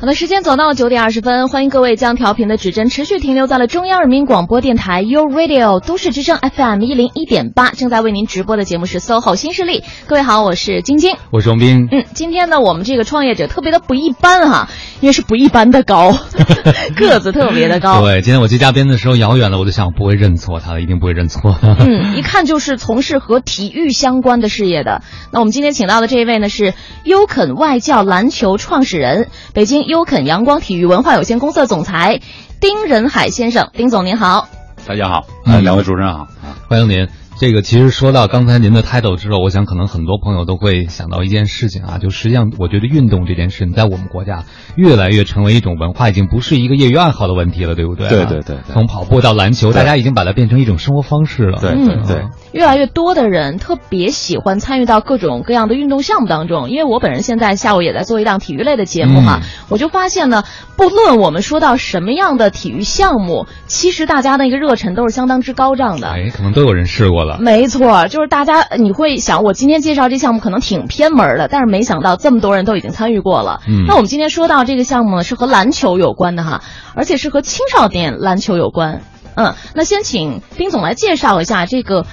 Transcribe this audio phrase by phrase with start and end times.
[0.00, 9.82] 好的，时间走到九点二十分，欢迎各位将调频的指针持续停留在了中央人民广播电台 u Radio 都市之声 FM 一零一点八，正在为您直播的节目是 SOHO 新势力。
[10.06, 11.88] 各位好，我是晶晶，我是王斌。
[11.90, 14.68] 嗯，今天呢，我们这个创业者特别的不一般哈，
[15.00, 16.12] 因为是不一般的高，
[16.96, 18.02] 个子特别的高。
[18.02, 21.56] 对，今天我接嘉宾的时候遥远了，我就想不会认错他，一定不会认错。
[21.62, 25.02] 嗯，一看就是从事和体育相关的事业的。
[25.32, 29.78] 那我们今天请到的这一位呢，是优肯外教篮球创始人，北京。
[29.88, 32.20] 优肯阳光体育文化有限公司的总裁
[32.60, 34.48] 丁仁海先生，丁总您好，
[34.86, 36.26] 大家好，嗯，两位主持人好，
[36.68, 37.06] 欢迎您。
[37.40, 44.42] 这个其实说到刚才您的 title 之后，我想可能很多朋友都会想到一件事情啊，就实际上我觉得运动这件事情在我们国家
[44.74, 48.08] 越来越成为一种文化，已经不是一个业余爱好的问题了，对不对？
[48.08, 48.58] 对对对。
[48.72, 51.60] 从跑步到篮球，大家已经把它变成一种生活方式了。
[51.60, 52.24] 对对对。
[52.50, 60.42] 越来越多的人特别喜欢参与到各种各样的运动项目当中，因为我本人现在下午也在做一档体育类的节目嘛，我就发现呢，
[60.76, 66.08] 不论我们说到什么样的体育项目，其实大家的一个热忱都是相当之高涨的。
[66.08, 67.27] 哎，可能都有人试过了。
[67.40, 68.08] 没错。
[68.08, 73.60] 就是大家你会想，我今天介绍这项目可能挺偏门的，但是没想到这么多人都已经参与过了。
[73.68, 76.62] 嗯，那我们今天说到这个项目呢，是和篮球有关的哈，
[76.94, 79.02] 而且是和青少年篮球有关。
[79.34, 82.06] 嗯，那先请丁总来介绍一下这个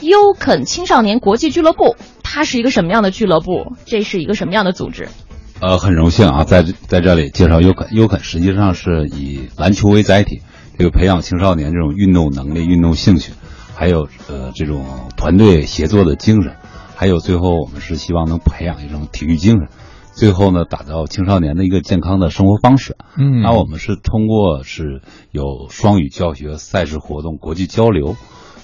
[0.00, 3.72] 优肯青少年国际俱乐部，它是一个什么样的俱乐部？
[3.84, 5.08] 这是一个什么样的组织？
[5.60, 7.88] 呃，很荣幸啊，在在这里介绍优肯。
[7.94, 10.40] 优肯实际上是以篮球为载体，
[10.78, 13.32] 这个培养青少年这种运动能力、运动兴趣。
[13.80, 14.84] 还有呃这种
[15.16, 16.54] 团队协作的精神，
[16.96, 19.68] 还有最后我们是希望能培养一种体育精神，
[20.12, 22.98] 最后呢打造青少年的一个健康的生活方式。
[23.16, 25.00] 嗯，那我们是通过是
[25.30, 28.16] 有双语教学、赛事活动、国际交流。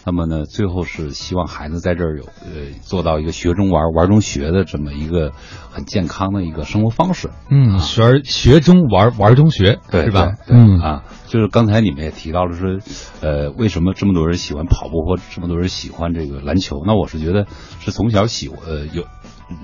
[0.07, 5.33] 那么呢，最后是希望孩子在这儿有呃做到一个学中玩玩中学的这么一个
[5.73, 7.31] 很健康的一个生活方式。
[7.51, 10.35] 嗯，学学中玩玩中学，对，是吧？
[10.47, 12.79] 嗯啊，就是刚才你们也提到了说，
[13.21, 16.85] 呃，为什么这么多人喜欢跑步或这么多人喜欢这个篮球？
[16.86, 17.47] 那我是觉得
[17.80, 19.03] 是从小喜呃有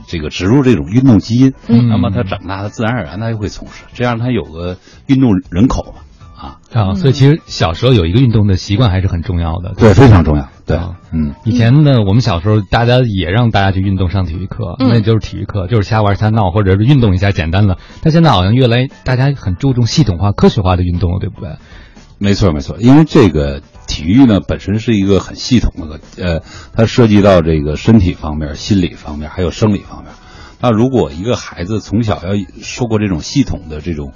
[0.09, 6.03] 这个植入这种运动基因，那么他长大他自然而然他就会从事，这样他有个运动人口嘛。
[6.43, 6.95] 啊啊！
[6.95, 10.49] 所以其实小时候有一个运动的习惯还是很重要的，对，非常重要。
[10.67, 10.77] 对，
[11.13, 17.79] 嗯，以前呢，我们小时候大家也让大家去运动上体育课，那就是体育课，就是瞎玩瞎闹，或者是运动一下简单的。
[18.03, 21.51] 但现在好像越来大家很注重系统化、科学化的运动，对不对？
[22.19, 22.77] 没错，没错。
[22.81, 26.43] 因为这个体育呢，本身是一个很系统的，呃，
[26.73, 30.13] 它涉及到这个身体方面、心理方面，还有生理方面。
[30.61, 34.13] 那如果一个孩子从小要受过这种系统的这种。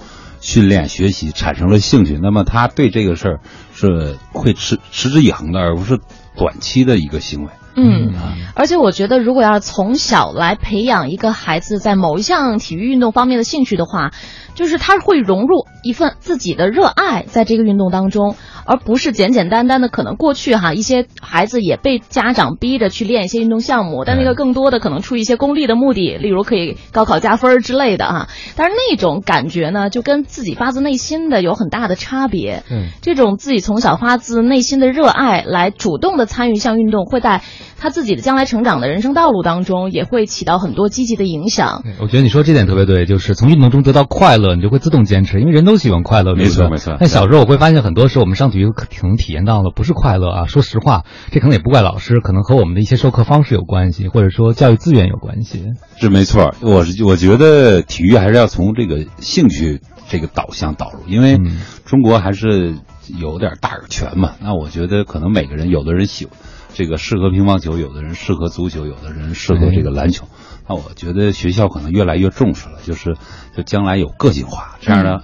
[0.46, 3.40] 训练学习产生了兴趣，那么他对这个事儿
[3.74, 5.98] 是会持持之以恒的，而不是
[6.36, 7.50] 短期的一个行为。
[7.74, 8.12] 嗯，
[8.54, 14.12] 而且我觉得，如果要从小来培养一个孩子在某一项体育运动方面的兴趣的话，
[14.54, 18.36] 就是他会融入一份自己的热爱在这个运动当中。
[18.66, 28.28] 而不是简简单单的，可能过去哈一些孩子也被家长逼着去练一些运动项目，但那个更多的可能出于一些功利的目的，例如可以高考加分之类的啊。
[28.56, 32.64] 但是那种感觉呢，就跟自己发自内心的有很大的差别。
[32.68, 37.42] 嗯，这种自己从小发自内心的热爱来主动的参与一项运动，会在
[37.78, 41.84] 他自己的将来成长的人生道路当中也会起到很多积极的影响。
[42.00, 46.34] 我觉得你说这点特别对，就是从运动中得到快乐，你就会自动坚持，因为人都喜欢快乐。
[46.34, 46.96] 没错没错。
[46.98, 48.55] 但小时候我会发现，很多时候我们上。
[48.60, 50.46] 有可能体验到的不是快乐啊！
[50.46, 55.72] 说实话，这可能也不怪老师，可能和我们的一些授课方式有关系，或者说教育资源有关系。
[55.98, 61.38] 是没错，我是我觉得体育还是要从这个兴趣这个导向导入，因为
[61.84, 62.76] 中国还是
[63.18, 64.32] 有点大而全嘛。
[64.40, 66.28] 那我觉得可能每个人，有的人喜
[66.74, 70.26] 这个适合乒乓球，有的人适合足球，有的人适合这个篮球。
[70.68, 73.16] 那我觉得学校可能越来越重视了，就是
[73.56, 75.20] 就将来有个性化，这样呢，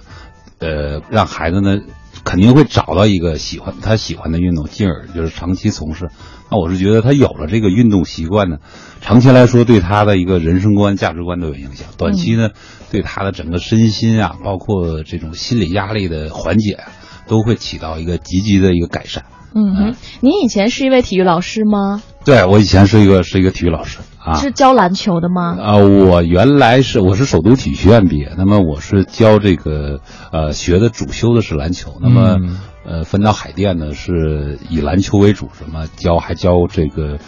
[0.59, 1.79] 呃，让孩子呢。
[2.23, 6.09] 肯定会找到一个喜欢他喜欢的运动，进而就是长期从事。
[6.51, 8.57] 那我是觉得他有了这个运动习惯呢，
[9.01, 11.87] 长期来说对他的一个人生观、价值观都有影响。
[11.97, 12.49] 短期呢，
[12.91, 16.91] 对他的整个身心啊，包括这种心理压力的缓解啊，
[17.27, 19.25] 都会起到一个积极的一个改善。
[19.55, 22.01] 嗯哼，您以前是一位体育老师吗？
[22.25, 25.57] 对，我以前是一个是一个体育老师啊，是教篮球的吗？
[25.59, 29.99] 啊，我原来是我是首都体育学院毕业，那么我是教这个
[30.31, 32.37] 呃学的主修的是篮球，那么
[32.85, 37.19] 呃分到海淀呢是以篮球为主，什么教还教这个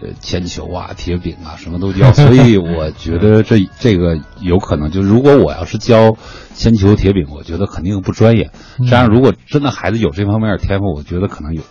[0.00, 6.16] 呃铅球啊、铁饼啊，什么都教，所以我觉得这这个有可能就如果我要是教
[6.54, 8.50] 铅球、铁饼，我觉得肯定不专业。
[8.88, 11.62] 这样，如果真的孩子有这方面的天赋，我觉得可能有，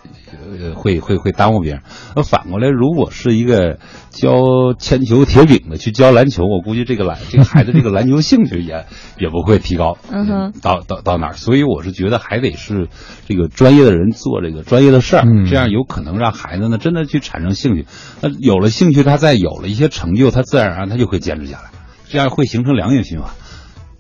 [0.60, 1.81] 呃，会会会耽误别人。
[2.16, 3.80] 那反过来，如果是一个
[4.10, 8.86] 教铅球、铁饼的去教篮球，我估计这个篮这个孩子这个篮球兴趣也
[9.19, 9.98] 也不会提高。
[10.12, 11.33] 嗯哼，到到到哪儿？
[11.33, 12.88] 所以我是觉得还得是
[13.28, 17.86] 这个专业的人做这个专业的事儿，这样有可能让孩子呢真的去产生兴趣。
[18.22, 21.69] 那有了兴趣，他再有了一些成就，他自然而然他就会坚持下来，
[22.10, 23.31] 这样会形成良性循环。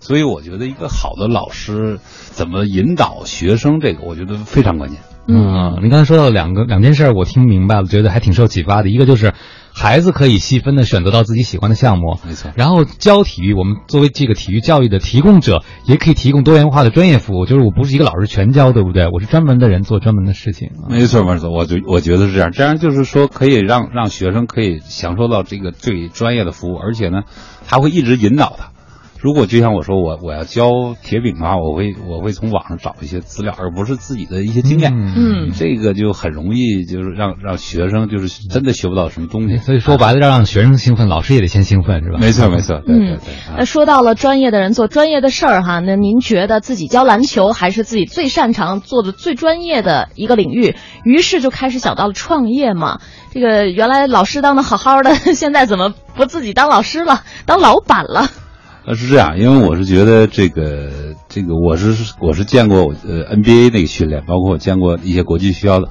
[0.01, 4.99] 所以我觉得一个好的老师怎么引导学生，这个我觉得非常关键。
[5.27, 8.89] 嗯，您刚才说到两个两件事，我听明白了，觉得还挺受启发的。
[8.89, 9.33] 一个就是
[9.71, 12.51] 孩子可以细分的选择到自己喜欢的项目，没错。
[12.55, 17.45] 然后教体育，我们作为这个体育教育的提供者，也可以提供多元化的专业服务。
[17.45, 19.07] 就是我不是一个老师全教，对不对？
[19.13, 20.71] 我是专门的人做专门的事情。
[20.89, 21.51] 没错，没错。
[21.51, 27.21] 我就我觉得是这样，这样就是说可以让让学生可以享受到这个最专业的服务，而且呢，
[27.67, 28.70] 还会一直引导他。
[29.21, 34.91] 如果就像我说，我我要教铁饼的话，我会我会从网上找一些资料，而不是自己的一些经验。
[34.95, 39.57] 嗯，这个就很容易就是让让学生就是真的学不到什么东西。
[39.57, 42.17] 所以说白了，要让学生兴奋，老师也得先兴奋，是吧？
[42.19, 42.81] 没错，没错。
[42.83, 43.33] 对对对。
[43.55, 50.75] 那说到了专业的人做专业的事儿哈，那您觉得自己教篮球还是自己最擅长做的最专业的一个领域？
[51.03, 52.99] 于是就开始想到了创业嘛。
[53.31, 58.27] 这个原来老师当的好好的， 现在怎么不自己当老师了，当老板了？
[58.83, 65.89] 呃，是这样，因为我是觉得这个这个，我是我是见过呃 NBA 那个训练，包括我见过一些国际学校的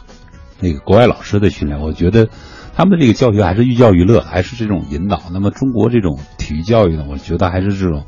[0.58, 2.28] 那个国外老师的训练，我觉得
[2.74, 5.22] 他们的这个教学还是寓教于乐，还是这种引导。
[5.32, 8.06] 那么中国这种体育教育呢，我觉得还是这种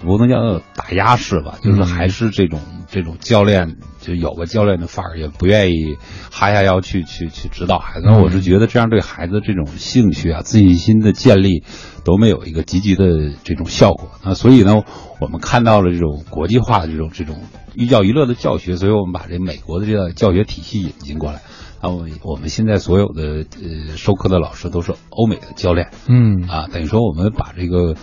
[0.00, 5.96] 不能叫打压式吧，就是还是这种这种教练就有个教练的范儿，也不愿意
[6.30, 8.08] 哈下腰去去去指导孩子。
[8.08, 11.64] 我是觉得这样对孩子这种兴趣啊、自信心的建立。
[12.04, 14.82] 都没有一个积极的这种效果那，所以呢，
[15.20, 17.36] 我们看到了这种国际化的这种这种
[17.74, 21.42] 寓教于乐的教学，所以我们把这美国的这个教学体系引进过来。
[21.82, 27.94] 啊，我我们现在所有的呃授课的老师都是欧美的教练，嗯啊，等于说我们把这个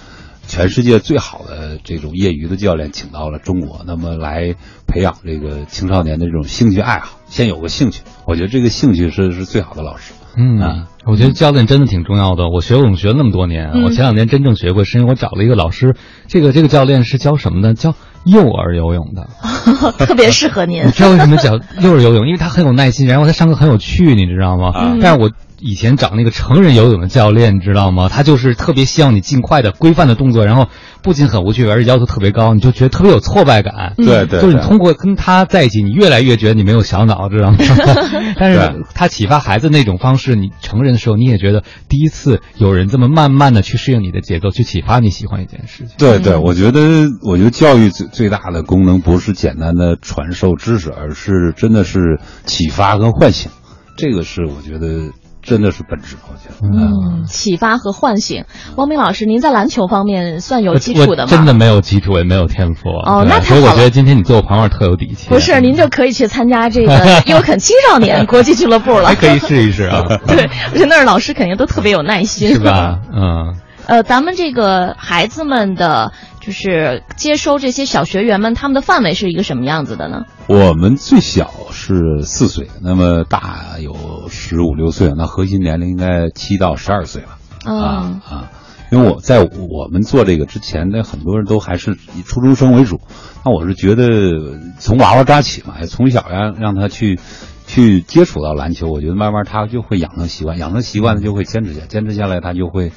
[0.48, 4.56] 全世界最好的这种业余的教练请到了中国，那么来
[4.88, 10.14] 培养这个青少年的这种兴趣爱好，先有个兴趣，我觉得这个兴趣是是最好的老师。
[10.38, 12.50] 嗯啊，我觉得教练真的挺重要的。
[12.50, 15.96] 我学游泳学了那么多年，我前两年真正学会，是因为我找了一个老师。
[16.28, 17.74] 这个这个教练是教什么呢？
[17.74, 17.96] 教
[18.26, 19.28] 幼儿游泳的，
[20.06, 20.84] 特别适合您。
[20.88, 22.26] 你知道为什么讲幼儿游泳？
[22.28, 24.72] 因为他很有耐心，然后他上课很有趣，你知道吗？
[25.02, 25.32] 但是我。
[25.58, 28.10] 以前找那个成人游泳的教练，你知道吗？
[28.10, 30.68] 他就是特别希望你尽快的规范的动作，然后
[31.06, 33.94] 不仅很无趣，而且要求特别高，你就觉得特别有挫败感。
[33.96, 37.58] 对对，就是你通过跟他在一起，你越来越觉得你没有小脑，知道吗？
[38.40, 45.96] 但是他启发孩子那种方式，你成人的时候你也觉得第一次有人这么慢慢的去适应你的节奏，去启发你喜欢一件事情。
[46.00, 46.82] 对对，我觉得
[47.22, 53.52] 我觉得教育最最大的功能不是简单的传授知识，而是真的是启发跟唤醒，
[53.96, 55.12] 这个是我觉得。
[55.46, 56.68] 真的是本质，我觉得。
[56.68, 58.46] 嗯，启发和唤醒。
[58.76, 61.30] 汪明老师，您在篮球方面算有基础的吗？
[61.30, 62.90] 真的没有基础，也没有天赋。
[62.90, 65.30] 哦，那所以我觉得今天你坐我旁边特有底气。
[65.30, 69.08] 不是，您就可以去参加这个优肯青少年 国际俱乐部了。
[69.08, 70.04] 还可以试一试啊。
[70.28, 73.00] 对，我觉得那儿老师肯定都特别有耐心，是吧？
[73.16, 73.56] 嗯。
[73.88, 76.12] 呃，咱们这个孩子们的。
[76.46, 80.26] 就是接收这些小学员们，他们的范围是一个什么样子的呢？
[80.48, 87.74] 我们最小是四岁，那么大有十五六岁，那核心年龄应该七到十二岁了。
[87.74, 88.52] 啊啊，
[88.92, 93.00] 因为我在我们做这个之前，那很多人都还是以初中生为主。
[93.44, 97.20] 那我是觉得从娃娃抓起嘛，从小让让他去
[97.66, 102.92] 去接触到篮球，我觉得慢慢他就会养成习惯，养成习惯他就会坚持下，坚持下来他就会。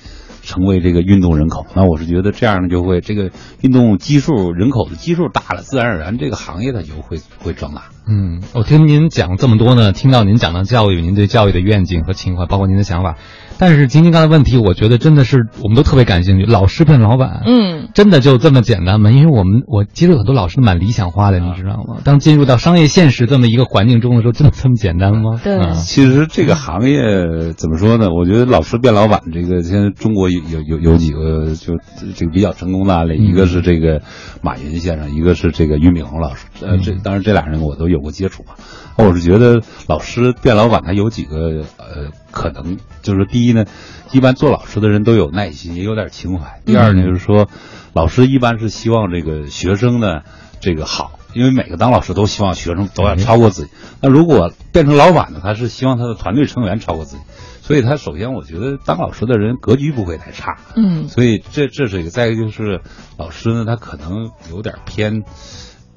[0.48, 7.82] 成为这个运动人口，那我是觉得这样呢，就会这个运动基数人口的基数大了，自然而然这个行业它就会会壮大。
[8.08, 13.16] 嗯，我听您讲这么多呢，听到您讲的教育，您对教育的愿景和情怀，包括您的想法。
[13.58, 16.46] 但是晶晶刚才问题，我觉得真的是我们都特别感兴趣。
[16.46, 19.10] 老师变老板，嗯，真的就这么简单吗？
[19.10, 22.00] 因为我们我接触很多老师蛮理想化的，你知道吗？
[22.04, 25.40] 当进入到商业现实这么一个环境中的时候，真的这么简单吗？
[25.42, 28.10] 对，其实这个行业怎么说呢？
[28.10, 31.74] 我觉得老师变老板这个，现在中国有有有有几个就
[32.14, 34.02] 这个比较成功的案例，一个是这个
[34.40, 36.46] 马云先生，一个是这个俞敏洪老师。
[36.60, 38.50] 呃，这当然这俩人我都有过接触嘛。
[38.96, 43.64] 我是觉得老师变老板，他有几个呃可能，就是第一呢，
[44.12, 46.60] 一般做老师的人都有耐心，也有点情怀。
[46.64, 47.48] 第二呢，就是说，
[47.92, 50.20] 老师一般是希望这个学生呢
[50.60, 53.70] 这个好，因为每个当老师都希望学生都要超过自己。
[54.00, 57.22] 那如果变成老板呢，他是希望他的团队成员超过自己。
[57.62, 60.56] 所以他首先，我觉得当老师的人格局不会太差。
[60.74, 62.10] 嗯，所以这这是一个。
[62.10, 62.80] 再一个就是
[63.18, 65.22] 老师呢，他可能有点偏。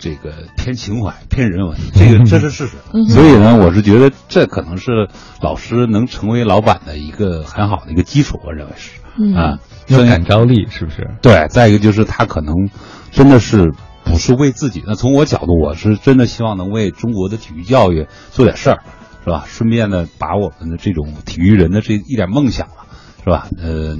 [0.01, 2.77] 这个偏情怀、偏人文， 这个这是事实。
[3.07, 5.07] 所以呢，我是觉得这可能是
[5.41, 8.39] 老师能成为老板的一个很好的一个基础。
[8.43, 8.91] 我认为是
[9.35, 11.11] 啊，有感召力是不是？
[11.21, 11.47] 对。
[11.49, 12.55] 再一个就是他可能
[13.11, 14.83] 真的是不是为自己。
[14.87, 18.79] 那从我角度，我是真的希望能为中国的体育教育做点事儿，
[19.23, 19.43] 是吧？
[19.45, 22.80] 顺便呢，把我们的这种体育人的这一点梦想啊，
[23.23, 23.47] 是吧？
[23.57, 23.97] 呃，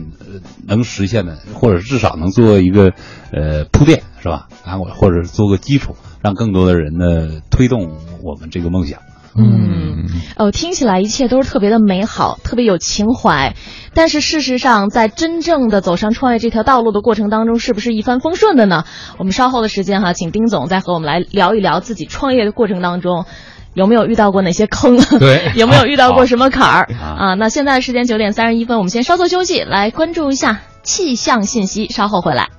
[0.68, 2.94] 能实现的，或者至少能做一个
[3.32, 4.04] 呃铺垫。
[4.22, 4.50] 是吧？
[4.63, 9.00] 然后或者做个基础，让更多的人呢推动我们这个梦想。
[9.36, 13.56] 嗯，哦，听起来一切都是特别的美好，特别有情怀。
[13.96, 18.84] 但是事实上，在真正的走上创业这条道路的过程当中，是不是一帆风顺的呢？
[19.18, 23.25] 我们稍后的时间哈，请丁总再和我们来聊一聊自己创业的过程当中
[23.74, 24.98] 有没有遇到过哪些坑？
[25.20, 27.34] 对， 有没有遇到过什么坎儿啊？
[27.36, 32.50] 那现在时间九点三十一分，我们先稍作休息，来关注一下气象信息，稍后回来。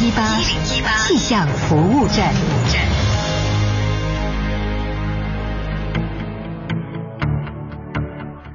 [0.00, 0.40] 一八
[0.98, 2.95] 气象服务站。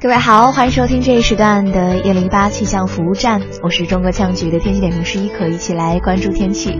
[0.01, 6.75] 各位好，欢迎收听这一时段的一零八气象服务站，我是中国气象局的天气点评师一可，一起来关注天气。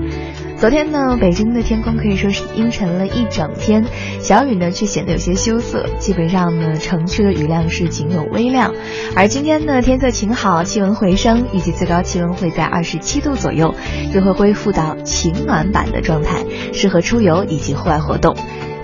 [0.58, 3.86] 昨天呢，北京的天空可以说是阴沉了一整天，
[4.22, 8.74] 小雨呢却显得有些羞涩，基本上呢城区的雨量是仅有微量。
[9.16, 13.75] 而今天呢，天色晴好，气温回升，预计最高气温会在二十七度左右，
[14.16, 18.36] 又会恢复到晴暖版的状态，适合出游以及户外活动。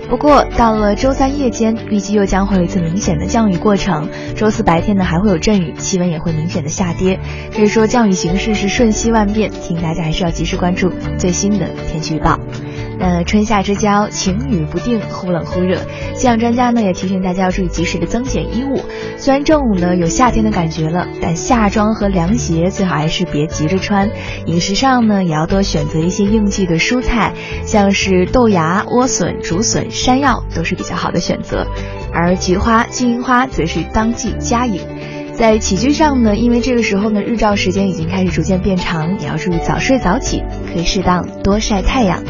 [0.08, 4.08] 不过到了周三夜间，预计又将会有一次明显的降雨过程。
[4.34, 7.20] 周四白天呢，还会有阵雨，气温也会明显的下跌。
[7.54, 12.40] 可以说降雨形势是瞬息万变，请大家还是要及时关注最新的天气预报。
[12.98, 15.76] 那春夏之交，晴雨不定，忽冷忽热。
[16.14, 18.82] 气象专家呢也提醒大家要注意及时的增减衣物。
[19.16, 24.10] 虽然正午呢有夏天的感觉了，但夏装和凉鞋最好还是别急着穿。
[24.46, 31.66] 饮食上呢也要多选择一些应季的蔬菜，像是豆芽、莴笋、竹笋、山药都是比较好的选择。
[32.12, 34.80] 而菊花、金银花则是当季佳饮。
[35.34, 42.24] 在起居上呢，因为这个时候呢日照时间已经开始逐渐变长，也要注意早睡早起，可以适当多晒太阳。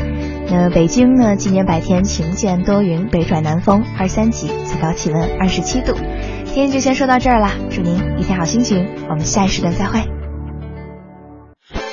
[0.50, 1.36] 那北京呢？
[1.36, 5.92] 今年白天晴见多云，北转南风，二三级，最高气温二十七度。
[6.46, 10.00] 今天就先说到这儿了，祝您一天好心情，我们下一时段再会。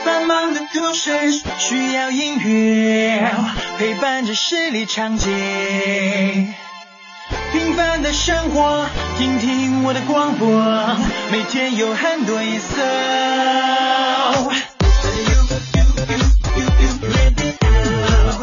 [0.05, 1.11] 繁忙的都市
[1.57, 3.29] 需要音乐
[3.77, 5.29] 陪伴着十里长街，
[7.51, 8.85] 平凡的生活，
[9.17, 10.47] 听听我的广播，
[11.29, 12.81] 每天有很多颜色。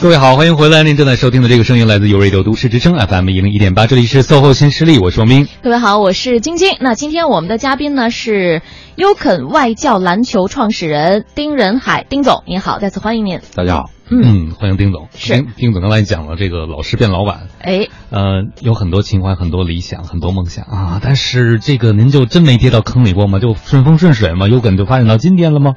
[0.00, 0.84] 各位好，欢迎回来！
[0.84, 5.48] 您正在收听的这个声音来自有瑞 o 都市之声 FM 一零一点八，这里是售后新势力，我是王斌。
[5.60, 6.76] 各位好，我是晶晶。
[6.78, 8.62] 那今天我们的嘉宾呢是
[8.94, 13.40] 优肯外教篮球创始人丁仁海，丁总您好，再次欢迎您。
[13.56, 15.08] 大家好，嗯，欢迎丁总。
[15.16, 23.40] 是丁总刚才讲了这个老师变老板，哎，呃，有很多情怀，很多理想，很多梦想啊，但是这个您就真没跌到坑里过吗？
[23.40, 24.46] 就顺风顺水吗？
[24.46, 25.72] 优肯就发展到今天了吗？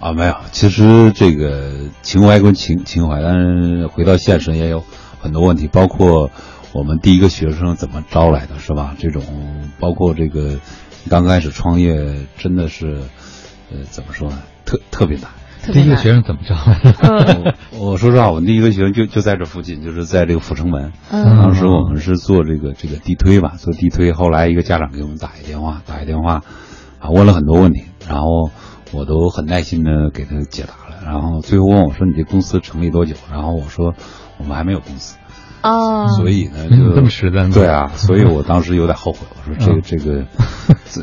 [0.00, 4.84] 啊，没有，其实这个情怀归情情怀，但是回到现实也有
[5.20, 6.30] 很多问题，包括
[6.72, 8.94] 我们第一个学生怎么招来的，是吧？
[8.96, 9.24] 这种
[9.80, 10.60] 包括这个
[11.10, 12.98] 刚开始创业，真的是
[13.72, 14.38] 呃，怎么说呢？
[14.64, 15.30] 特特别难。
[15.72, 16.78] 第一个学生怎么招来
[17.34, 17.56] 的？
[17.76, 20.92] 我说实话，我第一个学生就就在这附近，就是在这个阜成门。
[21.10, 24.12] 当时我们是做这个这个地推吧，做地推。
[24.12, 26.42] 后来一个家长给我们打一电话，打一电话
[27.00, 28.52] 啊，问了很多问题，然后。
[28.92, 33.94] 我都很耐心的给他解答了，然后最后问我说：“你这公司成立多久？”然后我说
[34.38, 35.16] ：“我们还没有公司。”
[35.62, 37.48] 哦，所以呢，就这么实在。
[37.48, 39.26] 对啊，所以我当时有点后悔。
[39.36, 40.24] 我说：“这 个这个，
[40.86, 41.02] 这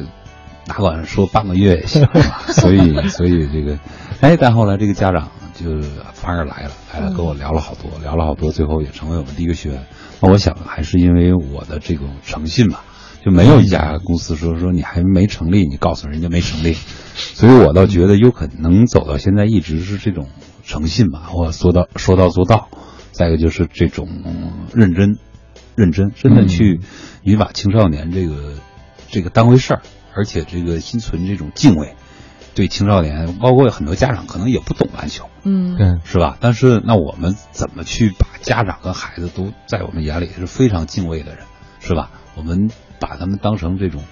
[0.65, 2.07] 哪管说半个月也行。
[2.53, 3.77] ”所以所以这个，
[4.21, 5.81] 哎，但后来这个家长就
[6.13, 9.85] 反而来了，来了跟我聊了好多，聊了好多，最后也成为我们第一个学员。
[10.21, 12.83] 那我想还是因为我的这种诚信吧。
[13.25, 16.73] 就没有一家公司说说你还没成立，你告诉人家没成立。
[17.15, 20.27] 所以我倒觉得优肯能走到现在，一直是这种
[20.63, 22.69] 诚信吧，或说到说到做到。
[23.11, 24.07] 再一个就是这种
[24.75, 25.17] 认真，
[25.75, 26.81] 认真，真的去
[27.23, 28.53] 你把青少年这个
[29.09, 29.81] 这个当回事儿，
[30.13, 31.95] 而且这个心存这种敬畏。
[32.53, 36.37] 对青少年，包括很多家长可能也不懂篮球，嗯，对，是吧？
[36.39, 41.45] 但是那我们怎么去把家长和孩子都在我们眼里是非常敬畏的人，
[41.79, 42.11] 是吧？
[42.35, 44.03] 我们把他们当成这种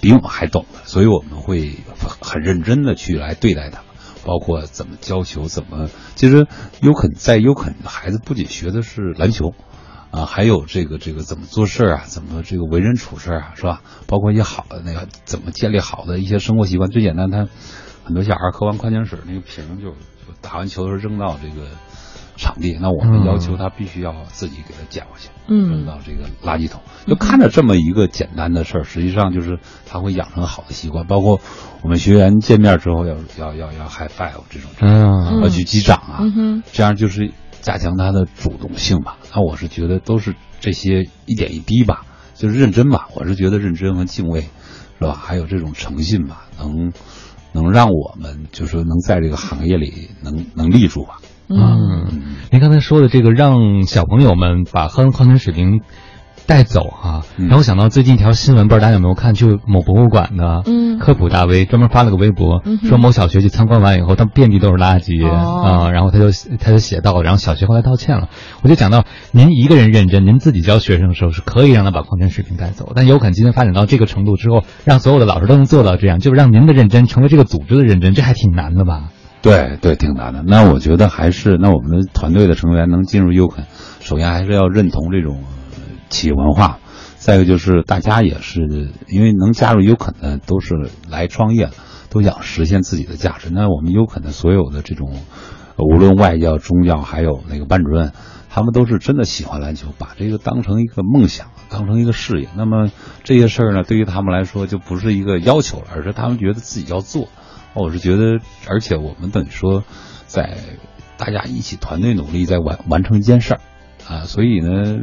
[0.00, 1.76] 比我们还懂的，所以我们会
[2.20, 3.86] 很认真的去来对待他们，
[4.24, 6.46] 包括怎么教球，怎么其实
[6.80, 9.54] 优肯在优肯的孩子不仅学的是篮球。
[10.12, 13.80] 啊，还有这个这个怎么做事啊，怎么这个为人处事啊，是吧？
[14.08, 17.46] 包括一些好的那个怎么建立好的一些生活习惯，最简单，他
[18.02, 19.96] 很多小孩喝完矿泉水那个瓶就就
[20.42, 21.68] 打完球的时候扔到这个
[22.40, 26.80] 场地，那我们要求他必须要自己给他捡回去，嗯，扔到这个垃圾桶。
[27.06, 31.06] 就看着这么一个简单的事儿，实际上就是他会养成好的习惯。
[31.06, 31.40] 包括
[31.82, 37.32] 我们学员见面之后要要要要 high five 这种，嗯，要去击掌啊，嗯这样就是。
[37.62, 43.08] 加强他的主动性吧，那我是觉得都是这些一点一滴吧，就是认真吧。
[43.14, 44.40] 我是觉得认真和敬畏，
[44.98, 45.12] 是吧？
[45.12, 46.94] 还有这种诚信吧，能
[47.52, 51.18] 能让我们就是能在这个行业里能能立住吧。
[51.50, 52.06] 嗯，
[52.50, 55.80] 您刚才说的这个让小朋友们把喝矿泉水瓶。
[56.46, 59.34] 带走哈，然后想到最近一条新闻，不知道大家有没有看？
[59.34, 60.64] 就某博物馆的
[60.98, 68.30] 科普大 V 专门发了个微博，说某小学去参观完以后，他遍地都是垃圾啊，然后他就他就写到，然后小学后来道歉了。
[68.62, 79.10] 我就讲到，您一个人认真，您自己教学生的时候是可以让他把矿泉水瓶带走，但有可能今天发展到这个程度之后，让所有的老师都能做到这样，就是让您的认真成为这个组织的认真，这还挺难的吧？
[79.42, 80.42] 对对，挺难的。
[80.46, 83.66] 那我觉得还是，那我们的团队的成员能进入优肯，
[84.00, 85.42] 首先还是要认同这种。
[86.12, 86.80] 企业文化，
[87.18, 88.62] 再一个就是大家也是
[89.06, 90.74] 因为能加入优肯的都是
[91.08, 91.70] 来创业，
[92.10, 93.48] 都想实现自己的价值。
[93.48, 95.12] 那我们优肯的所有的这种，
[95.78, 98.10] 无论外教、中教，还有那个班主任，
[98.48, 102.48] 他们都是真的喜欢篮球，把这个当成一个梦想，当成一个事业。
[102.56, 102.90] 那么
[103.22, 107.28] 这些事儿呢，对于他们来说就不是一个要求了，而是他们觉得自己要做。
[107.74, 109.84] 我是觉得，而且我们等于说，
[110.26, 110.58] 在
[111.16, 113.60] 大家一起团队努力，在完完成一件事儿
[114.08, 115.00] 啊，所以呢。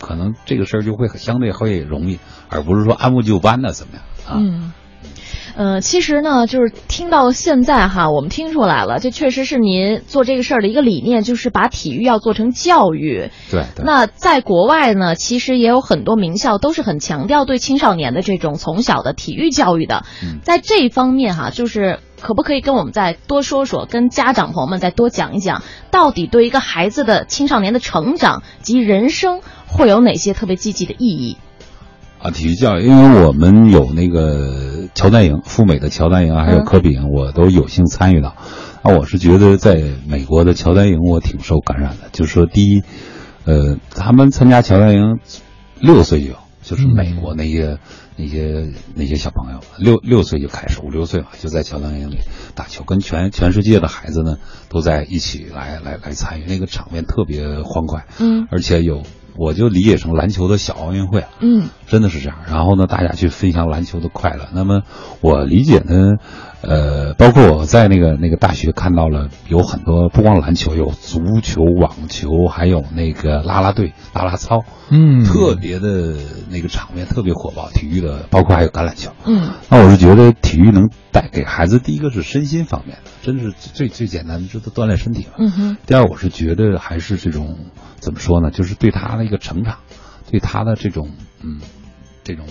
[0.00, 2.18] 可能这个事儿就会相对会容易，
[2.50, 4.74] 而不是说按部就班的怎么样啊？
[5.56, 13.30] 呃，其实呢，就是听到现在哈，我们听出来了，这确实是您做这个事儿的一个理念，就是把体育要做成教育。
[13.50, 13.64] 对。
[13.84, 20.04] 那在国外呢，其实也有很多名校都是很强调对青少年的这种从小的体育教育的。
[20.22, 20.40] 嗯。
[20.42, 25.62] 在这一方面哈，就是可不可以跟我们再多说说，跟家长朋友们再多讲一讲，
[25.92, 29.40] 到底对一个孩子的青少年的成长及人生。
[29.66, 31.36] 会有哪些特别积极的意义？
[32.24, 38.30] 啊，体育教育，因为我们有那个乔丹营，赴美的乔丹营，还有科比营，我都有幸参与到。
[38.80, 42.08] 啊，我是觉得在美国的乔丹营，我挺受感染的。
[42.12, 42.82] 就是说，第一，
[43.44, 45.18] 呃，他们参加乔丹营，
[45.78, 47.78] 六岁就有，就是美国那些
[48.16, 52.20] 那些那些小朋友，六六岁就开始，五六岁吧，就在乔丹营里
[52.54, 54.38] 打球，跟全全世界的孩子呢
[54.70, 59.02] 都在一起来来来参与，那个场面特别欢快，嗯，而且有。
[59.36, 62.38] 我就理解成篮球的小奥运会，嗯，真的是这样。
[62.48, 64.48] 然后呢，大家去分享篮球的快乐。
[64.52, 64.82] 那么
[65.20, 66.14] 我理解呢，
[66.62, 76.14] 呃，包括我在那个那个大学看到了有很多，不光篮球，有足球、网球，还有那个啦啦队、啦啦操，嗯，特别的
[76.50, 77.70] 那个场面特别火爆。
[77.70, 85.76] 体育的，包括还有橄榄球，嗯，那我是觉得体育能带给孩子，第一个是身心方面的，真是最最简单的，就是锻炼身体嘛嗯哼。
[85.86, 87.56] 第二，我是觉得还是这种。
[88.00, 88.50] 怎么说呢？
[88.50, 89.78] 就是对他的一个成长，
[90.34, 91.12] 对他的这种
[91.44, 91.60] 嗯，
[92.24, 92.44] 这种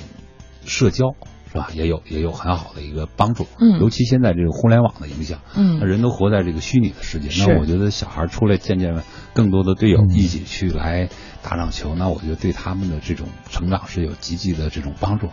[0.64, 1.16] 社交
[1.52, 3.46] 是吧，也有也有很好的一个帮助。
[3.60, 7.28] 嗯，尤其现在这个互联网的影响，嗯，人都活在这个虚拟的世界。
[7.46, 11.10] 那我觉得小孩出来见见更多的队友，一起去来
[11.42, 15.28] 打场球，那我觉得对他们的这种成长是有积极的这种帮助。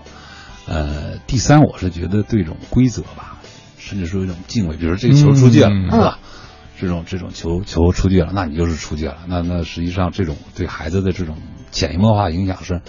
[0.66, 3.38] 呃，第三，我是觉得对这种规则吧，
[3.78, 6.18] 甚至说一种敬畏，比如这个球出界了，是吧？
[6.80, 9.18] 这种这种球球出界了，那你就是出界了。
[9.28, 11.36] 那那实际上这种对孩子的这种
[11.70, 12.80] 潜移默化影响是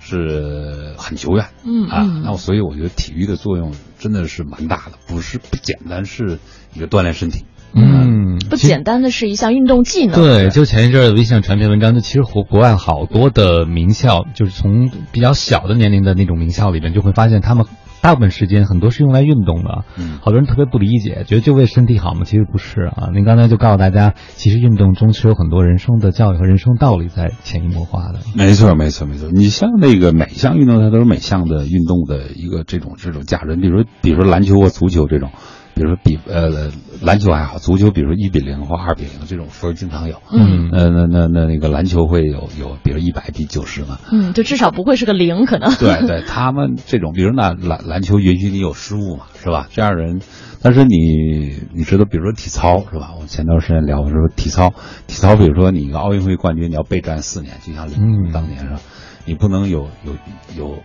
[0.00, 1.46] 是很久远。
[1.64, 6.38] 嗯啊，那所以我觉得体育的作用真的是蛮大的，不是不简单是
[6.74, 7.44] 一个锻炼身体。
[7.74, 10.14] 嗯，不简单的是一项运动技能。
[10.14, 17.66] 对，就前一阵儿微信上传篇文章，就其实国国外好多的名校，就是从比较小的年龄的那种名校里面，就会发现他们。
[18.08, 19.84] 大部分时间很多是用来运动的。
[19.98, 22.22] 嗯，好多人特别不理解，觉得就为身体好吗？
[22.24, 23.10] 其实不是啊。
[23.12, 28.20] 您刚才就告诉大家，其实运动中是有很多人生的教育和人生道理在潜移默化的。
[28.34, 29.28] 没错，没错，没错。
[29.30, 33.56] 你像那个每项运动，它都是每项的运动的一个这种这种价值。
[33.56, 35.30] 比如，比如说篮球或足球这种。
[35.78, 45.72] 比如说比呃篮球还好，足球比如说一比零或二比零这种分经常有，嗯，呃那那那那个篮球会有有，比如一百比九十嘛，嗯，就至少不会是个零可能。
[45.76, 49.68] 对对，他们这种，比如那篮篮球允许你有失误嘛，是吧？
[49.70, 50.20] 这样人，
[50.60, 53.14] 但是你你知道，比如说体操是吧？
[53.20, 54.70] 我前段时间聊的时候，体操
[55.06, 58.80] 体操，比如说你一个奥运会冠军，你要备战四年，就像李嗯当年是吧？
[59.24, 60.12] 你不能有有
[60.56, 60.82] 有。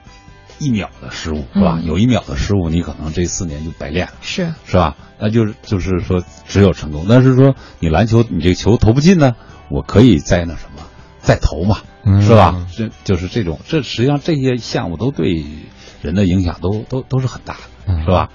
[0.63, 1.79] 一秒的失误是吧？
[1.83, 4.95] 有一秒的失误，你可能这四年就白练了，是是吧？
[5.19, 7.05] 那就是就是说只有成功。
[7.09, 9.33] 但是说你篮球你这个球投不进呢，
[9.69, 10.83] 我可以再那什么
[11.19, 11.77] 再投嘛，
[12.21, 12.65] 是吧？
[12.75, 15.43] 这就是这种，这实际上这些项目都对
[16.01, 17.55] 人的影响都都都是很大
[17.87, 18.29] 的，是吧？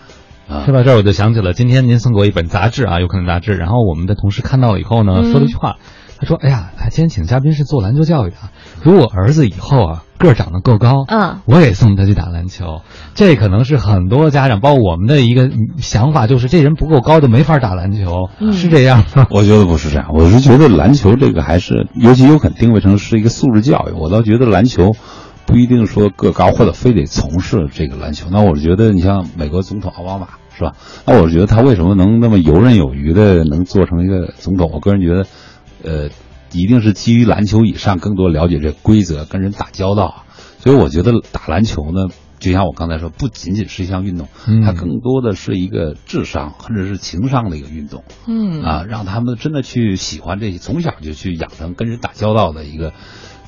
[0.49, 3.53] 啊，说到这儿我就想起了今天您送给我一本杂志啊，有可能杂志。
[3.53, 5.77] 然后我们的同事看到了以后呢，说了一句话，
[6.19, 8.37] 他说：“哎呀，今天请的嘉宾是做篮球教育的，
[8.83, 12.81] 如果儿子以后啊。”个儿长得够高，嗯，我也送他去打篮球。
[13.15, 19.29] 这可能是很多家长，包括我们的一个想法，就是这人不够高就没法打篮球，是这样吗？
[19.31, 23.93] 我觉得不是这样，我是觉得篮球这个还是，尤其有可能定位成是一个素质教育。
[23.93, 24.97] 我倒觉得篮球
[25.47, 28.27] 不一定说个高或者非得从事这个篮球。
[28.29, 30.27] 那我觉得你像美国总统奥巴马
[30.57, 30.73] 是吧？
[31.07, 34.69] 那我觉得他为什么能那么游刃有余的能做成一个总统？
[34.75, 35.27] 我个人觉得，
[35.83, 36.11] 呃。
[36.51, 40.25] 一定是基于篮球以上，更多了解这规则，跟人打交道。
[40.61, 44.29] 所以我觉得打篮球呢，就像我刚才说，不仅仅是一项运动，
[44.65, 48.03] 它更多的是一个智商或者是情商的一个运动。
[48.27, 52.95] 嗯啊，让他们真的去喜欢这些，从小就去养成跟人打交道的一个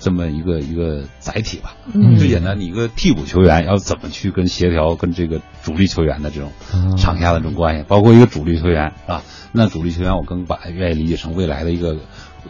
[0.01, 1.77] 这么一个一个载体吧。
[1.95, 6.51] 嗯，最简单，你一个替补球员要怎么去跟协调跟这个主力球员的这种
[6.97, 11.97] 场下的这种关系，包括一个主力球员啊，那主力球员我更把愿意理解成未来的一个。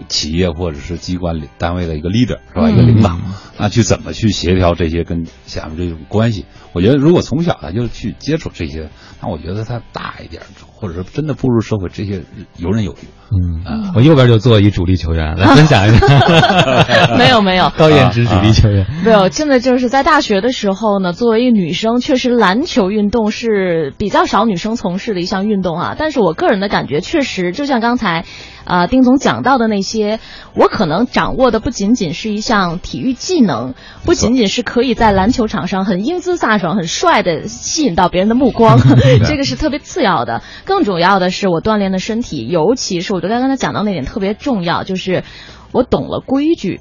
[0.09, 2.71] 企业或者是机关单位的一个 leader 是吧？
[2.71, 3.19] 一个领导，
[3.59, 6.45] 那去怎么去协调这些跟下面这种关系？
[6.73, 12.23] 我觉得如果从小他就去接触这些，那我觉得他大一点，或者说真的步入社会，这些
[12.57, 12.97] 游刃有余。
[13.33, 16.07] 嗯，我右边就做一主力球员，来分享一下。
[17.19, 18.87] 没有没有，高颜值主力球员。
[19.05, 25.97] 没有，真的就是在大学的时候呢，作为一个女生，确实篮球运动是比较少女生从事的一项运动啊。
[25.99, 28.25] 但是我个人的感觉，确实就像刚才。
[28.65, 30.21] 啊，丁总讲到的那些，
[30.55, 38.79] 我可能掌握的不仅仅是一项体育技能，不仅仅是可以在篮球场上很英姿飒爽、很帅的吸引到别人的目光，
[39.27, 40.43] 这个是特别次要的。
[40.65, 45.25] 更主要的是我锻炼的身体，尤其是我觉得刚才讲到那点特别重要，就是
[45.73, 46.81] 我懂了规矩。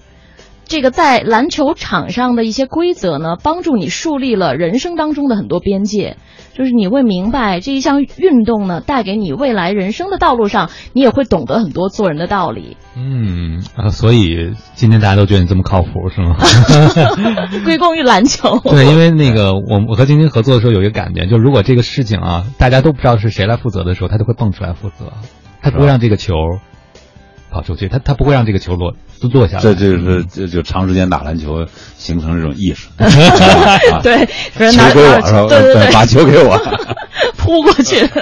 [0.70, 6.16] 这个在篮球场上的一些规则呢，帮助你树立了人生当中的很多边界。
[6.54, 12.78] 就是你会明白这一项运动呢，带给你未来人生的道路上，你也会懂得很多做人的道理。
[12.96, 16.36] 嗯啊，所以今天大家都觉得你这么靠谱是吗？
[17.66, 18.60] 归功于篮球。
[18.60, 25.14] 对，因为那个我我和晶晶合作的时候有一个感觉，就如果这个事情啊，大家都不知道是谁来负责的时候，他就会蹦出来负责，
[25.64, 26.36] 他不会让这个球。
[27.52, 28.94] 跑出去，他他不会让这个球落
[29.34, 29.64] 落下来。
[29.64, 31.66] 这就是这就长时间打篮球
[31.98, 32.90] 形成这种意识。
[34.04, 34.26] 对，
[34.72, 36.58] 球给我，对对对，把球给我，
[37.38, 38.08] 扑过去。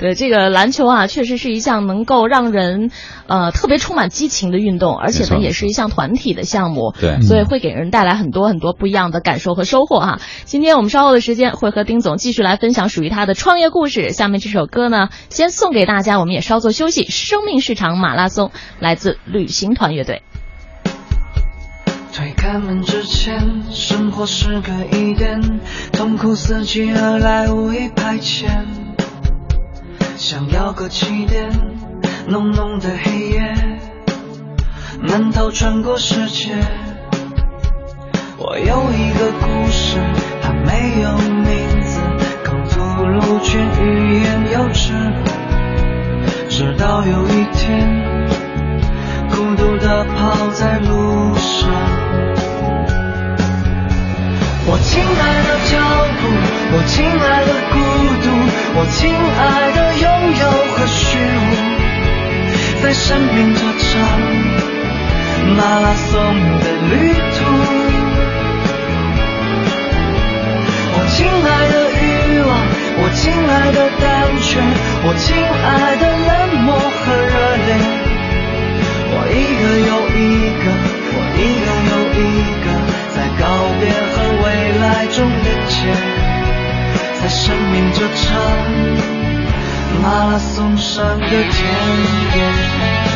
[0.00, 2.90] 对这个篮球啊，确实是一项能够让人
[3.28, 6.92] 呃特别充满激情的运动，而且呢，也是一项团体的项目。
[7.00, 10.18] 对，所以会给人带来很多很多不一样的感受和收获哈。
[10.44, 14.10] 今天我们稍后的时间会和丁总继续来分享属于他的创业故事。
[14.10, 17.04] 下面这首歌呢，先送给大家，我们也稍作休息。
[17.08, 20.22] 生命是场马拉松来自旅行团乐队。
[22.12, 25.40] 推开门之前，生活是个疑点，
[25.92, 28.48] 痛苦伺机而来，无意排遣。
[30.16, 31.50] 想要个起点，
[32.28, 33.54] 浓浓的黑夜，
[35.00, 36.50] 难逃穿过世界。
[38.38, 39.98] 我有一个故事，
[40.42, 42.00] 它没有名字，
[42.44, 44.92] 刚吐露却欲言又止。
[46.62, 47.90] 直到有一天，
[49.30, 51.68] 孤独地跑在路上。
[54.64, 55.74] 我亲爱的脚
[56.20, 56.22] 步，
[56.72, 57.74] 我亲爱的孤
[58.22, 58.30] 独，
[58.78, 60.06] 我亲爱的拥
[60.38, 61.50] 有和虚无，
[62.80, 63.90] 在生命这场
[65.56, 66.12] 马拉松
[66.60, 67.42] 的旅途。
[70.94, 72.06] 我亲爱的欲
[72.46, 72.50] 望，
[73.02, 73.20] 我亲
[73.50, 74.06] 爱的胆
[74.40, 74.62] 怯，
[75.04, 76.21] 我亲爱的
[79.62, 80.26] 一个又一
[80.58, 80.64] 个
[81.14, 82.26] 我一个又一
[82.64, 82.66] 个
[83.14, 83.42] 在告
[83.78, 84.44] 别和未
[84.80, 85.74] 来中连接
[87.20, 88.22] 在生命这场
[90.02, 91.32] 马拉松上的田
[92.34, 93.11] 野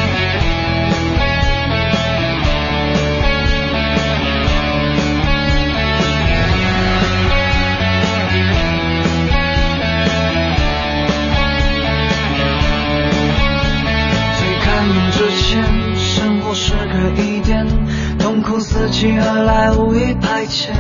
[18.87, 20.71] 四季而来，无意排遣，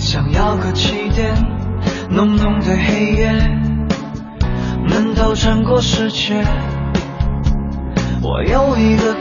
[0.00, 1.32] 想要个起点，
[2.10, 3.30] 浓浓的黑夜，
[4.84, 6.44] 闷头穿过世界。
[8.20, 9.11] 我有一个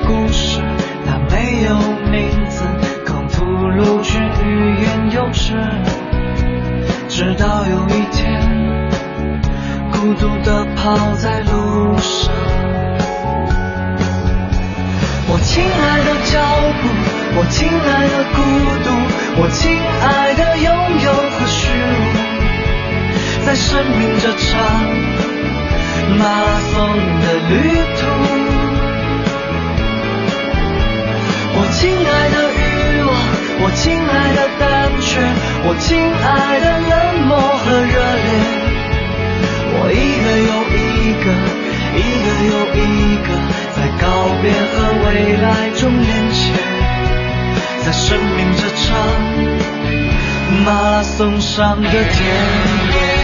[51.61, 53.21] 上的田野。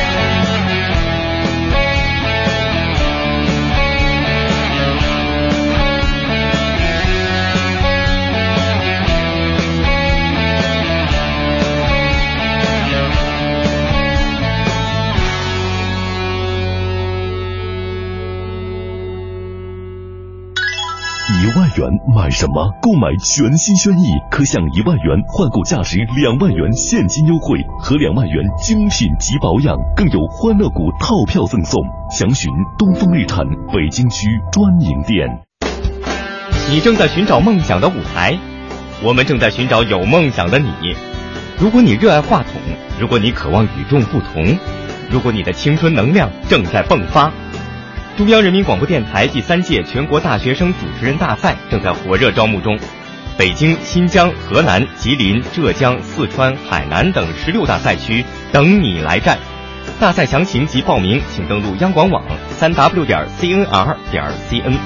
[21.78, 22.77] 元买什么？
[22.88, 31.84] 购买全新轩逸，可享一万元换购价值两万元现金优惠和两万元精品级保养，更有欢乐谷套票赠送。
[32.10, 35.28] 详询东风日产北京区专营店。
[36.72, 38.40] 你正在寻找梦想的舞台，
[39.04, 40.70] 我们正在寻找有梦想的你。
[41.60, 42.54] 如果你热爱话筒，
[43.02, 44.58] 如果你渴望与众不同，
[45.12, 47.34] 如果你的青春能量正在迸发。
[48.18, 52.80] 中央人民广播电台第三届全国大学生主持人大赛正在火热招募中，
[53.38, 59.38] 北京、新疆、河南、吉林、浙江、四川、海南等十六大赛区等你来战。
[60.00, 64.80] 大赛详情及报名，请登录央广网三 w 点 cnr 点 cn。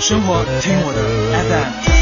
[0.00, 1.93] 生活听我的 FM。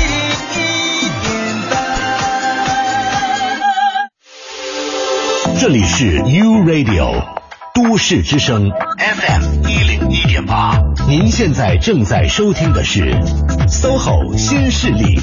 [5.62, 7.22] 这里是 U Radio
[7.72, 10.76] 都市之声 FM 一零一点八，
[11.08, 13.12] 您现在正在收听的是
[13.68, 15.20] SOHO 新势力。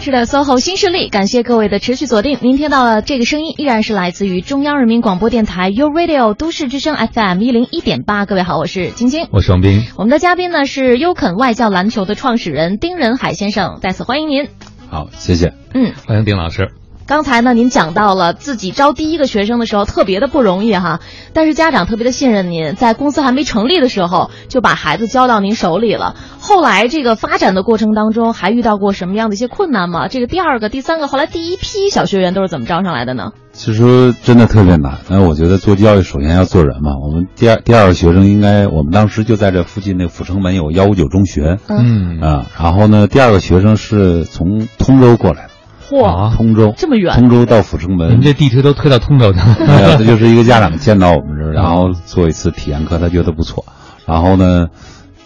[0.00, 2.38] 是的，SOHO 新势力，感谢各位的持续锁定。
[2.40, 8.24] 您听到了这个声音，依然是来自于中央人民广播电台 U Radio 都市之声 FM 一零一点八。
[8.24, 9.84] 各位好，我是晶晶，我是王斌。
[9.98, 14.48] 我们的嘉宾呢是优肯外教篮球的创始人丁仁海先生，再次欢迎您。
[14.88, 15.52] 好，谢谢。
[15.74, 16.70] 嗯，欢迎丁老师。
[17.06, 20.98] 刚才呢，您讲到了自己招第一个学生的时候特别的不容易哈，
[21.32, 26.16] 但是家长特别的信任您，在公司还没成立的时候就把孩子交到您手里了。
[26.40, 30.08] 后来这个发展的过程当中，还遇到过什么样的一些困难吗？
[30.08, 33.30] 这个第二个、第三个，后来第一批小学员都是怎么招上来的呢？
[33.52, 34.98] 其实真的特别难。
[35.08, 36.96] 那我觉得做教育首先要做人嘛。
[37.00, 45.50] 我们第二第二个学生应该，我们当时就在这附近那阜成门有幺五九中学，嗯啊，然后呢，第二个学生是从通州过来的。
[45.88, 49.54] 嚯，通州这么远，通州到阜成门，您这地推都推到通州去了。
[49.58, 53.64] 对啊，这就是一个家长见到我们这儿，然后做一次体验课，他觉得不错。
[54.04, 54.66] 然后呢，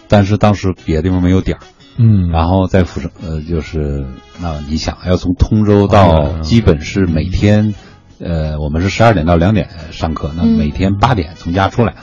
[0.07, 1.61] 但是当时别的地方没有点儿，
[1.97, 4.05] 嗯，然后在阜成，呃，就是
[4.39, 7.73] 那你想要从通州到，基本是每天，
[8.19, 11.95] 呃，我们是十二点到两点上课，那每天八点从家出来，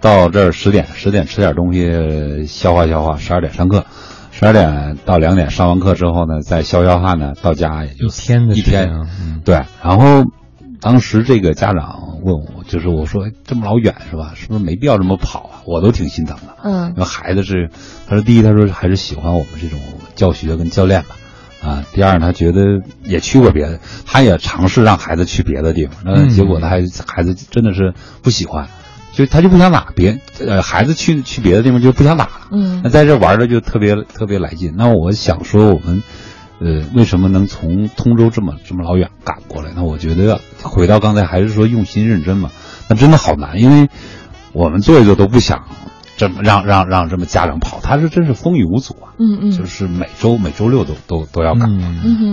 [0.00, 3.86] 到这儿十点，十点吃点东西消化消化，十二点上课。
[4.40, 8.88] 十二点到两点上完课之后呢，再消消汗呢，到家也就一天的一天，
[9.44, 9.66] 对。
[9.82, 10.24] 然后
[10.80, 14.32] 当时这个家长问我，就是我说这么老远是吧？
[14.34, 15.60] 是不是没必要这么跑啊？
[15.66, 16.56] 我都挺心疼的。
[16.64, 17.68] 嗯，因为孩子是，
[18.06, 19.78] 他说第一，他说还是喜欢我们这种
[20.14, 21.16] 教学跟教练吧。
[21.62, 22.62] 啊，第二，他觉得
[23.04, 28.70] 也去过别的，他也尝试让孩子去别的地方，那结果他还孩子真的是不喜欢。
[29.20, 34.72] 就他就不想打，别呃孩子去去别的地方就不想打了，嗯，那在这玩的就特别特别来劲。
[34.78, 36.02] 那我想说，我们
[36.58, 39.72] 呃为什么能从通州这么这么老远赶过来？
[39.76, 42.50] 那我觉得回到刚才还是说用心认真嘛。
[42.88, 43.90] 那真的好难，因为
[44.52, 45.66] 我们做一做都不想
[46.16, 49.12] 这么让让让这么家长跑，他是真是风雨无阻啊。
[49.18, 51.70] 嗯嗯，就是每周每周六都都都要赶。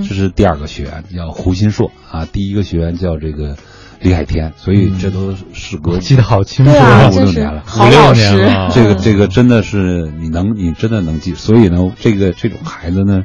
[0.08, 3.58] 这是第二个学员叫胡新硕啊，第一个学员叫这个
[3.99, 7.63] 李海天，所以这都是隔我记得好清楚五六年了。
[7.79, 8.13] 五六。
[8.13, 8.69] 年了。
[8.73, 13.23] 这个这个真的是你能你真的能记，所以呢，这个这种孩子呢，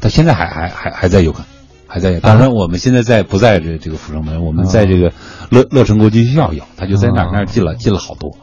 [0.00, 1.46] 他现在还还还还在有可能
[1.86, 2.18] 还在。
[2.20, 5.12] 当然，我们现在在不在这这个阜成门，我们在这个
[5.50, 8.36] 乐乐成国际学校有，他就在那儿那儿进了进了好多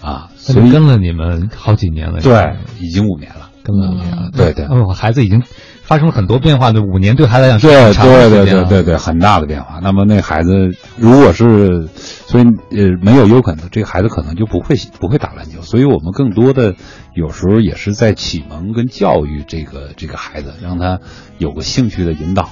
[0.00, 3.50] 啊，所以跟了你们好几年了，对，已经五年了。
[3.64, 4.64] 跟了五年了，对对。
[4.66, 5.42] 哦，孩子已经
[5.86, 9.78] 发生了很多变化，对五年对孩子来讲是对对对对对对，很大的变化。
[9.80, 10.50] 那么那孩子
[10.96, 15.62] 如果是，所以呃没有优肯的这个孩子可能就不会不会打篮球。
[15.62, 16.74] 所以我们更多的
[17.14, 20.98] 有时候也是在启蒙跟教育这个这个孩子，让他
[21.38, 22.48] 有个兴趣的引导。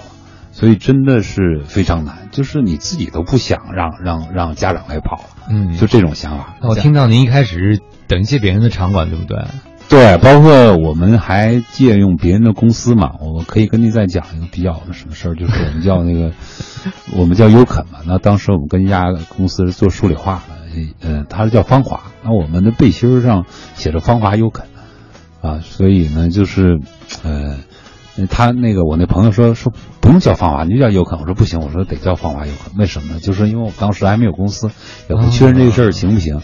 [0.53, 6.55] 所以真的是非常难，就是你自己都不想让让让家长来跑，嗯，就这种想法。
[6.63, 9.37] 那我听到您一开始是等借别人的场馆，对不对？
[9.89, 16.33] 对，包括我们还借用别人的公司嘛，我可以跟您再讲一个比较什么事儿，就是我们叫那个，
[17.17, 18.01] 我们叫优肯嘛。
[18.07, 19.05] 那当时我们跟一家
[19.37, 22.01] 公司是做数理化的，呃，它是叫芳华。
[22.23, 23.45] 那我们的背心上
[23.75, 24.67] 写着芳华优肯，
[25.43, 26.81] 啊，所以呢，就是，
[27.23, 27.57] 呃，
[28.29, 31.21] 他那个我那朋友说说不用叫芳华，你就叫优肯。
[31.21, 32.77] 我说不行，我说得叫芳华优肯。
[32.79, 33.21] 为什么呢？
[33.21, 34.71] 就是因为我当时还没有公司，
[35.09, 36.41] 也不确认这个事儿行不行。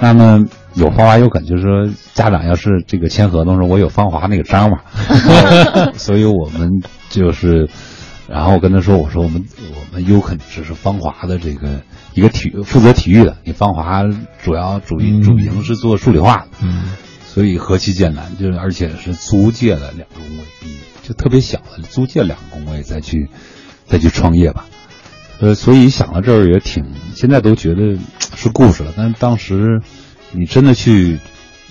[0.00, 4.78] 那么有芳华优肯，就是说家长要是这个签合同时候，我有芳华那个章嘛，
[5.96, 7.68] 所以我们就是，
[8.28, 11.82] 然后我跟他说，我说我们我们优肯只是芳华的这个
[12.14, 14.02] 一个体育负责体育的，你芳华
[14.42, 16.82] 主要主营主营是做数理化的，嗯，
[17.26, 23.28] 所以何其艰难，就是而且是租借了两个工位，比就特别小的租借两个工位再去
[23.86, 24.66] 再去创业吧。
[25.40, 26.84] 呃，所以想到这儿也挺，
[27.14, 27.98] 现在都觉得
[28.36, 28.92] 是故事了。
[28.96, 29.82] 但是当时
[30.34, 31.18] 你真的去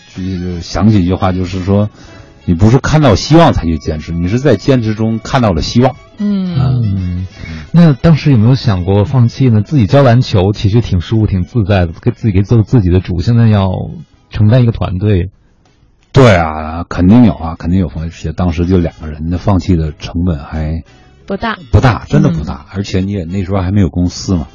[0.09, 1.89] 去想起一句话，就是说，
[2.45, 5.95] 你不是看到希望才去坚持，你是在坚持中看到了希望。
[6.17, 7.27] 嗯嗯，
[7.71, 9.61] 那当时有没有想过放弃呢？
[9.61, 13.19] 自己教篮球其实挺舒服、挺自在的，给自己给做自己的主。
[13.19, 13.69] 现在要
[14.29, 15.31] 承担一个团队，
[16.11, 18.31] 对啊，肯定有啊，肯定有放弃。
[18.31, 20.83] 当时就两个人的放弃的成本还
[21.25, 22.65] 不大，不大，真的不大。
[22.73, 24.47] 而且你也那时候还没有公司嘛。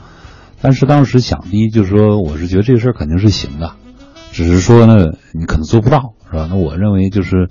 [0.61, 3.75] 但是当时想，第一就是说，我是觉得这个事儿肯定是行的，
[4.39, 6.47] 只是说呢，你可能做不到，是吧？
[6.49, 7.49] 那我认为就是，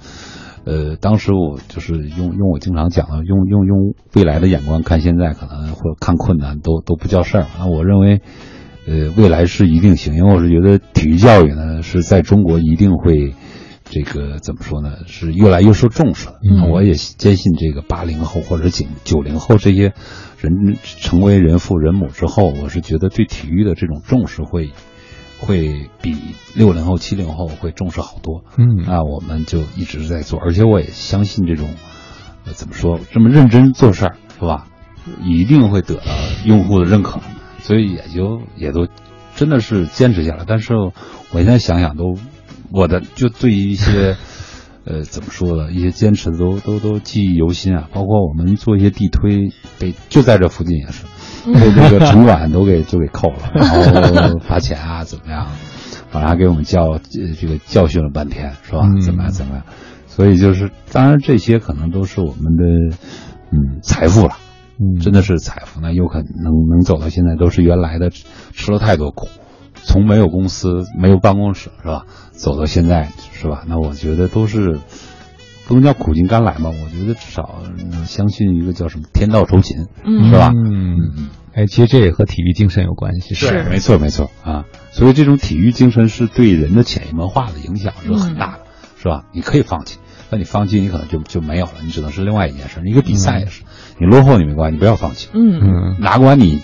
[0.63, 7.47] 呃，当时我就是用用我经常讲的，用用用未来的眼光看现在，可能或者看困难都都不叫事儿。
[7.60, 8.21] 那我认为，
[8.88, 13.36] 呃，未来是一定行，因为我是觉得体育教育呢是在中国一定会。
[13.89, 14.97] 这个怎么说呢？
[15.08, 16.39] 是越来越受重视的。
[16.43, 19.93] 嗯我也坚信，这个八零后或者九九零后这些
[20.39, 24.71] 人成为人父人母之后，我是觉得对体育的这种重视会
[25.39, 26.15] 会比
[26.56, 28.43] 六零后、七零后会重视好多。
[28.58, 31.69] 嗯那我们就一直在做，而且我也相信这种，
[32.45, 34.67] 呃，怎么说，这么认真做事儿是吧？
[35.23, 36.04] 一定会得到
[36.45, 37.21] 用户的认可，
[37.62, 38.88] 所以也就也都
[39.36, 40.43] 真的是坚持下来。
[40.47, 40.93] 但是我
[41.34, 42.17] 现在想想都。
[42.69, 44.17] 我的就对于一些，
[44.88, 45.71] 呃，怎么说呢？
[45.71, 47.89] 一些坚持的都都都记忆犹新啊。
[47.93, 51.06] 包括我们做一些地推，被就在这附近也是，
[51.45, 55.47] 被这个城管都给就给扣了，然后罚钱啊，怎么样？
[56.10, 57.02] 反正还给我们教呃
[57.38, 58.84] 这个教训了半天，是吧？
[59.04, 59.63] 怎么样怎么样？
[60.08, 62.95] 所以就是，当然这些可能都是我们的
[63.52, 64.38] 嗯财富了，
[64.80, 65.82] 嗯，真的是财富。
[65.82, 69.28] 那有可能能能走到现在，都是原来的吃了太多苦。
[69.88, 73.63] 从没有公司、没有办公室是吧，走到现在是吧？
[73.67, 74.80] 那我觉得都是
[75.65, 76.69] 不能叫苦尽甘来嘛。
[76.69, 77.62] 我觉得至少
[78.06, 80.52] 相信一个叫什么“天道酬勤”，嗯，是吧？
[80.54, 84.65] 嗯，哎，其实这也和体育精神有关系，是没错没错啊。
[84.91, 89.23] 所以这种体育精神是对人的潜移默化的影响是很大的，嗯、是吧？
[89.34, 92.82] 你可以放弃，那你放弃你可能就就没有了，你只能是另外一件事。
[92.86, 93.67] 一个比赛也是，嗯、
[94.02, 96.62] 你落后你没关系，你不要放弃，嗯嗯，哪管你。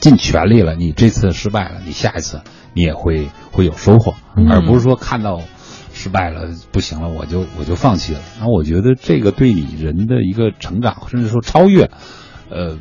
[0.00, 2.40] 尽全力了，你这次失败了，你下一次
[2.72, 5.42] 你也会会有收获，嗯、而不是说看到
[5.92, 8.20] 失败了不行了，我就我就放弃了。
[8.40, 11.90] 那我觉得这个对你人的一个成长，甚至说超越，
[12.48, 12.78] 呃，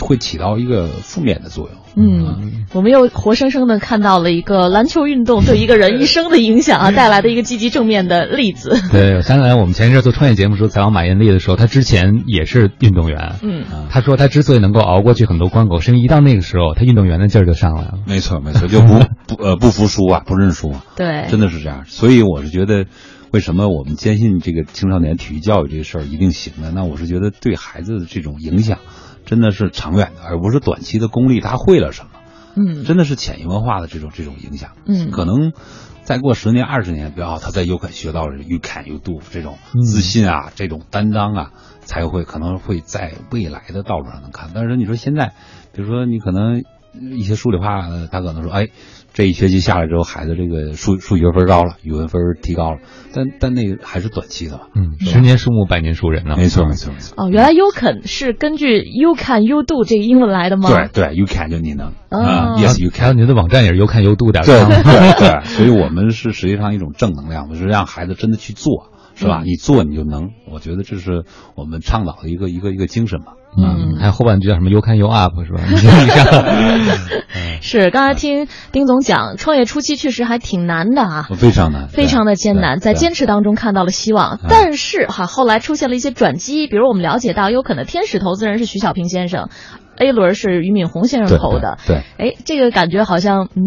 [0.00, 1.78] 会起到一个负面的作用。
[2.00, 8.78] 嗯，我们又活生生的看到了一个篮球运动对一个人一生的影响啊， 带来的一个积极正面的例子。
[8.92, 13.34] 对，我想起来我们前一阵做创业节目时候采访马艳丽的时候，她之前也是运动员。
[13.42, 17.94] 嗯，她说她之所以能够熬过去很多关口，是因为一到那个时候，她运动员的劲儿就上来了。
[18.06, 20.84] 没错，没错，就不不呃不服输啊，不认输啊。
[20.94, 21.84] 对，真的是这样。
[21.86, 22.84] 所以我是觉得，
[23.32, 26.70] 为什么我们坚信这个青少年体育教育这个事儿一定行呢？
[26.72, 28.78] 那我是觉得对孩子的这种影响。
[29.28, 31.40] 真的是长远的，而不是短期的功利。
[31.40, 32.10] 他会了什么，
[32.56, 34.70] 嗯，真的是潜移默化的这种这种影响。
[34.86, 35.52] 嗯，可能
[36.02, 41.50] 再过十年二十年，比方他在 U 肯学到了 You can you do 这种自信啊，这种担当啊，
[41.82, 44.50] 才会可能会在未来的道路上能看。
[44.54, 45.34] 但是你说现在，
[45.72, 48.68] 比如说你可能一些数理化，他可能说，哎。
[49.18, 52.78] 这一学期下来之后，孩子这个数数学分高了，语文分提高了，
[53.12, 54.68] 但但那个还是短期的吧？
[54.76, 56.36] 嗯，十年树木，百年树人呢？
[56.36, 57.14] 没错，没错，没错。
[57.16, 60.70] 哦，原来 you can 是根据 you can you do 这个英文来的吗？
[60.70, 63.00] 对对，you can 就你能啊，yes you can。
[63.00, 64.44] 还有您的网站也是 you can you do 点。
[64.44, 69.42] 对对对，所以我们是实际上一种正能量，我是让孩子真的去做，是吧？
[69.44, 71.24] 你做你就能，我觉得这是
[71.56, 73.32] 我们倡导的一个一个一个精神吧。
[73.56, 75.60] 嗯，还有后半句叫什么？You can you up 是吧？
[77.60, 84.38] 是，刚才听丁总讲，创业初期确实还挺难的啊，非常难，非常的艰难，在坚持当中看到了希望。
[84.48, 89.48] 但是哈，后来出现了一些转机，比如我们了解到，有可能天使投资人是徐小平先生
[89.96, 91.78] ，A 轮是俞敏洪先生投的。
[91.86, 93.62] 对，哎，这个感觉好像，嗯，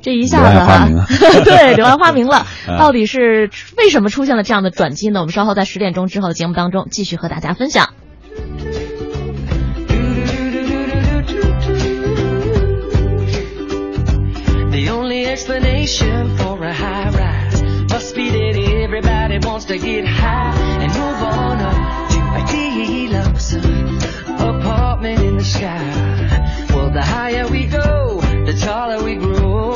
[0.00, 0.88] 这一下子哈，
[1.44, 2.46] 对，柳暗花明了。
[2.78, 5.20] 到底是为什么出现了这样的转机呢？
[5.20, 7.90] 我们稍后在十点钟之后的节目当中继续和大家分享。
[15.12, 21.58] Explanation for a high rise must be that everybody wants to get high and move on
[21.60, 26.66] up to a deluxe apartment in the sky.
[26.70, 29.72] Well, the higher we go, the taller we grow.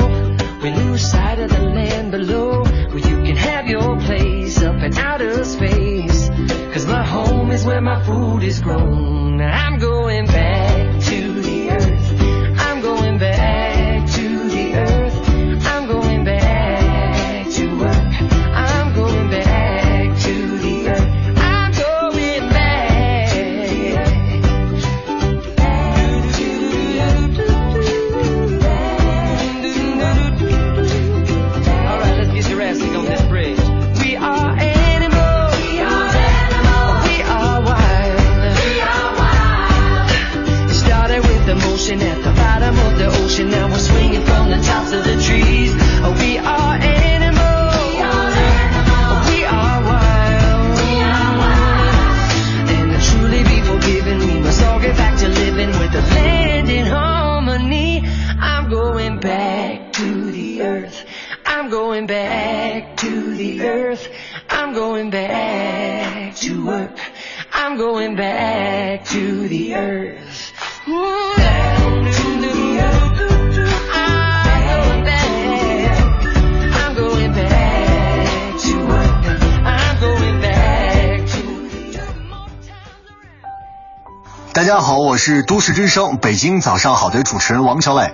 [0.62, 4.96] We lose sight of the land below where you can have your place up in
[4.98, 6.28] outer space.
[6.72, 9.40] Cause my home is where my food is grown.
[9.40, 9.61] I'm
[85.24, 88.12] 是都市之声北京早上好的主持人王小磊。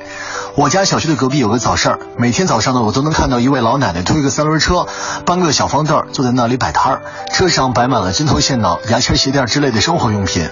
[0.56, 4.86] 我家小区的隔壁有个早市儿，每天早上呢，我都能看到一位老奶奶推个三轮车，
[5.24, 7.02] 搬个小方凳儿，坐在那里摆摊儿。
[7.32, 10.50] 车上摆满了针头线脑、牙签鞋垫之类的生活用品。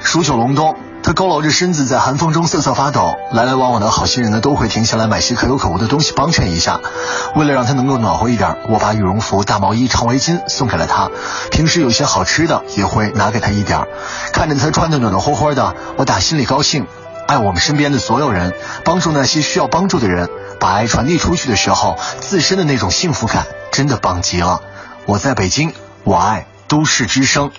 [0.00, 3.14] 数九隆冬，他佝偻着身子在寒风中瑟瑟发抖。
[3.30, 6.80] 来来往往的好心人呢，都会停下来买些可有可无的东西帮衬一下。
[7.36, 11.10] 为了让他能够暖和一点，我把羽绒服、大毛衣、长围巾送给了他。
[11.50, 13.86] 平时有些好吃的也会拿给他一点。
[14.32, 16.86] 看着他穿得暖暖和和的，我打心里高兴。
[17.28, 24.62] 爱我们身边的所有人，帮助那些需要帮助的人，把爱传递出去的时候，自身的那种幸福感真的棒极了。
[25.04, 27.50] 我在北京，我爱都市之声。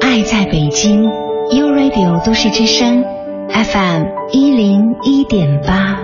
[0.00, 1.08] 爱在北京
[1.50, 3.04] ，U Radio 都市之声
[3.48, 5.98] ，FM 一零一点八。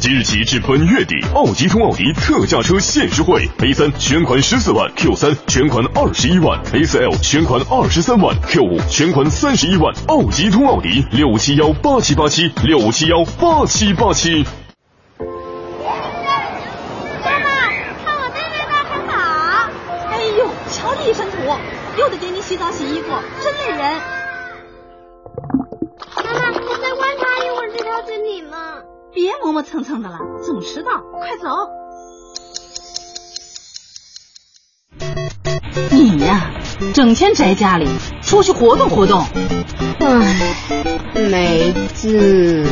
[0.00, 9.94] 即日起至本月底，奥迪通奥迪特价车限时惠：A 三全款十四万，Q 三全款二十一万，A 四 L 全款二十三万，Q 五全款三十一万。
[10.08, 14.44] 奥迪通奥迪六五七幺八七八七六五七幺八七八七。
[22.04, 23.08] 又得给你洗澡洗衣服，
[23.42, 24.00] 真累人。
[26.16, 28.82] 妈妈，我再观察一会儿这条身体嘛。
[29.14, 31.48] 别磨磨蹭蹭的了，总迟到，快走。
[35.92, 36.50] 你呀，
[36.92, 37.88] 整天宅家里，
[38.20, 39.26] 出去活动活动。
[40.00, 40.52] 唉，
[41.14, 42.66] 没劲。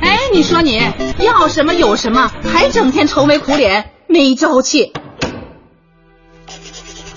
[0.00, 0.80] 哎，你说你
[1.18, 4.94] 要什么有什么，还整天愁眉苦脸，没朝气。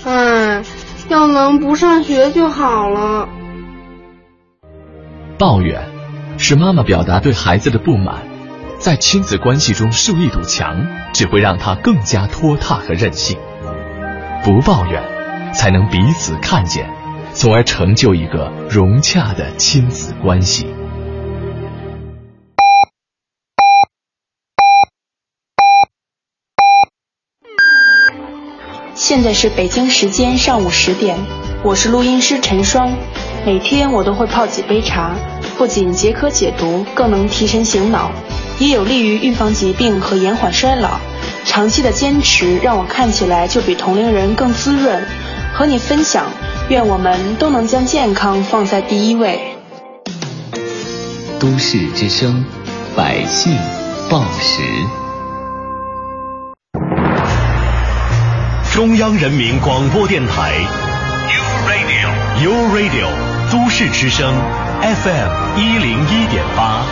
[0.03, 0.63] 唉，
[1.09, 3.29] 要能不上学就好了。
[5.37, 5.81] 抱怨
[6.37, 8.23] 是妈妈表达对孩子的不满，
[8.77, 13.37] 在亲子关系中树一堵墙，只会让他更加拖沓和任性。
[14.43, 15.03] 不抱怨，
[15.53, 16.89] 才能彼此看见，
[17.33, 20.67] 从而成就一个融洽的亲子关系。
[29.07, 31.17] 现在是北京时间上午十点，
[31.63, 32.93] 我是录音师陈双。
[33.45, 35.15] 每天我都会泡几杯茶，
[35.57, 38.11] 不仅解渴解毒，更能提神醒脑，
[38.59, 40.99] 也有利于预防疾病和延缓衰老。
[41.45, 45.01] 长期的坚持让我看起来就比同龄人更滋润。
[45.53, 46.25] 和你分享，
[46.67, 49.39] 愿我们都能将健康放在第一位。
[51.39, 52.43] 都市之声，
[52.93, 53.55] 百姓
[54.09, 55.06] 报时。
[58.77, 60.53] 中央人民广播电台
[61.33, 63.07] ，U Radio，U Radio，
[63.51, 64.31] 都市之声
[64.83, 66.85] ，FM 一零一点八。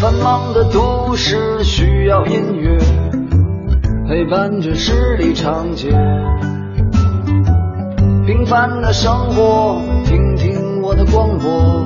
[0.00, 2.78] 繁忙的都市需要音乐
[4.08, 5.90] 陪伴着十里长街。
[8.24, 11.84] 平凡的生活，听听我的广播，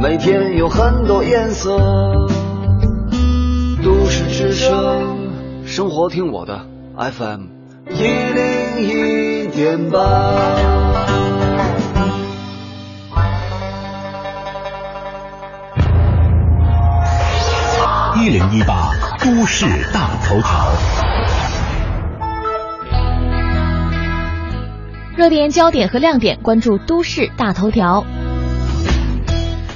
[0.00, 1.76] 每天有很多颜色。
[3.82, 5.32] 都市之声，
[5.66, 6.60] 生活听我的
[6.96, 7.46] FM
[7.90, 9.98] 一零一点八。
[18.20, 20.68] 一零一八都市大头条。
[25.14, 28.06] 热点焦点和亮点，关注都市大头条。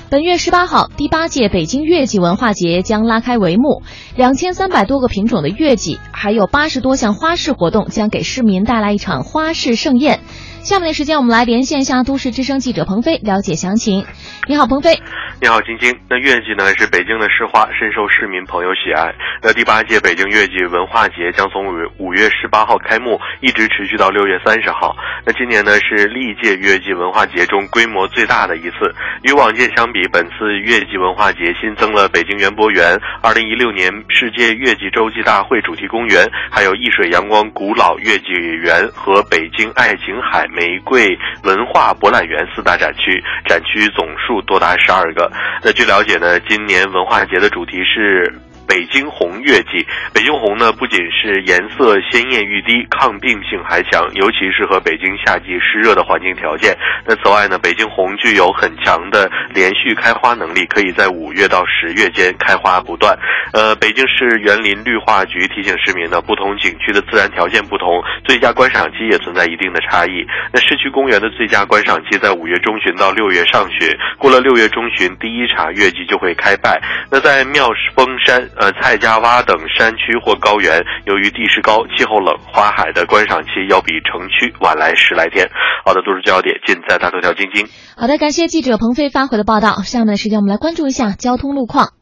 [0.09, 3.83] 本月十八号，第八届北京月季文化节将拉开帷幕，
[4.17, 10.21] 两千三百多个品种的月季，还有八十多项花式活动，将给市民带来一场花式盛宴。
[10.67, 14.05] 下面的时间，我们来连线一下都市之声记者鹏飞，了解详情。
[14.49, 14.99] 你好，鹏飞。
[15.41, 15.95] 你好，晶晶。
[16.11, 19.15] 那月季呢是北京的市花，深受市民朋友喜爱。
[19.43, 24.97] 那第八届北京月季文化节将从五五月十八号开幕，一直持续到六月三十号。
[25.25, 28.91] 那今年呢是历届月季文化节中规模最大的一次。
[29.23, 38.33] 与往届相比，本次月季文化节新增了北京园博园、二零一六年世界月季洲际大会主题公园，还有易水阳光古老月季
[38.65, 45.31] 园和北京爱琴海玫瑰文化博览园四大展区，展区总数多达十二个。
[45.63, 48.33] 那据了解呢，今年文化节的主题是。
[48.67, 56.77] 北京红月季，北京红呢不仅是颜色鲜艳欲滴，抗病性还强，尤其适合北京夏季湿热的环境条件。
[57.07, 63.17] 那此外呢，北京红具有很强的连续开花能力，可以在五月到十月间开花不断。
[63.53, 70.27] 呃，北京市园林绿化局提醒市民呢，不同景区的自然条件不同，最佳观赏期也存在一定的差异。
[70.53, 73.89] 那市区公园的最佳观赏期在五月中旬到六月上旬，
[74.19, 76.81] 过了六月中旬，第一茬月季就会开败。
[77.11, 78.43] 那在妙峰山。
[78.59, 85.49] 呃，蔡家洼等山区或高原，由于地势高、气候冷，花海的观赏期要比城区晚来十来天。
[85.85, 87.67] 好的，都市焦点尽在大头条晶晶。
[87.97, 89.83] 好的，感谢记者鹏飞发回的报道。
[89.83, 91.93] 下面的时间，我们来关注一下交通路况。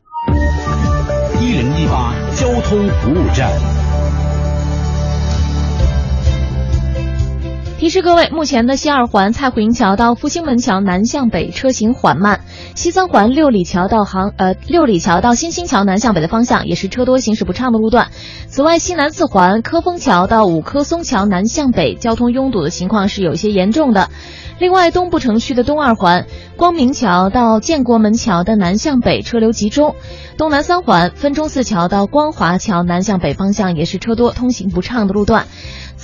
[1.40, 3.83] 一零一八交通服务站。
[7.84, 12.40] 提示各位，目前的西二环蔡虎营桥到复兴门桥南向北车行缓慢，
[12.74, 18.08] 西三环六里桥到杭呃六里桥到新兴桥南向北的方向也是车多行驶不畅的路段。
[18.48, 24.08] 此外，西南四环科丰桥到五棵松桥南向北交通拥堵的情况是有些严重的。
[24.58, 26.26] 另外，东部城区的东二环
[26.56, 29.94] 光明桥到建国门桥的南向北车流集中，
[30.38, 35.48] 东南三环分钟寺桥到光华桥南向北方向也是车多通行不畅的路段。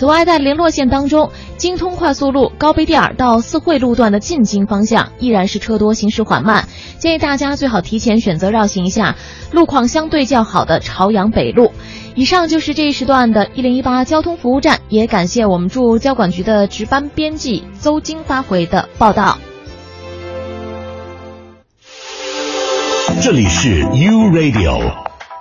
[0.00, 6.66] 此外，在联络线当中，京通快速路高碑店儿到四惠路段的进京方向依然是车多，行驶缓慢。
[6.98, 9.16] 建议大家最好提前选择绕行一下
[9.52, 11.72] 路况相对较好的朝阳北路。
[12.14, 19.36] 以上就是这一时段的一零一八交通服务站，也感谢我们驻交管局的值班编辑邹晶发回的报道。
[23.20, 25.09] 这里是 U Radio。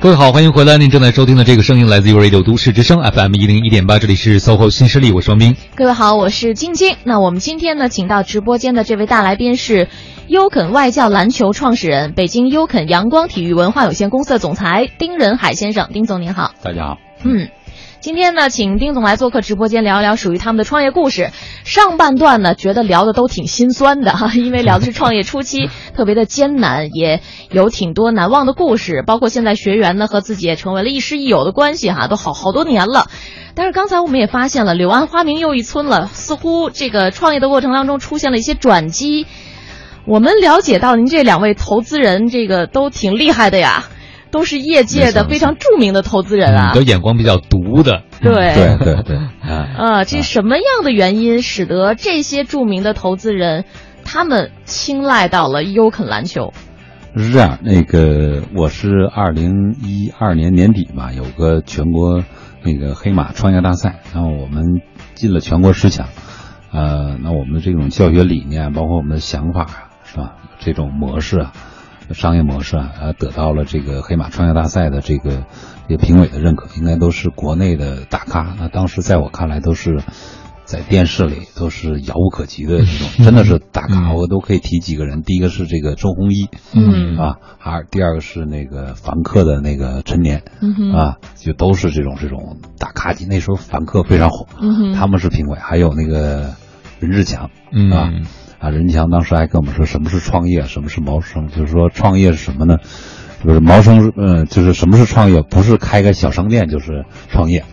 [0.00, 0.78] 各位好，欢迎回来。
[0.78, 5.56] 您正在收听的这个声音来自 u Radio 都市之声 FM 一零一点八，这里是 SOHO 新势力，我是王斌。
[5.74, 6.94] 各位好，我是晶晶。
[7.02, 9.88] 那我们今天呢，请到直播间的这位大来宾是
[10.28, 15.90] 优肯外教篮球创始人、北京优肯阳光体育文化有限公司的总裁丁仁海先生。
[15.92, 16.98] 丁总您好，大家好。
[17.24, 17.48] 嗯。
[18.00, 21.32] 今天呢，请丁总来做客直播间聊一聊属于他们的创业故事。
[21.64, 27.20] 上半段呢，觉得聊的都挺心酸的哈， 因为聊的是创业初期 特别的艰难，也
[27.50, 29.02] 有挺多难忘的故事。
[29.04, 33.08] 包括现在学员呢和自己也成为了亦师亦友的关系哈，都好好多年了。
[33.56, 39.26] 但是刚才我们也发现了，柳暗花明又一村了，似乎这个创业的过程当中出现了一些转机。
[40.06, 43.86] 我们了解到您这两位投资人这个都挺厉害的呀。
[44.30, 48.02] 都是业界的非常著名的投资人啊，有眼光比较毒的。
[48.20, 53.64] 对对对对， 啊，这什么样的原因使得这些著名的投资人
[54.04, 56.52] 他们青睐到了优肯篮球？
[57.16, 62.22] 是这样，那个我是二零一二年年底嘛，有个全国
[62.62, 64.82] 那个黑马创业大赛，然后我们
[65.14, 66.06] 进了全国十强。
[66.70, 70.34] 呃，那我们的这种教学理念，包括我们的想法啊，是吧？
[70.58, 71.52] 这种模式啊。
[72.14, 75.44] 商业模式啊，呃，得到了这个黑马创业大赛的这个
[75.88, 78.54] 这个评委的认可，应该都是国内的大咖。
[78.58, 80.02] 那当时在我看来，都是
[80.64, 84.12] 在电视里都是遥不可及的这种，真的是大咖。
[84.12, 90.42] 我都可以提几个人，第一个是这个周鸿祎，嗯啊，二第二个是那个凡客的那个陈年，
[90.94, 93.24] 啊，就都是这种这种大咖级。
[93.26, 94.46] 那时候凡客非常火，
[94.94, 96.54] 他们是评委，还有那个
[97.00, 97.50] 任志强，
[97.92, 98.10] 啊。
[98.58, 102.78] 啊，任强当时还跟我们说什么是创业，什么是谋生，就是说创业是什么呢？
[103.44, 105.42] 就是谋生，嗯，就是什么是创业？
[105.42, 107.64] 不是开个小商店就是创业，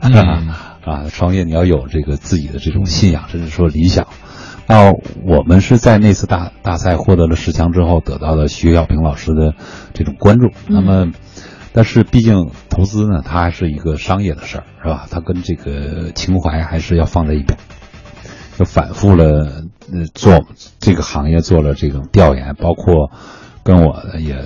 [0.84, 4.08] 啊，创业你要有这个自己的这种信仰，甚至说理想。
[4.68, 9.56] 那我们是在那次大大赛获得了十强之后，得到了徐小平老师的
[9.94, 10.50] 这种关注。
[10.68, 11.12] 那么，
[11.74, 15.08] 但是毕竟投资呢，它还是一个商业的事儿，是吧？
[15.10, 17.58] 它跟这个情怀还是要放在一边。
[18.58, 20.46] 就反复了，呃，做
[20.80, 23.12] 这个行业做了这种调研，包括
[23.64, 24.46] 跟我也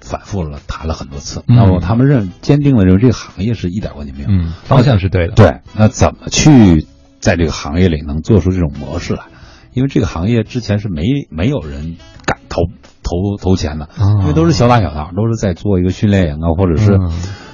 [0.00, 1.42] 反复了谈了很多次。
[1.46, 5.34] 那么他们认坚定的认为这个行业是一点问题没有，嗯，方向是对的。
[5.34, 6.86] 对，那怎么去
[7.20, 9.24] 在这个行业里能做出这种模式来？
[9.72, 12.62] 因为这个行业之前是没没有人敢投
[13.02, 13.88] 投投钱的，
[14.20, 16.98] 因为都是小打小闹，都是在做一个训练营啊，或者是。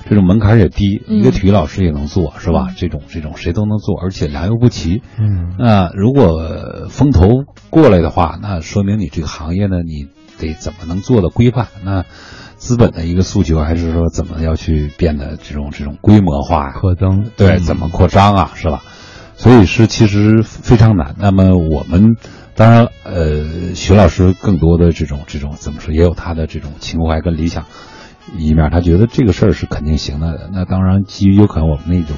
[0.09, 2.69] 这种门槛也低，一个体育老师也能做，是吧？
[2.77, 5.03] 这种这种谁都能做，而且良莠不齐。
[5.19, 11.67] 嗯，那如果风投过来的话，那说明你这个行业呢，你得怎么能做的规范？
[11.85, 12.05] 那
[12.55, 17.31] 资本的一个诉求还是说怎么要去变得这种这种规模化、扩增？
[17.37, 18.53] 对，怎么扩张啊？
[18.55, 18.83] 是吧？
[19.35, 21.17] 所以是其实非常难。
[21.19, 22.17] 那么我们
[22.55, 27.65] 当然，呃，徐老师更多的这种这种怎么说，也有他的这种情怀跟理想。
[28.37, 30.51] 一面，他觉得这个事儿是肯定行的。
[30.53, 32.17] 那当然，基于有可能我们那种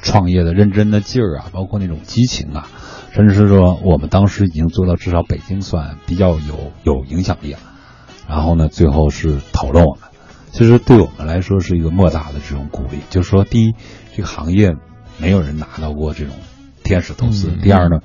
[0.00, 2.68] 创业的认真的劲儿啊，包括那种激情啊，
[3.12, 7.58] 甚至是说我们当时已经做到至少北京算比较有有影响力了。
[8.28, 10.08] 然后呢，最后是讨论我们，
[10.50, 12.98] 其实对我们来说是一个莫大的这种鼓励。
[13.10, 13.74] 就是说，第一，
[14.16, 14.72] 这个行业
[15.18, 16.34] 没有人拿到过这种
[16.82, 18.00] 天使投资；第二呢。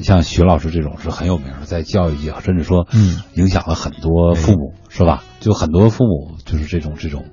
[0.00, 5.22] 像徐老师这种是很有名的，在教育界甚至说，嗯，影响了很多父母，是吧？
[5.40, 7.26] 就很多父母就是这种这种，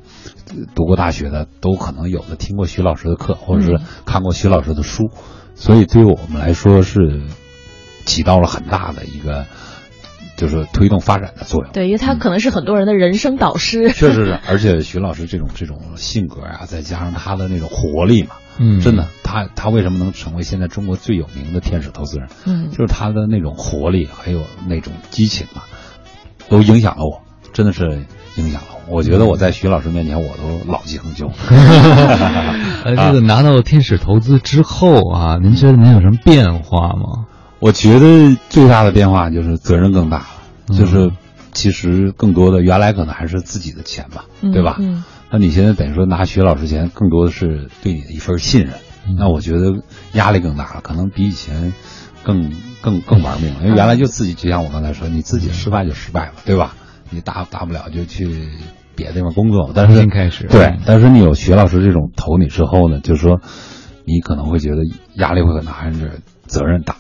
[0.76, 5.10] 读过大学的都可能有的听过徐老师的课，或者是看过徐老师的书，
[5.56, 7.22] 所以对于我们来说是
[8.06, 9.46] 起到了很大的一个
[10.36, 11.72] 就是推动发展的作用。
[11.72, 13.92] 对，因为他可能是很多人的人生导师。
[13.92, 18.32] 确实是，而且徐老师这种这种性格啊，再加上他的那种活力嘛。
[18.60, 22.28] 嗯，真的，他他为什么能成为现在中国最有名的天使投资人？
[22.46, 25.64] 嗯，就是他的那种活力，还有那种激情啊，
[26.50, 27.22] 都影响了我，
[27.54, 28.06] 真的是
[28.36, 28.98] 影响了我。
[28.98, 31.32] 我觉得我在徐老师面前，我都老气横秋。
[32.84, 37.26] 呃，这个拿到天使投资之后啊，您觉得您有什么变化吗？
[37.60, 40.18] 我觉得最大的变化就是责任更大
[40.70, 41.12] 了，就是
[41.54, 44.78] 其实更多的原来可能还是自己的钱吧，对吧？
[44.80, 45.04] 嗯。
[45.32, 48.74] 那你现在等于说拿徐老师钱，更多的是对你的一份信任。
[49.18, 51.74] 那我觉得压力更大了，可能比以前
[52.24, 52.52] 更
[52.82, 53.62] 更更玩命了。
[53.64, 56.76] 因为原来就自己，就像我刚才说，你自己失败就失败了，对吧？
[57.10, 58.50] 你大大不了就去
[58.96, 59.72] 别的地方工作。
[59.74, 63.40] 但是开始对，但是你有徐老师这种投你之后呢，就是说
[64.06, 64.84] 你可能会觉得
[65.16, 66.96] 压力会很大，还是责任大，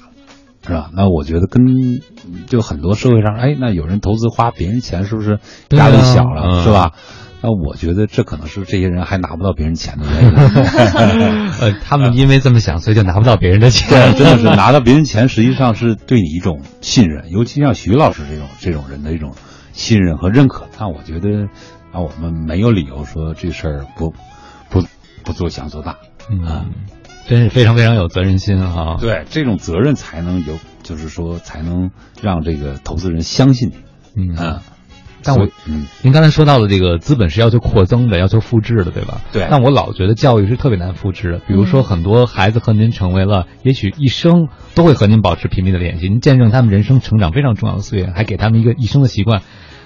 [0.65, 0.89] 是吧？
[0.93, 2.01] 那我觉得跟
[2.47, 6.93] 就很多社会上，哎，那有人投资花别人钱，是不是压力小了，是吧？
[7.41, 10.33] 那我觉得这可能是这些人还拿不到别人钱的原因。
[11.61, 14.13] 呃，他们因为这么想，所以就拿不到别人的钱。
[14.15, 19.33] 真的是拿到别人钱，实际上是对你一种信任，尤其像徐老师这种这种人的一种
[19.71, 20.67] 信任和认可。
[20.79, 21.47] 那我觉得，
[21.93, 24.13] 啊，我们没有理由说这事儿不
[24.69, 24.83] 不
[25.23, 25.95] 不做想做大。
[26.29, 26.71] 嗯，
[27.27, 28.97] 真是非常非常有责任心啊！
[28.99, 33.71] 对，这种责任才能有，就是说才能让这个投资人相信
[34.13, 34.35] 你。
[34.35, 34.59] 嗯。
[35.23, 39.21] 但我，嗯，您刚才说到的这个资本是要求扩增的，要求复制的，对吧？
[39.31, 39.47] 对。
[39.49, 41.39] 但我老觉得教育是特别难复制的。
[41.47, 49.41] 比如说，很多孩子和您成为了，也许一生都会和您保持频密的联系，您见证他们人生成长非常重要的岁月，还给他们一个一生的习惯。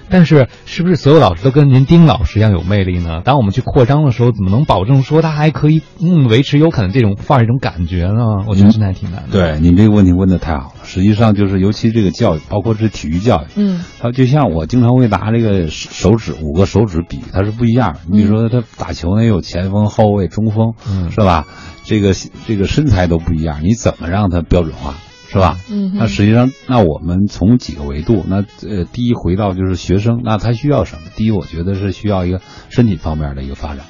[0.10, 3.22] 但是，是不是所有老师都跟您丁老师一样有魅力呢？
[3.24, 8.44] 当我们去扩张的时候，怎么能保证说他还可以嗯维持有可能这种范儿、这种感觉呢？
[8.48, 9.30] 我觉得真的还挺难的。
[9.32, 10.74] 对你这个问题问的太好了。
[10.84, 17.98] 实际上就是，尤其这个教育，包括是体育教育，嗯，它就像我经常会拿这个手指五个手指比，它是不一样。
[18.08, 21.48] 你比如说，他打球呢，有前锋、后卫、中锋，嗯，是吧？
[21.86, 22.14] 这个
[22.46, 24.96] 这个身材都不一样，你怎么让他标准化？
[25.34, 25.58] 是吧？
[25.68, 31.10] 嗯，那实际上，那我们从几个维度，那呃，第一回到就是学生，那他需要什么？
[31.16, 33.84] 第一，我觉得是需要一个身体方面的一个发展；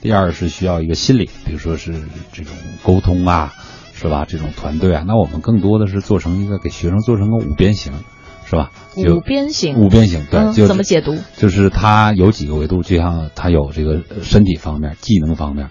[0.00, 1.92] 第二是需要一个心理，比如说是
[2.32, 3.52] 这种沟通啊，
[3.92, 4.24] 是吧？
[4.26, 7.92] 这种团队啊，那我们更多的是做成一个给学生做成个五边形，
[8.46, 8.70] 是吧？
[8.96, 11.18] 五边形，五边形，对，就怎么解读？
[11.36, 15.68] 就是它有几个维度，就像它有这个身体方面、技能方面。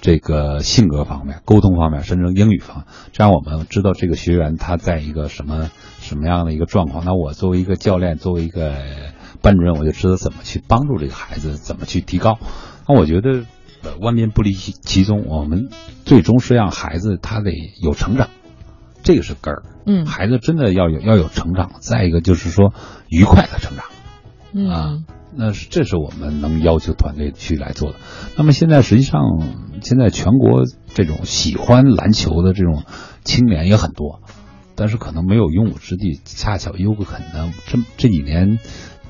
[0.00, 5.70] 这个性格方面、沟通方面，甚至英语方面，这样我们知道这个学员他在一个什么
[6.00, 7.04] 什么样的一个状况。
[7.04, 8.74] 那我作为一个教练，作为一个
[9.42, 12.38] 班主任，我就知道怎么去帮助这个孩子，怎么去提高。
[12.88, 13.44] 那我觉得
[14.00, 15.68] 万变不离其宗，我们
[16.04, 18.28] 最终是让孩子他得有成长，
[19.02, 19.62] 这个是根儿。
[19.84, 21.72] 嗯，孩子真的要有要有成长。
[21.80, 22.72] 再一个就是说
[23.08, 23.86] 愉快的成长。
[24.52, 24.98] 嗯啊。
[25.40, 27.98] 那是，这是我们能要求团队去来做的。
[28.36, 29.22] 那么现在实际上，
[29.82, 30.64] 现在全国
[30.94, 32.82] 这种喜欢篮球的这种
[33.22, 34.20] 青年也很多，
[34.74, 36.20] 但是可能没有用武之地。
[36.24, 38.58] 恰巧优格肯呢，这这几年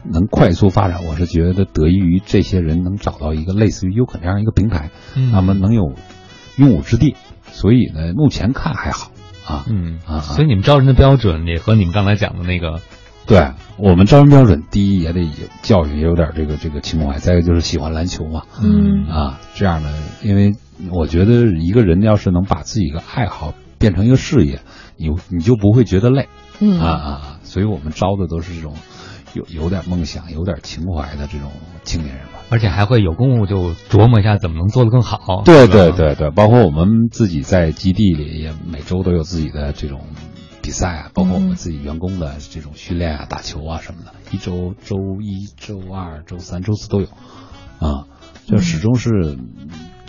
[0.05, 4.91] 能快速发展，我是觉得得益于这些人能找到一个类似于优肯这样一个平台，
[5.33, 5.95] 那么能有
[6.57, 7.17] 用武之地。
[7.53, 9.11] 所以呢，目前看还好
[9.47, 12.83] 啊，嗯啊，所以你们招人的标准也和你们刚才讲的那个。
[13.29, 15.29] 对我们招人标准，第一也得有
[15.63, 19.07] 教育，也有点这个这个情怀；再一个就是喜欢篮球嘛，嗯。
[19.07, 20.55] 啊，这样的，因为
[20.91, 24.61] 我觉得一个人要是能把自己的爱好变成一个事业，
[24.97, 26.27] 你你就不会觉得累，
[26.59, 26.81] 嗯。
[26.81, 28.75] 啊啊，所以我们招的都是这种
[29.35, 31.53] 有有点梦想、有点情怀的这种
[31.85, 35.43] 青年人吧，而且还会有功夫就琢磨一下怎么能做得更好。
[35.45, 40.01] 对对对对，包括我们自己在基地里也每周都有自己的这种。
[40.69, 47.07] 比赛啊，包括我们自己员工的这种训练啊、打球啊什么的，一周周一、周二、周三、周四都有，
[47.79, 48.05] 啊，
[48.47, 49.39] 就始终是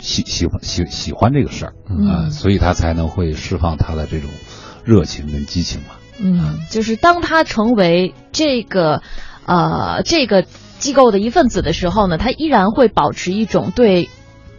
[0.00, 1.72] 喜喜欢喜喜欢这个事儿。
[2.06, 4.28] 啊，所以他才能会释放他的这种
[4.84, 5.94] 热情跟激情嘛。
[6.18, 9.00] 嗯，就是当他成为这个
[9.46, 14.10] 呃这个机构的一份子的时候呢，他依然会保持一种对。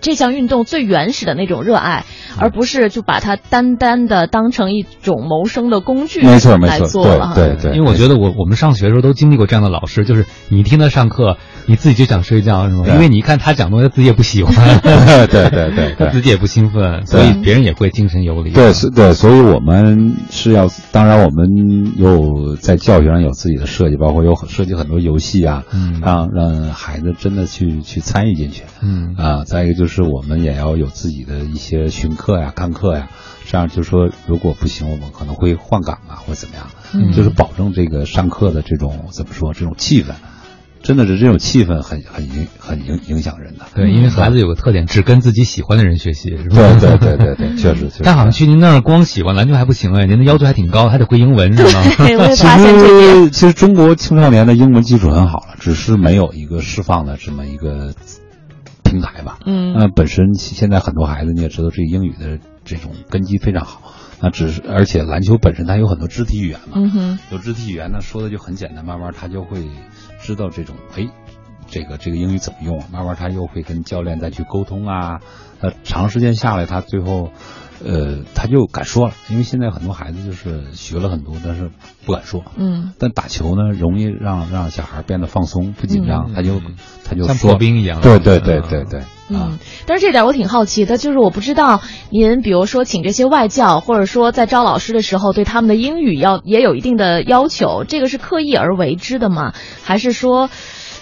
[0.02, 2.06] 这项运动最原始的那种热爱，
[2.38, 7.04] 而不是就把它单单的当成一种谋生的工具，没错没错，
[7.36, 7.78] 对对对。
[7.78, 11.38] 因为我觉得我我们上学的时候都经历过这样的老师，就是你听他上课，
[11.68, 12.86] 你自己就想睡觉，是吗？
[12.88, 18.52] 因为你看他讲东西，自己也不喜欢， 对对对，他自己也不兴奋，所以别人也会精神游离。
[18.52, 25.64] 对，是，对，所以我们是要，当然我们有在教学上有自己的设计，包括有设计很多游戏啊，
[26.02, 29.91] 让让孩子真的去去参与进去，嗯啊，再一个就是。
[29.92, 33.10] 是我们也要有自己的一些巡课呀、看课呀，
[33.46, 40.14] 这样就说如果不行，我们可能会换岗啊，或怎么样，就是保证这个上课的这种怎么说这种气氛，
[40.82, 43.66] 真的是这种气氛很很影很影影响人的。
[43.76, 46.56] 对，因为孩子有个特点，只跟自己喜欢的人学习，是吧？
[46.80, 47.90] 对对对对对， 确实。
[48.02, 51.84] 但好像去您那儿光喜欢篮球还不行哎，您的要求还挺高，还得会英文是吗？
[52.34, 57.94] 其实 其实中国青少年的英文基础很好了，只是没有一个释放的这么一个。
[58.92, 63.82] 平台吧，嗯，那本身现在很多孩子你也知道，这个英语的这种根基非常好，
[64.22, 69.68] 那只是而且篮球本身它有很多肢体语言嘛，嗯，有肢体语言呢说的就很简单，慢慢他就会
[70.22, 71.08] 知道这种，哎，
[71.68, 75.22] 这个这个英语怎么用，慢慢他又会跟教练再去沟通啊，
[75.62, 77.32] 呃，长时间下来他最后。
[77.84, 81.72] 呃，他就敢说了，因为现在很多孩子就是学了很多，但是
[82.06, 82.44] 不敢说。
[82.56, 82.94] 嗯。
[83.00, 86.62] 但打球呢，容易让让小孩变得放松，不紧张，他就
[87.04, 88.02] 他就像破冰一样。
[88.02, 89.02] 对对对对对。
[89.30, 99.54] 嗯，但是这点我挺好奇的，就是我不知道您，比如说请这些外教，或者说在招老师的时候，对他们的英语要也有一定的要求，这个是刻意而为之的吗？
[99.84, 100.50] 还是说？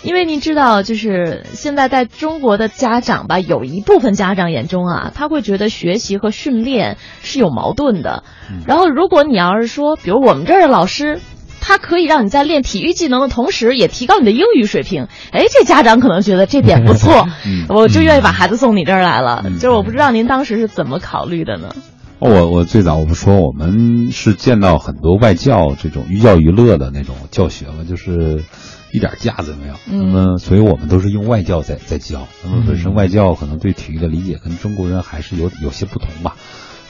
[0.02, 8.24] 因为您知道，就是现在在中国的家长吧，有一部分家长眼中啊，他会觉得学习和训练是有矛盾的。
[8.66, 11.20] 然后，如果你要是说，比如我们这儿的老师，
[11.60, 17.28] 他可以让你在练体育技能的同时，也提高你的英语水平，哎，这家长可能觉得这点不错，
[17.68, 19.43] 我就愿意把孩子送你这儿来了。
[19.56, 21.76] 就是我不知道您当时是怎么考虑的呢？
[22.20, 28.43] 我我最早我不说我们是见到很多外教这种寓教于乐的那种教学嘛，就是
[28.92, 29.76] 一点架子没有。
[29.86, 32.28] 那么，所以我们都是用外教在在教。
[32.44, 36.36] 那么本身外教可能对体育的理解跟中国人还是有有些不同吧。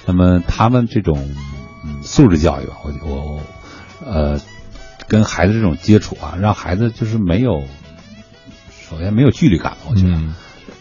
[0.06, 1.36] 那么他们这种
[1.86, 3.42] 嗯素质教育，我我
[4.06, 4.40] 呃
[5.08, 7.64] 跟孩子这种接触啊，让孩子就是没有
[8.70, 10.18] 首先没有距离感，我觉得，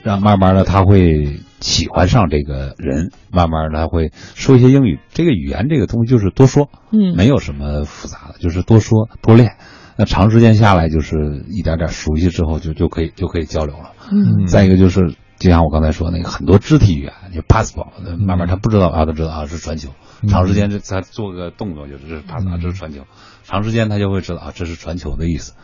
[0.03, 1.41] 让慢慢的他会。
[1.61, 5.01] 喜欢上这个人，慢慢的他会说一些英语。
[5.13, 9.57] 这个语言这个东西就是多说，嗯，没有什么复杂的，就是多说多练。
[9.99, 13.91] 那长时间下来，就是一点点熟悉之后，就就可以就可以交流了。
[14.13, 19.91] 嗯，再一个就是，就像我刚才说那个很多肢体语言，就 passport，慢慢他不知道啊，他知道啊是传球。
[20.29, 23.03] 长时间这他做个动作就是 pass 啊，这是传球。
[23.49, 25.55] 长时间他就会知道啊，这是传球的意思。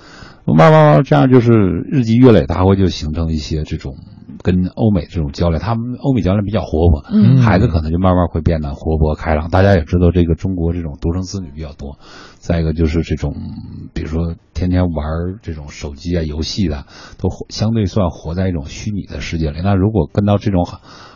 [0.47, 1.53] 慢慢慢这样就是
[1.91, 3.97] 日积月累，他会就形成一些这种。
[4.43, 9.49] 跟欧美这种教练，他们欧美教练比较活泼，嗯，孩子可能就慢慢会变得活泼开朗。
[9.49, 11.99] 大家也知道，这个中国这种独生子女比较多，
[12.37, 13.35] 再一个就是这种，
[13.95, 15.07] 比如说天天玩
[15.41, 16.85] 这种手机啊、游戏的，
[17.16, 19.61] 都相对算活在一种虚拟的世界里。
[19.62, 20.66] 那如果跟到这种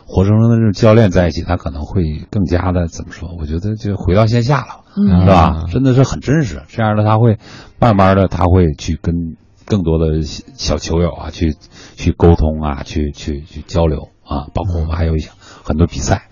[0.06, 3.36] 活生生的这种教练在一起，他可能会更加的怎么说？
[3.38, 5.66] 我觉得就回到线下了，是吧？
[5.70, 6.62] 真的是很真实。
[6.68, 7.38] 这样的他会
[7.78, 9.36] 慢慢的他会去跟。
[9.70, 11.54] 更多的小球友啊，去
[11.94, 15.28] 去沟通啊，去去去交流啊，包括我们还有一些
[15.62, 16.22] 很多比赛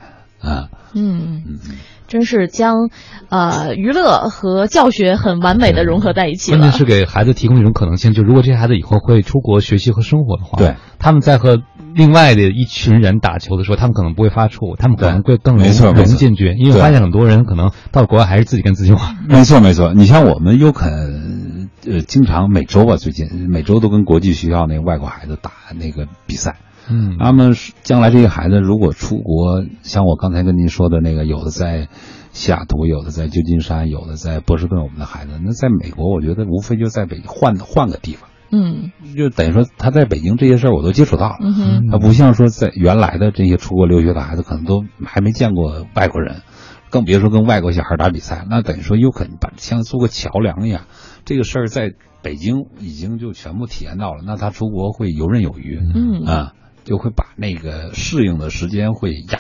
[0.41, 1.59] 啊，嗯嗯，
[2.07, 2.91] 真是将
[3.29, 11.63] 呃娱乐和教学很完美的融合在一起关键是给孩子提供一种可能性，就如果这些孩子以后会出国学习和生活的话，对，他们在和
[11.95, 19.17] 另外的一群人打球的时候，他们可能不会发怵，他们可能会更容易融进去，因为发现很多人可能到国外还是自己跟自己玩。
[19.29, 21.47] 没错没错，你像我们优肯。
[21.89, 26.57] 呃，经常每周吧，最近每周都跟国际学校那个外国孩子打那个比赛。
[26.89, 31.89] 嗯，他们将来这些孩子如果出国，像我刚才跟您说的那个，有的在
[32.33, 38.29] 西雅图，有的在旧金山，有的在波士顿，我们的孩子，那在美国，我觉得无非就在北换换个地方。
[38.53, 41.37] 嗯，就等于说他在北京这些事儿我都接触到了。
[41.41, 46.43] 嗯，他不像说在原来的这些出国留学的孩子，可能都还没见过外国人，
[46.89, 48.47] 更别说跟外国小孩打比赛。
[48.49, 50.83] 那等于说又可能把像做个桥梁一样。
[51.25, 51.91] 这个事儿在
[52.23, 56.53] 北京已经就全部体验到了，那他出国会游刃有余，嗯啊，
[56.87, 59.39] 就会把那个适应的时间会压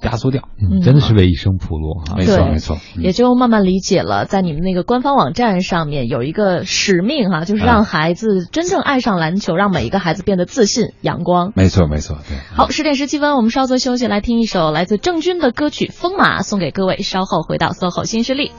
[0.00, 12.36] 压缩掉，嗯真的是为一生铺路啊，没错没错，也就慢慢理解了，在你们那个官方网站上面有一个使命哈，就是让孩子真正爱上篮球，让每一个孩子变得自信阳光，没错没错，对。
[12.56, 18.50] 好，十点十七分，我们稍作休息，来听一首来自郑钧的歌曲《风马》，送给各位，稍后回到 SOHO 新势力。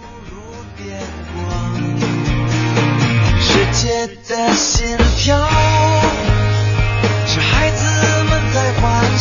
[3.41, 5.37] 世界的心跳，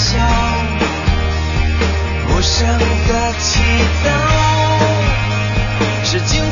[0.02, 0.18] 笑，
[2.28, 3.62] 无声的祈
[4.04, 4.06] 祷，
[6.02, 6.50] 是经幡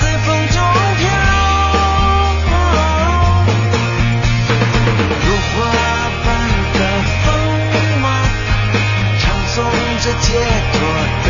[0.00, 0.56] 在风中
[0.96, 1.04] 飘，
[5.20, 5.54] 如花
[6.24, 6.26] 般
[6.72, 6.78] 的
[7.22, 7.26] 风
[8.00, 8.04] 马，
[9.18, 9.22] 唱
[9.52, 9.54] 诵
[10.02, 10.26] 着解
[10.72, 10.74] 脱
[11.26, 11.28] 的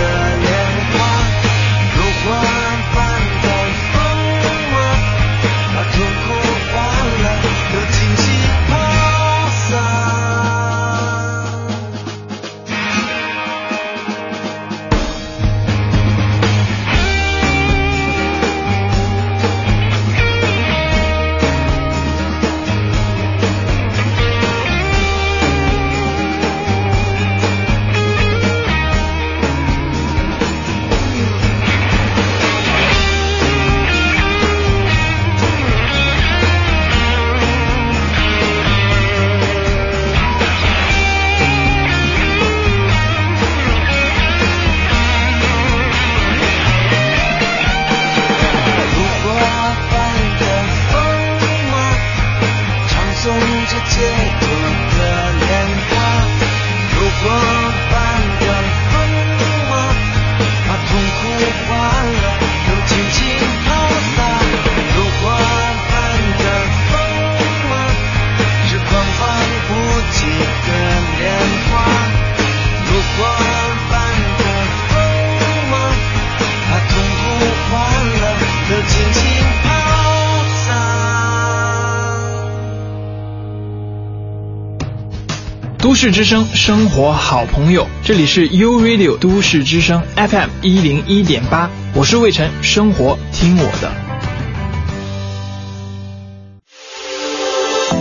[85.96, 93.90] 市之声，生活好朋友，这里是 U Radio 都市之声 FM 一零一点八，我是魏晨，生活听我的。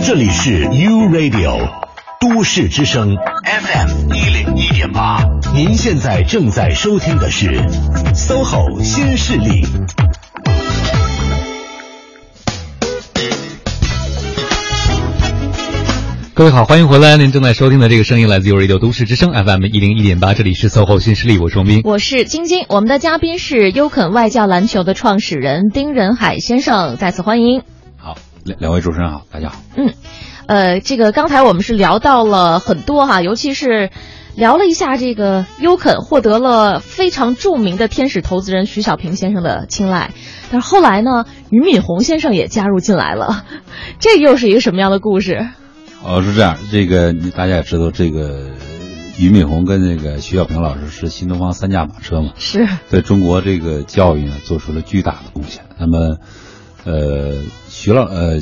[0.04, 1.70] 这里是 U Radio
[2.20, 5.24] 都市之声 FM 一零一点八，
[5.54, 7.58] 您现在正在收听的是
[8.14, 9.66] SOHO 新势力。
[16.36, 17.16] 各位好，欢迎回来。
[17.16, 22.66] 您正在收听的这个声音来自 Radio 都市之声 FM 一零一点八，这里是 SOHO 新势力，我是王斌，我是晶晶。
[22.68, 27.62] 我们的嘉宾是优肯外教篮球的创始人丁仁海先生，再次欢迎。
[27.96, 29.62] 好，两两位主持人好，大家好。
[29.78, 29.94] 嗯，
[30.46, 33.88] 呃，这个刚才我们是聊到了很多哈，尤其是
[34.34, 40.10] 聊了一下这个优肯获得了非常著名的天使投资人徐小平先生的青睐，
[40.50, 43.46] 但是后来呢，俞敏洪先生也加入进来了，
[44.00, 45.48] 这又是一个什么样的故事？
[46.06, 48.50] 哦，是这样，这个大家也知道，这个
[49.18, 55.64] 俞敏洪跟那个徐小平老师是新东方三驾马车嘛，是在中国这个教育呢做出了巨大的贡献。
[55.76, 56.18] 那么，
[56.84, 58.40] 呃，徐老呃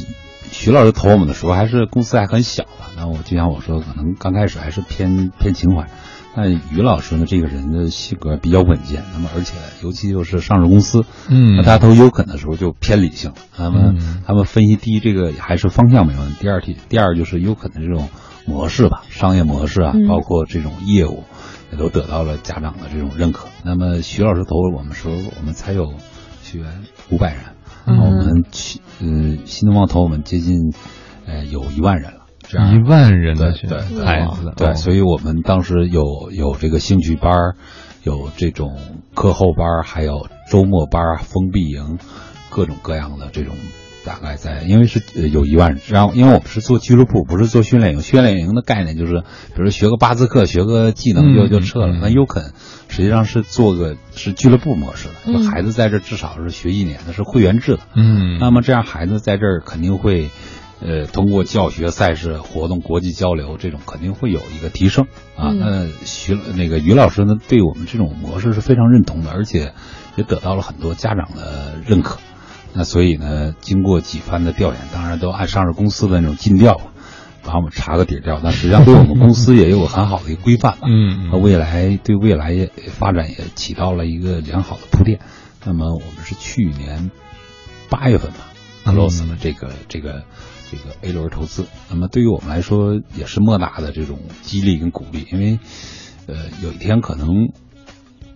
[0.51, 2.91] 徐老师投我们的时候，还是公司还很小吧。
[2.97, 5.89] 那我就像我说，可能刚开始还是偏偏情怀。
[6.37, 13.33] 那于老师呢，这个人的性格比较稳健，那么而且尤其又是上市公司，嗯，那大家投优肯的时候就偏理性。
[13.57, 13.95] 那么
[14.27, 18.09] 他们分析，第一，这个还是方向没问题；第二题，第二就是优肯的这种
[18.47, 21.23] 模式吧，商业模式啊，包括这种业务，
[21.71, 23.47] 也都得到了家长的这种认可。
[23.63, 25.95] 那么徐老师投我们时候，我们才有
[26.43, 27.43] 学员五百人，
[27.87, 30.73] 然后我们去，嗯，新东方投我们接近，
[31.27, 32.24] 呃，有一万人了。
[32.55, 37.55] 一万人的对孩子，对，所以我们当时有有这个兴趣班，
[38.03, 38.77] 有这种
[39.15, 41.99] 课后班，还有周末班、封闭营，
[42.51, 43.55] 各种各样的这种，
[44.05, 49.23] 大概在，因为是有一万人，然后因为我们是做俱乐部，不是做训练营，训练营的概念就是，
[49.55, 51.99] 比如学个八字课，学个技能就就撤了。
[52.01, 52.53] 那优肯
[52.89, 57.81] 实际上是做个是俱乐部模式的，就孩子在这至少是学一年的，是会员制的。
[57.95, 60.31] 嗯，那么这样孩子在这儿肯定会。
[60.81, 65.07] 呃，通过教学、赛事活动、国际交流，这种肯定会有一个提升
[65.37, 65.53] 啊。
[65.53, 69.73] 那徐那个于老师呢，对我们这种模式是非常认同的，而且
[70.17, 72.19] 也得到了很多家长的认可。
[72.75, 76.81] 那所以呢，经过几番的调研，当然都按上市公司的那种尽调，
[77.45, 78.41] 把我们查个底调。
[78.43, 80.89] 那实际上对我们公司也有很好的一个规范吧。
[80.89, 85.21] 嗯，和未来对未来也发展也起到了一个良好的铺垫。
[85.65, 87.11] 那么我们是去年
[87.89, 88.53] 八月份吧
[88.85, 90.11] ，close 了这个这个。
[90.11, 90.25] 这个
[91.03, 95.59] A 轮投资，那么对于我们来说也是莫大的这种激励跟鼓励，因为，
[96.27, 97.29] 呃，有一天可能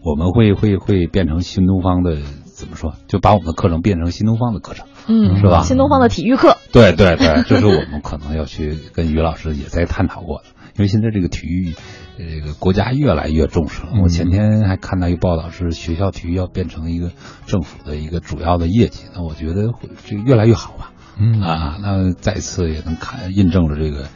[0.03, 2.95] 我们会会会变成新东方的，怎么说？
[3.07, 5.63] 就把我们的课程变成新东方的课程，嗯，是吧？
[5.63, 10.45] 新东方的体育课，对对对， 这是我们可能要去跟于老师也在探讨过的，
[10.77, 11.75] 因为现在这个体育，
[12.17, 13.89] 这个国家越来越重视了。
[14.03, 17.11] 我前天还看到一个报道，是学校体育要变成一个
[17.47, 20.93] 政府的一个主要的业绩，那我觉得会这个越来越好吧。
[21.19, 24.07] 嗯啊，那再次也能看印证了这个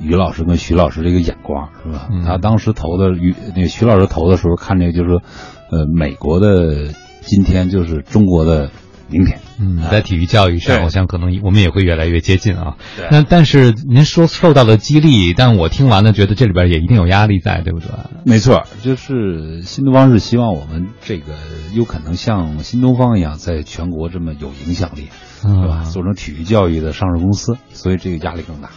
[0.00, 2.08] 于老师跟徐老师这个眼光，是吧？
[2.24, 5.22] 他当时投的于那个徐老师投的时候，看这个就是说，
[5.70, 8.70] 呃，美国的今天就是中国的
[9.08, 9.38] 明天。
[9.58, 12.76] 嗯，在体育教育上，我想可能我们也会越来越接近啊。
[12.96, 13.06] 对。
[13.10, 17.88] 那但是您说受到了激励，但我听完了觉得这里边也一定有压力在，对不对？
[18.24, 21.34] 没错，就是新东方是希望我们这个
[21.74, 25.08] 有可能像新东方一样，在全国这么有影响力。
[25.46, 25.82] 是吧？
[25.92, 28.70] 做成体育教育的上市公司，所以这个压力更大。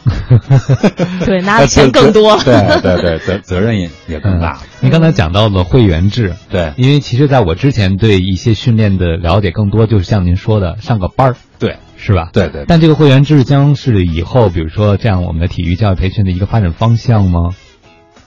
[1.25, 2.37] 对，拿的钱更多。
[2.43, 4.59] 对对对，责责任也也更大。
[4.81, 12.29] 您刚才讲到了会员制，对，因为其实在我之前对一些训练的了解更多，就是像您说的上个班儿，对，是吧？
[12.33, 12.65] 对对。
[12.67, 17.51] 但这个会员制将是以后，比如说这样我们的体育教育培训的一个发展方向吗？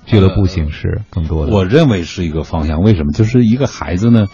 [0.07, 2.81] 俱乐部形式更多的，我认为是一个方向。
[2.81, 3.13] 为什么？
[3.13, 4.27] 就是一个孩子呢？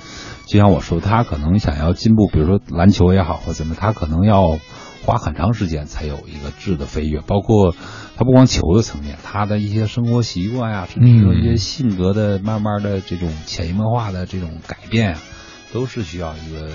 [0.46, 4.59] 就像我说，他可能想要进步，比如说篮球也好，或怎么，他可能要
[5.04, 7.20] 花很长时间才有一个质的飞跃。
[7.26, 7.74] 包括
[8.16, 15.18] 他不光球的层面，他的一些生活习惯呀，甚至说一些性格的慢慢的这种潜移默化的这种改变啊，
[15.74, 16.70] 都是需要一个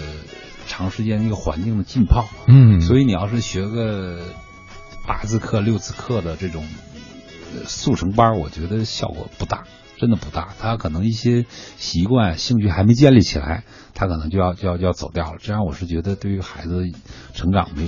[0.72, 2.30] 长时间一个环境的浸泡。
[2.48, 4.24] 嗯，所以你要是学个
[5.06, 6.66] 八字课、六字课的这种
[7.66, 9.66] 速成班，我觉得效果不大。
[10.00, 11.46] 真的不大，他可能一些
[11.78, 13.66] 习惯、兴趣还没建立起来，
[14.02, 15.38] 他可能就要就要就要走掉了。
[15.40, 16.90] 这样我是觉得对于孩子
[17.36, 17.84] 成长没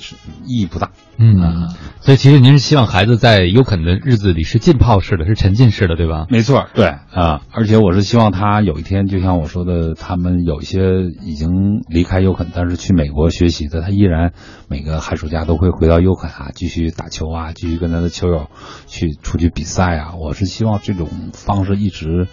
[0.45, 0.91] 意义不大。
[1.17, 1.69] 嗯，
[2.01, 6.27] 所以其实您是希望孩子在优肯的日子里是浸泡式的，是沉浸式的，对吧？
[6.29, 7.41] 没错，对啊。
[7.51, 10.79] 而且我是希望他有一天，就像我说的，他们有一些
[11.23, 14.33] 已经离开优肯，但是去美国学习的，他依然
[14.69, 18.49] 每个寒暑假都会回到优肯啊，继续打球啊，继续跟他的球友
[18.85, 20.13] 去出去比赛啊。
[20.15, 22.27] 我是希望这种方式一直。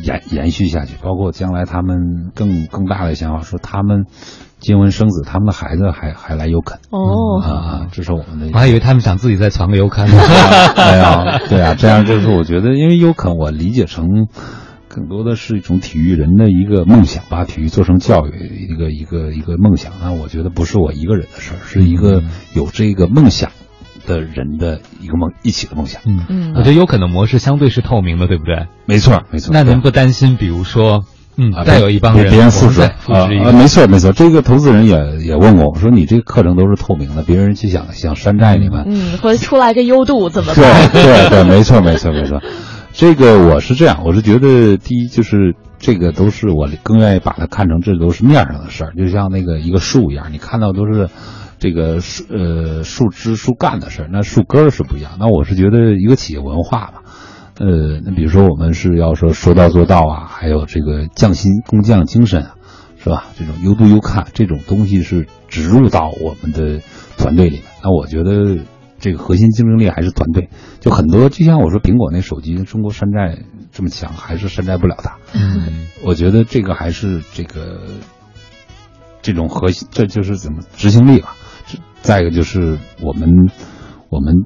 [0.00, 4.06] 直延延续下去，包括将来他们更更大的想法，说他们
[4.58, 8.50] 结婚生子，他们的孩子还还来优肯哦啊，这是我们的。
[8.52, 10.12] 我还以为他们想自己再传个优肯呢。
[10.76, 14.26] 没有，对啊，这样就是我觉得，因为优肯我理解成
[14.88, 19.92] 更多的是一种体育人的一个梦想，把体育做成教育一个一个一个梦想。
[20.00, 22.22] 那我觉得不是我一个人的事儿，是一个
[22.54, 23.50] 有这个梦想
[24.06, 26.02] 的人的一个梦一起的梦想。
[26.06, 28.66] 嗯嗯，我觉得有可能模式相对是透明的，对不对？
[28.86, 29.50] 没错，没错。
[29.52, 31.04] 那您不担心，比如说？
[31.36, 34.12] 嗯，再有一帮人别人复制啊，没错没错。
[34.12, 42.40] 这个投资人也也问过我说：“你这个课程都是透明的，别人去想想山寨你们，嗯，会出来个优度怎么办？”对对对，没错没错没错。
[42.92, 51.10] 这个我是这样，我是觉得第一就是这个都是我更愿意把它看成这都是面上的事儿，就像那个一个树一样，你看到都是
[51.64, 55.12] 这个树呃树枝树干的事儿，那树根儿是不一样。
[55.18, 57.00] 那我是觉得一个企业文化吧。
[57.58, 62.56] 呃，那比如说我们是要说说到做到啊，还有这个匠心工匠精神啊，
[63.02, 63.24] 是吧？
[63.38, 66.82] 这种优读优看这种东西是植入到我们的
[67.16, 67.64] 团队里面。
[67.82, 68.58] 那我觉得
[68.98, 70.50] 这个核心竞争力还是团队。
[70.80, 73.38] 就很多，就像我说苹果那手机，中国山寨
[73.72, 75.16] 这么强，还是山寨不了它。
[75.32, 77.80] 嗯，我觉得这个还是这个
[79.22, 81.34] 这种核心，这就是怎么执行力吧。
[82.04, 83.50] 再一个就是我们
[84.08, 84.44] 我们。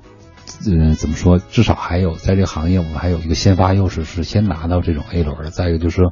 [0.66, 1.38] 嗯，怎么说？
[1.38, 5.50] 至少还有在这个行业，我们还有一个先发优势，是先拿到这种 A 轮。
[5.50, 6.02] 再一个就是，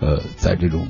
[0.00, 0.86] 呃，在这种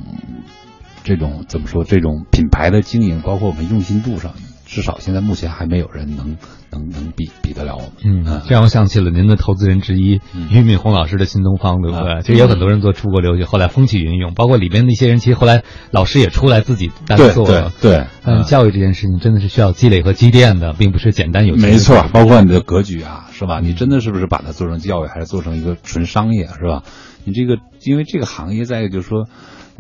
[1.03, 1.83] 这种怎么说？
[1.85, 4.35] 这种品牌的经营，包括我们用心度上。
[4.71, 6.37] 至少现在目前还没有人能
[6.71, 7.91] 能能比比得了我们。
[8.05, 12.23] 嗯，这让我想起了您的投资人之一俞敏洪老师的新东方，对不对？
[12.23, 17.73] 其实有很多人做出国留学，后来风起云涌，包括里边那些人，其实后来老师也出来自己单做了。
[17.81, 18.07] 对对。
[18.25, 21.57] 嗯，教育这件事情真的是需要积累和积淀的，并不是简单有。
[21.57, 23.59] 没错，包括你的格局啊，是吧？
[23.61, 26.85] 你真的是不是把它做成教育，还是做成一个纯商业，是吧？
[27.25, 29.27] 你这个，因为这个行业，再一个就是说。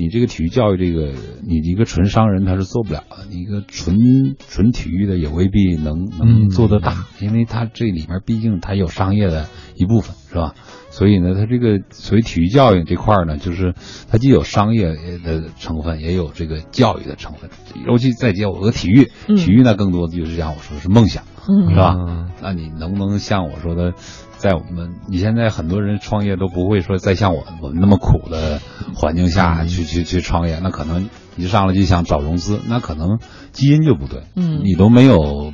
[0.00, 1.12] 你这个体育教育，这个
[1.46, 9.46] 你一个纯商人他是做不了的，你一个纯纯体育的也未必能能做得大，因为他这里面毕竟他有商业的
[9.76, 10.54] 一部分，是吧？
[10.88, 13.74] 所以呢，他这个所以体育教育这块呢，就是
[14.10, 14.86] 它既有商业
[15.22, 17.50] 的成分，也有这个教育的成分。
[17.86, 21.24] 尤其再结合体育，体育呢更多的就是像我说的是梦想，
[21.68, 21.94] 是吧？
[22.42, 23.92] 那你能不能像我说的？
[24.40, 28.58] 在我们，你现在很多人创业都不会说再像我我们那么苦的
[28.94, 33.18] 环境下去去去创业，那可能一上来就想找融资，那可能
[33.52, 34.22] 基因就不对。
[34.34, 35.52] 嗯，你都没有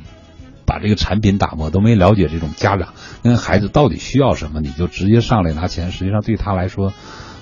[0.65, 6.93] 把这个产品打磨，都没了解这种家长跟孩子到底需要什么，你就直接上来拿钱，实际上对他来说，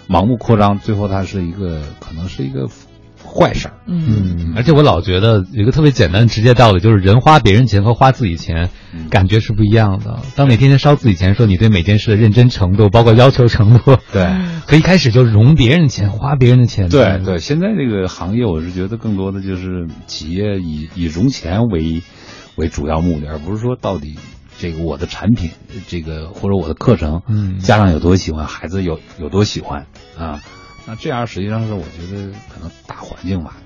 [0.09, 2.67] 盲目扩张，最后他是一个可能是一个。
[3.37, 8.69] 坏事儿，嗯，而且我老觉得有一个特别简单直接道理，就是人花别人钱和花自己钱，
[9.09, 10.21] 感觉是不一样的。
[10.37, 14.23] 当你天天烧自己钱，说你对每件事的认真程度，包括要求程度，对，
[14.65, 17.37] 和一开始就融别人钱、花别人的钱，对对。
[17.39, 22.01] 现在这个行业，我是觉得更多的就是企业以以融钱为
[22.55, 24.15] 为主要目的，而不是说到底
[24.57, 25.49] 这个我的产品，
[25.89, 30.41] 这个或者我的课程，嗯，家长有多喜欢，孩子有有多喜欢啊。
[30.87, 33.57] 那这样实际上是我觉得可能大环境吧，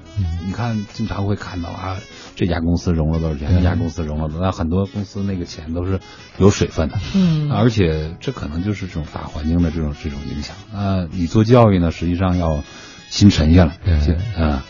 [0.45, 1.97] 你看经常会看到啊，
[2.35, 5.99] 这家公司融了多少钱，那家公司融了多，那很多公司那个钱都是
[6.37, 10.55] 有水分的，嗯，而且这可能就是这种大环境的这种这种影响。
[10.71, 12.63] 那你做教育呢，实际上要
[13.09, 13.77] 心沉下来，
[14.37, 14.61] 嗯，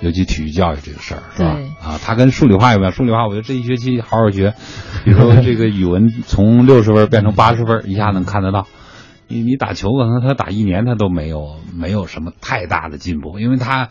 [0.00, 1.58] 尤其体育教育这个事儿是吧？
[1.82, 4.54] 啊，它跟数理化有关，数理化我觉得这一学期好好学，
[5.04, 8.66] 比如说这个语文从六十分变成八十分，一下能看得到。
[9.28, 13.90] 你你打球可能他打一年他都没有没有什么太大的进步，因为他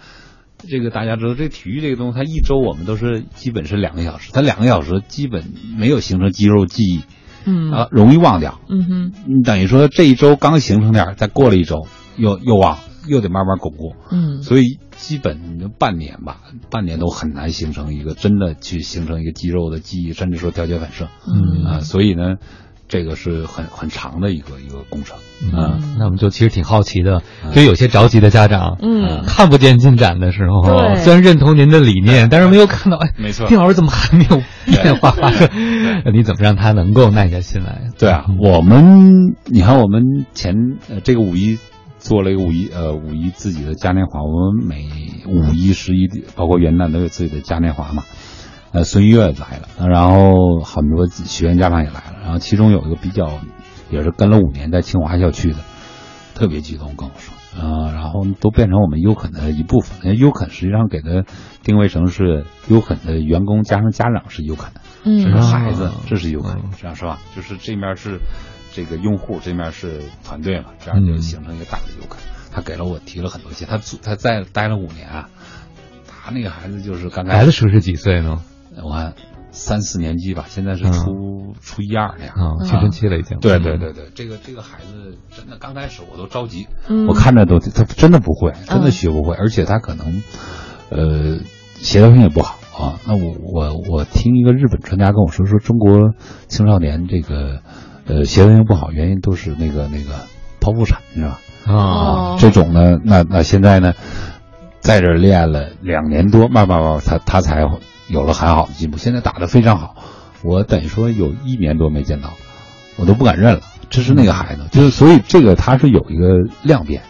[0.57, 7.01] 这个大家知道这体育这个东西，他一周我们都是基本是两个小时，他两个小时基本没有形成肌肉记忆，
[7.45, 11.85] 嗯啊容易忘掉，嗯哼，你等于说这一周刚形成点，再过了一周
[12.15, 21.63] 又又忘，又得慢慢巩固，嗯，所以基本就半年吧，半年都很难形成一个真的去形成一个肌肉的记忆，甚至说调节反射，嗯。
[21.65, 22.37] 啊，所以呢。
[22.87, 27.21] 这个是很很长的一个一个工程，嗯，那我们就其实挺好奇的，
[27.53, 35.11] 对有些着急的家长，嗯，看不见进展的时候，虽然认同您的理念，但是没有看到，哎，没错，丁老师怎么还没有变化？
[35.11, 35.49] 发生？
[36.13, 37.89] 你怎么让他能够耐下心来？
[37.97, 40.55] 对啊，我们你看，我们前
[40.89, 41.57] 呃这个五一
[41.99, 44.87] 做了一个五一呃五一自己的嘉年华，我们每
[45.27, 48.03] 五一十一包括元旦都有自己的嘉年华嘛。
[48.71, 53.39] 呃，孙悦来了，然后很多学员家长也来了，然后其中有一个比较，
[53.89, 55.59] 也是跟了五年在清华校区的，
[56.35, 59.97] 特别激动跟我说，呃，然后都变成我们优肯的一部分。
[60.03, 61.25] 因为优肯实际上给的
[61.63, 64.71] 定位成是优肯的员工加上家长是优肯，
[65.05, 67.19] 嗯，这是孩子，这是优肯，这样是吧？
[67.35, 68.19] 就是这面是
[68.73, 72.19] 这个用户，这面是团队嘛，这样就形成一个大的优肯。
[72.51, 75.29] 他给了我提了很多钱，他他在待了五年啊，
[76.07, 78.41] 他那个孩子就是刚孩子时候是几岁呢？
[78.83, 79.13] 我看
[79.51, 82.35] 三四年级吧，现在是初初一二那样。
[82.35, 83.39] 啊，青春期了已经。
[83.39, 87.07] 对对对对，这个这个孩子真的刚开始我都着急，嗯。
[87.07, 90.21] 我看着都他真的不会，真的学不会，而且他可能
[90.89, 91.39] 呃
[91.75, 92.99] 协调性也不好啊。
[93.07, 96.13] 那我我我听一个日本专家跟我说，说中国
[96.47, 97.61] 青少年这个
[98.05, 100.13] 呃协调性不好，原因都是那个那个
[100.59, 101.39] 剖腹产，你知道吧？
[101.73, 103.93] 啊，这种呢，那那现在呢，
[104.79, 107.65] 在这儿练了两年多，慢慢慢慢他他才
[108.07, 108.97] 有了很好的进步。
[108.97, 109.95] 现在打得非常好，
[110.43, 112.33] 我等于说有一年多没见到，
[112.95, 113.61] 我都不敢认了。
[113.89, 116.27] 这是那个孩子，就是所以这个他是有一个
[116.61, 117.03] 量变，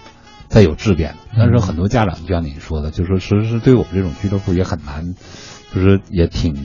[0.48, 1.18] 再有质变的。
[1.38, 5.16] 但是很多家长就像你说的，就是说其实是对我们这种俱乐部也很难，
[5.74, 6.56] 就是也挺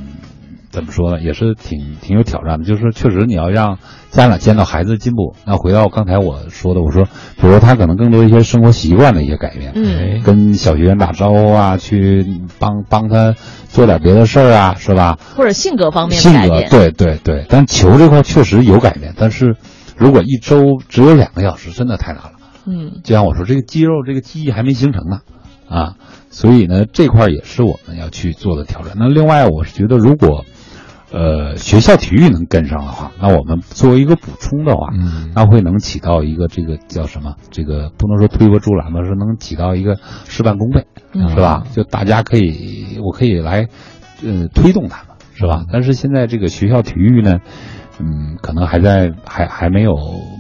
[0.73, 2.65] 怎么说呢，也是挺挺有挑战的。
[2.65, 3.79] 就是确实你要让
[4.11, 5.37] 家长见到孩子的进步。
[5.47, 12.27] 那回到刚才我说的，我说，比如说他可能更多一些生活习惯的一些改变，嗯，跟小学员打招呼啊，去
[12.59, 13.35] 帮帮他
[13.69, 15.19] 做点别的事儿啊，是吧？
[15.37, 19.57] 或者性格方面性，格对对对，但球这块确实有改变，但是
[19.97, 22.33] 如果一周只有两个小时，真的太难了。
[22.65, 25.19] 嗯就像我说，这个肌肉这个记忆还没形成呢，
[25.69, 25.95] 啊，
[26.31, 28.93] 所以呢，这块也是我们要去做的挑战。
[28.97, 30.45] 那另外，我是觉得如果
[31.13, 37.35] 呃学校体育能跟上的话，那我们作为一个补充的话，嗯，那会能起到一个这个叫什么？
[37.51, 41.65] 这个不能说推波助澜吧，是能起到一个事半功倍，嗯是吧？
[41.73, 43.69] 就大家可以，我可以来
[44.25, 45.65] 呃推动他们，是吧？
[45.73, 47.39] 但是现在这个学校体育呢？
[48.01, 49.95] 嗯，可能还在还还没有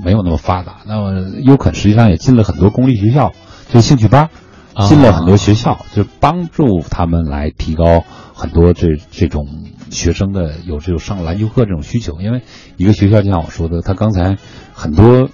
[0.04, 0.78] 没有那么发达。
[0.86, 3.30] 那么优肯实际上也进了很多公立学校，
[3.68, 4.30] 就兴趣班，
[4.74, 8.02] 啊进了很多学校，就帮助他们来提高
[8.43, 9.47] 很多这这种
[9.90, 12.20] 学生的有这种上篮球课这种需求。
[12.20, 12.43] 因为
[12.77, 14.36] 一个学校就像我说的，他刚才
[14.74, 15.31] 很多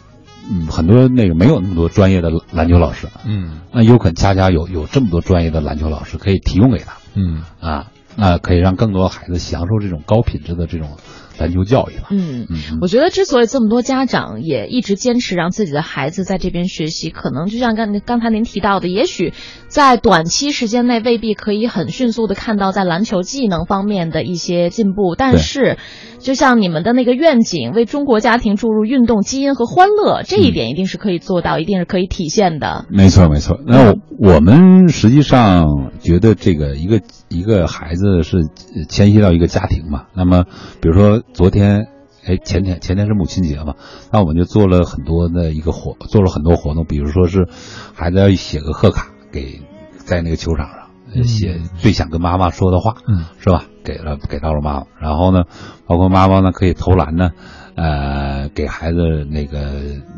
[0.51, 10.99] 嗯很多那个没有那么多专业的篮球老师，嗯那优肯恰恰有有这么多专业的篮球老师可以提供给他嗯啊，那可以让更多的孩子享受这种高品质的这种
[11.39, 12.09] 篮球教育吧。
[12.11, 19.33] 嗯，嗯我觉得之所以这么多家长也一直坚持让自己的孩子在这边学习，可能就像刚刚才您提到的，也许
[19.69, 25.79] 在短期时间内未必可以很迅速的看到在篮球技能方面的一些进步，但是
[26.19, 32.87] 就像你们的那个愿景，为中国家庭注入运动基因和欢乐，这一点一定是可以做到，一定是可以体现的。
[32.91, 33.59] 没错，没错。
[33.67, 40.07] 那我我们实际上觉得这个一个一个孩子是呃迁徙到一个家庭嘛。
[40.15, 40.45] 那么，
[40.81, 41.87] 比如说昨天，
[42.27, 43.75] 哎，前天前天是母亲节嘛，
[44.13, 47.47] 那我们就做了很多的一个活，做了很多活动，比如说是
[47.95, 49.61] 孩子要写个贺卡给
[49.97, 50.77] 在那个球场上。
[51.15, 53.65] 呃写最想跟妈妈说的话，嗯，是吧？
[53.89, 55.45] 给了给到了妈妈，然后呢，
[55.87, 57.31] 包括妈妈呢可以投篮呢，
[57.75, 59.59] 呃，给孩子那个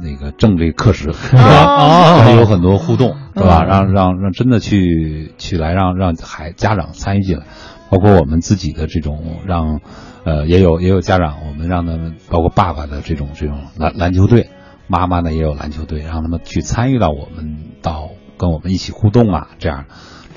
[0.03, 2.19] 那个挣这个课时，是吧？
[2.25, 3.63] 还 有很多互动，是吧？
[3.65, 7.45] 让让让真的去去来让让孩家长参与进来，
[7.91, 9.81] 包括我们自己的这种让，
[10.25, 14.51] 呃，也有也有家长，我们让他们包括爸爸的这种这种篮篮球队，
[14.89, 19.85] 妈妈呢也有篮球队，让他们去参与到我们到跟我们一起互动啊，这样。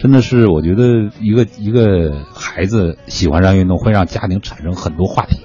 [0.04, 5.38] 真的是，我觉得一个一个孩子喜欢上运动，会让家庭产生很多话题。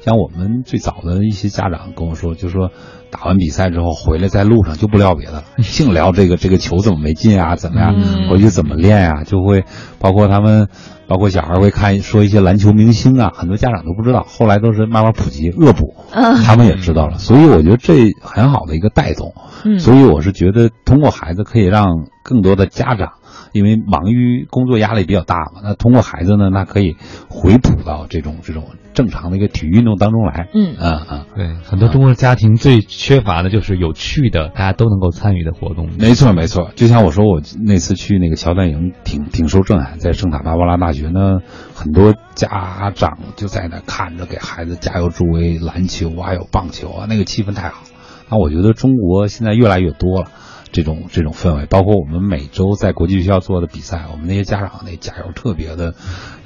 [0.00, 2.70] 像我们最早的一些家长跟我说，就说
[3.10, 9.64] 打完比赛之后回来在路上就不聊别的了， 净聊这个这个球怎么没进啊，怎么样，嗯回去怎么练啊，就会
[9.98, 10.68] 包括他们，
[11.08, 19.34] 包括小孩会看说一些篮球明星啊，很多家长都不知道，后来都是慢慢普及恶补，嗯他们也知道了，所以我觉得这很好的一个带动。
[19.64, 23.14] 嗯所以我是觉得通过孩子可以让更多的家长。
[23.56, 26.96] 因为忙于工作压力比较大嘛，那通过孩子呢，那可以
[27.28, 28.64] 回补到这种这种
[28.94, 30.48] 正常的一个体育运动当中来。
[30.54, 35.88] 嗯啊啊，对，很多中国家庭最缺乏的就是有趣的，大家都能够参与的活动。
[35.98, 41.38] 没错没错，就像我说，我那次去那个乔丹营，挺挺受震撼，在圣塔芭芭拉大学呢，
[41.74, 47.82] 很多家长就在那看着，给孩子加油助威，篮球啊，还有棒球啊，那个气氛太好。
[48.28, 50.28] 那我觉得中国现在越来越多了。
[50.76, 55.94] 这种这种氛围，包括我们每周在国际学校做的比赛，我们那些家长那加油特别的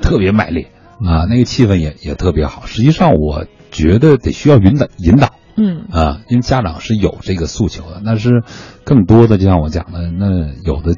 [0.01, 0.69] 特别卖力
[1.05, 2.65] 啊，那个气氛也也特别好。
[2.65, 8.45] 实际上，我觉得得需要引导引导，嗯啊，因为家长是有这个诉求的，但是
[8.85, 10.95] 更多的就像我讲的，那有的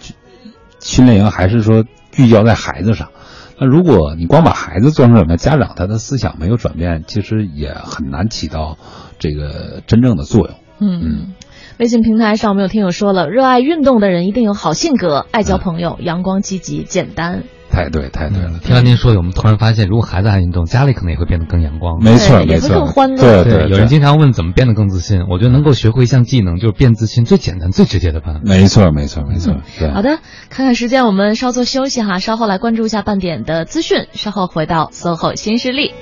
[0.78, 3.12] 训练营还是说聚焦在孩子上。
[3.58, 8.76] 那如果你光把孩子做成什么，家长他的思想没有转变，其实也很难起到
[9.18, 10.56] 这个真正的作用。
[10.80, 11.32] 嗯。
[11.82, 17.42] 微信平台上，我们有听友说了，热爱运动的人一定有好性格，爱交朋友，阳光积极，简单。
[17.72, 18.50] 太对，太对了。
[18.50, 22.00] 嗯听完您说的，我们突然发现，如果孩子爱运动，家里可能也会变得更阳光。
[22.00, 28.40] 没错，没错，也会更欢乐对对，有人经常问怎么变得更自信，我觉得能够学会一项技能，就是变自信最简单、最直接的办法。
[28.44, 29.56] 没错，没错，没错。
[29.80, 35.94] 对，好的，看看时间，我们稍作休息哈，稍后来关注一下半点的资讯，稍后回到 SOHO 新势力。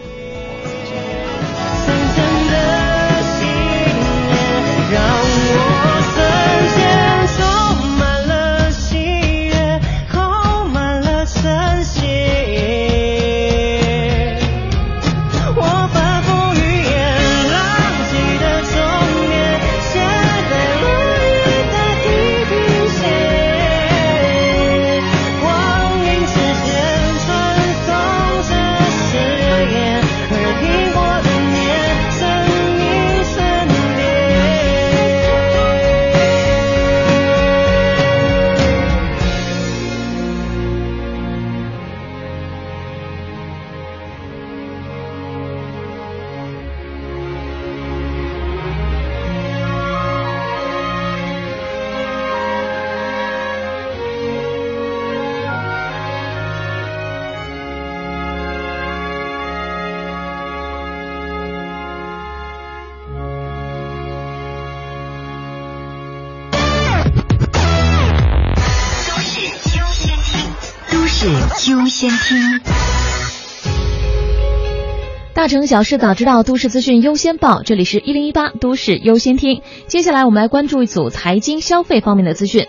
[75.41, 77.63] 大城小事早知道，都市资讯优先报。
[77.63, 79.63] 这里是一零一八都市优先听。
[79.87, 82.67] 接下来我们来关注一组财经消费方面的资讯。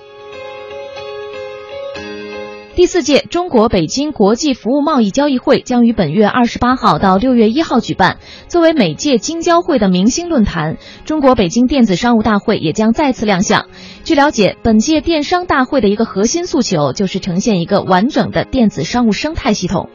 [2.73, 8.19] 第四届中国北京国际服务贸易交易会将于本月二十八号到六月一号举办。
[8.47, 13.65] 作为每届京交会的明星论坛，中国北京电子商务大会也将再次亮相。
[14.05, 19.89] 据了解，本届电商大会的一个核心诉求就是呈现一个完整的电子商务生态系统。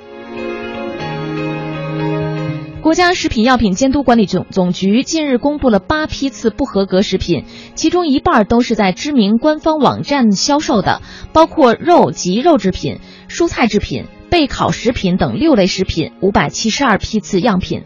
[2.87, 7.45] 国家食品药品监督管理总总局近日公布了八批次不合格食品，
[7.75, 11.03] 其中一半都是在知名官方网站销售的，
[11.33, 17.83] 包括肉及肉制品、蔬菜制品、焙烤食品等六类食品，五百七十二批次样品。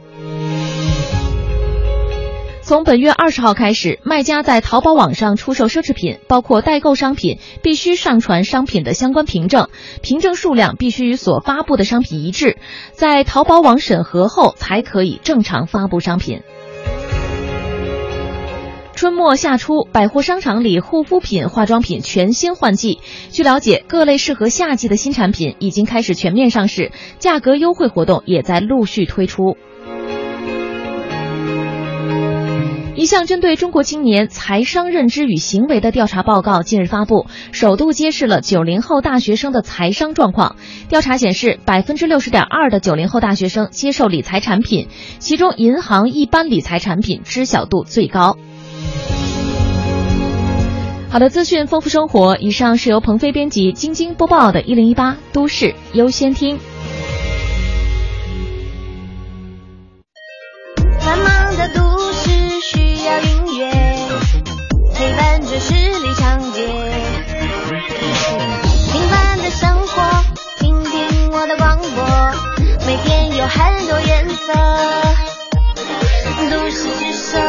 [2.70, 9.70] 从本月二十号开始，卖家在淘宝网上出售奢侈品，包括代购商品，必须上传商品的相关凭证，
[10.02, 12.59] 凭证数量必须与所发布的商品一致，
[12.92, 16.42] 在淘宝网审核后才可以正常发布商品。
[18.94, 23.01] 春末夏初，百货商场里护肤品、化妆品全新换季。
[23.32, 29.56] 据了解，各类适合夏季的新产品已经开始全面上市，价格优惠活动也在陆续推出。
[33.01, 40.56] 一项针对中国青年财商认知与行为的调查报告近日发布，首度揭示了九零后大学生的财商状况。
[40.90, 48.36] 调查显示，百分之六十点二的九零后大学生接受理财产品，其中银行一般理财产品知晓度最高。
[51.09, 52.36] 好的，资讯丰富生活。
[52.36, 56.59] 以上是由鹏飞编辑、晶晶播报的《一零一八都市优先听》。
[62.72, 63.68] 需要音乐
[64.94, 66.68] 陪伴着十里长街，
[68.92, 70.22] 平凡的生活，
[70.60, 72.05] 听听我的广播，
[72.86, 74.52] 每天有很多颜色。
[76.48, 77.40] 都市之声，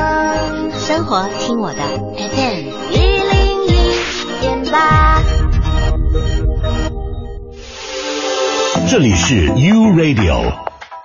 [0.80, 1.84] 生活听我的
[2.18, 3.94] FM 一零一
[4.42, 5.22] 点八。
[8.90, 10.52] 这里是 U Radio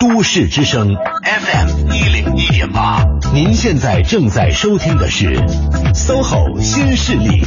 [0.01, 3.05] 都市之声 FM 一零一点八，
[3.37, 5.37] 您现在正在收听的是
[5.93, 7.43] SOHO 新势力。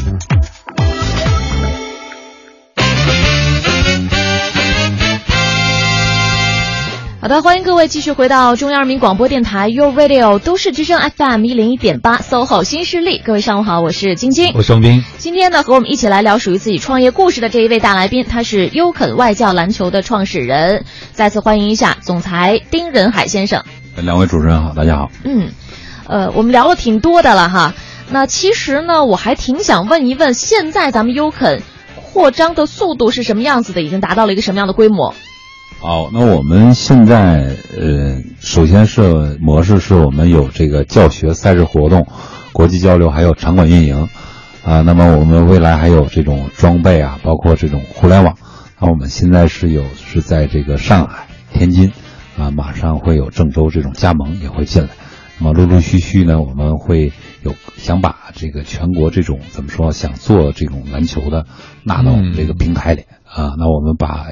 [7.19, 13.19] 好的，欢迎各位继续回到中央人民广播电台 u Radio 都市之声 FM 一零一点八 SOHO 新势力。
[13.25, 15.03] 各位上午好，我是晶晶，我是王斌。
[15.17, 20.85] 今天呢，和我们一起来聊属于自己创业故事的这一位大来宾，他是优肯外教篮球的创始人。
[21.13, 23.63] 再次欢迎一下总裁丁仁海先生。
[23.95, 25.09] 两位主持人好，大家好。
[25.25, 25.49] 嗯，
[26.09, 27.75] 呃，我们聊了挺多的了哈。
[28.09, 31.61] 那其实呢，我还挺想问一问，现在咱们优肯
[31.95, 33.83] 扩张的速度是什么样子的？
[33.83, 35.13] 已经达到了一个什么样的规模？
[35.79, 42.07] 好，那我们现在呃，首先是模式是我们有这个教学、赛事活动、
[42.53, 44.09] 国际交流，还有场馆运营
[44.65, 44.81] 啊。
[44.81, 48.35] 那么我们未来还有这种装备啊，包括这种互联网。
[48.79, 51.93] 那我们现在是有是在这个上海、天津
[52.37, 54.89] 啊，马上会有郑州这种加盟也会进来。
[55.41, 57.13] 那么陆陆续续呢，我们会
[57.43, 61.45] 有想把这个全国这种怎么说，想做这种篮球的
[61.85, 63.03] 纳到我们这个平台里。
[63.23, 64.31] 啊，那我们把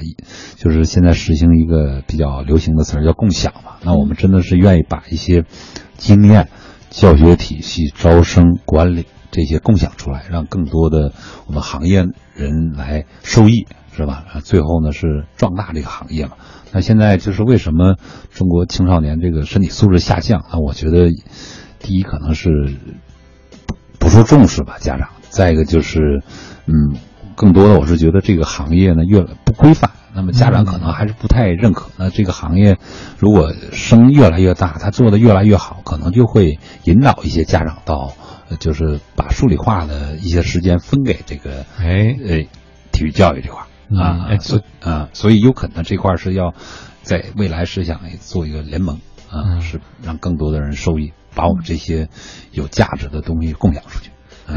[0.57, 3.77] 就是现在实行一个比较流行的词儿叫共享嘛。
[3.83, 5.45] 那我们真的是愿意把一些
[5.95, 6.49] 经验、
[6.89, 11.13] 教学体系、招生管理这些共享出来，让更多的
[11.45, 14.25] 我们行业人来受益，是吧？
[14.43, 16.31] 最后呢是壮大这个行业嘛。
[16.71, 17.95] 那现在就是为什么
[18.31, 20.45] 中国青少年这个身体素质下降？
[20.51, 21.11] 那我觉得
[21.79, 22.49] 第一可能是
[23.99, 26.23] 不受重视吧，家长；再一个就是
[26.65, 26.97] 嗯。
[27.39, 31.91] 更多的，我是觉得这个行业呢越不规范，那么家长可能还是不太认可。
[31.95, 32.79] 那这个行业
[33.19, 38.13] 如果声越来越大，他做的越来越好，可能就会引导一些家长到，
[38.59, 42.47] 就是把数理化的一些时间分给这个哎呃
[42.91, 43.61] 体育教育这块
[43.95, 46.53] 啊，哎所啊，所以有可能这块是要
[47.01, 48.99] 在未来是想做一个联盟
[49.29, 52.09] 啊，是让更多的人受益，把我们这些
[52.51, 54.11] 有价值的东西共享出去。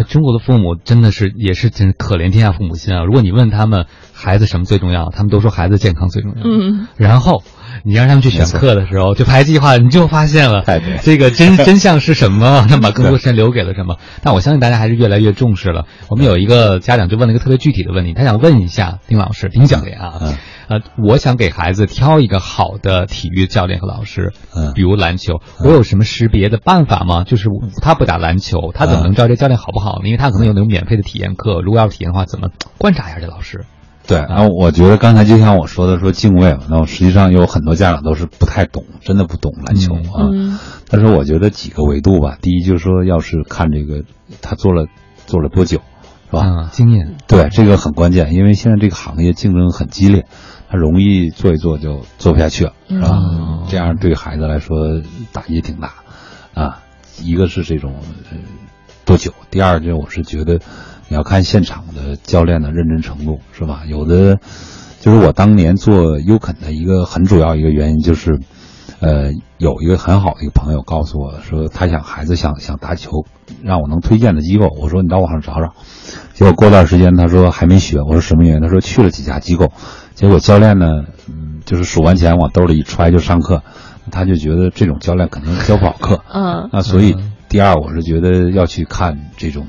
[0.09, 3.03] 中国的父母真的是也是真可怜天下父母心啊！
[3.03, 6.43] 如果你问他们孩子什么最重要，他们都说孩子健康最重要。
[6.45, 7.43] 嗯，然后
[7.83, 10.65] 你让他们去选课的时候，就排计划，你就发现了
[11.03, 13.97] 这个真 真相是什么， 他把更多时间留给了什么？
[14.23, 15.87] 但我相信大家还是越来越重视了。
[16.09, 20.37] 我们有一个家长就问了一个特别具体的问题，他想问一下丁老师、丁教练啊。
[20.69, 27.25] 呃，我想给孩子挑一个好的体育教练和老师，嗯，比如篮球，我有什么识别的办法吗？
[27.25, 27.49] 就是
[27.83, 30.03] 他不打篮球，他怎么能知道这教练好不好呢？
[30.07, 33.65] 因为他可能有那种免费的体验课，如果要体验的话，怎么观察一下这老师？
[34.11, 40.27] 对，然后我觉得刚才就像我说的，说敬畏嘛，那我实际上有很多家长都是不太懂，真的不懂篮球啊。
[40.33, 40.59] 嗯
[40.89, 44.03] 但是我觉得几个维度吧，第一就是说，要是看这个
[44.43, 44.87] 他做了
[45.27, 45.81] 做了多久，
[46.29, 46.41] 是吧？
[46.41, 47.19] 啊，经验。
[47.29, 50.27] 对，这个很关键，因为现在这个行业竞争很激烈，
[50.69, 53.11] 他容易做一做就做不下去了，是吧？
[53.13, 55.01] 嗯这样对孩子来说
[55.33, 55.93] 打击挺大
[56.55, 56.81] 啊。
[57.23, 57.95] 一个是这种、
[58.33, 58.39] 呃、
[59.05, 60.59] 多久，第二就我是觉得
[61.11, 63.83] 你要看现场的教练的认真程度，是吧？
[63.87, 64.39] 有的
[65.01, 68.41] 就是我当年做优肯的一个很主要一个原因就是。
[69.03, 73.25] 呃，有一个很好的一个朋友告诉我说，他想孩子想想打球，
[73.63, 74.67] 让我能推荐的机构。
[74.79, 75.73] 我说你到网上找找。
[76.35, 78.61] 结果过段时间他说还没学，我说什么原因？
[78.61, 79.73] 他说去了几家机构，
[80.15, 83.63] 结果教练呢，嗯，就是数完钱往兜里一揣就上课，
[84.11, 86.23] 他就觉得这种教练肯定教不好课。
[86.31, 87.17] 嗯，那所以
[87.49, 89.67] 第二，我是觉得要去看这种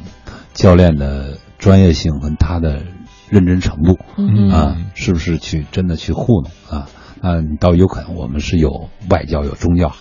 [0.54, 2.82] 教练的专业性和他的
[3.30, 6.88] 认真程度，嗯啊，是不是去真的去糊弄啊？
[7.22, 9.94] 啊，你到优肯，我们是有外教、有中教，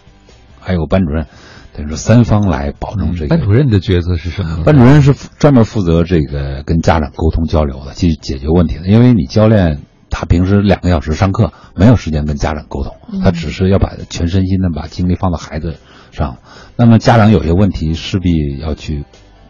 [0.59, 1.27] 还有班主任，
[1.75, 3.29] 等于说三方来保证这个。
[3.29, 4.65] 班主任的角色是什么？
[4.65, 8.87] 班主任是专门负责这个跟家长沟通交流的，去解决问题的。
[8.89, 15.77] 因为你教练他平时两个小时上课，没有时间跟家长沟通，他只是要把全身心的把精力放到孩子
[16.11, 16.39] 上。
[16.77, 19.05] 那么家长有些问题势必要去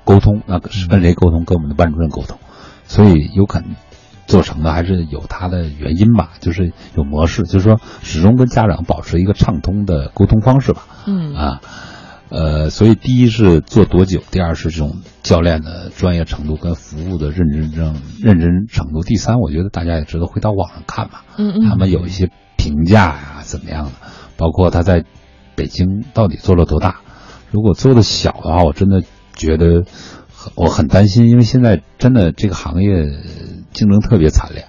[0.04, 1.44] 沟通，那是跟谁沟通？
[1.44, 2.38] 跟我们的班主任沟通。
[2.84, 3.76] 所以有可能。
[4.26, 10.86] 做成的还是有它的原因吧，就是有模式，就是说始终跟家长保持一个畅通的沟通方式吧。
[11.04, 11.60] 嗯啊，
[12.28, 21.24] 呃，所以第一是做多久，第二是这种教练的专业程度跟服务的认真正认真程度，第三我觉得大家也知道会到网上看吧。
[21.36, 23.92] 嗯嗯，他们有一些评价呀、啊，怎么样的，
[24.36, 25.04] 包括他在
[25.56, 27.00] 北京到底做了多大，
[27.50, 29.02] 如果做的小的话，我真的
[29.46, 29.84] 觉得
[30.54, 33.06] 我很担心，因为现在真的这个行业。
[33.72, 34.66] 竞争特别惨烈，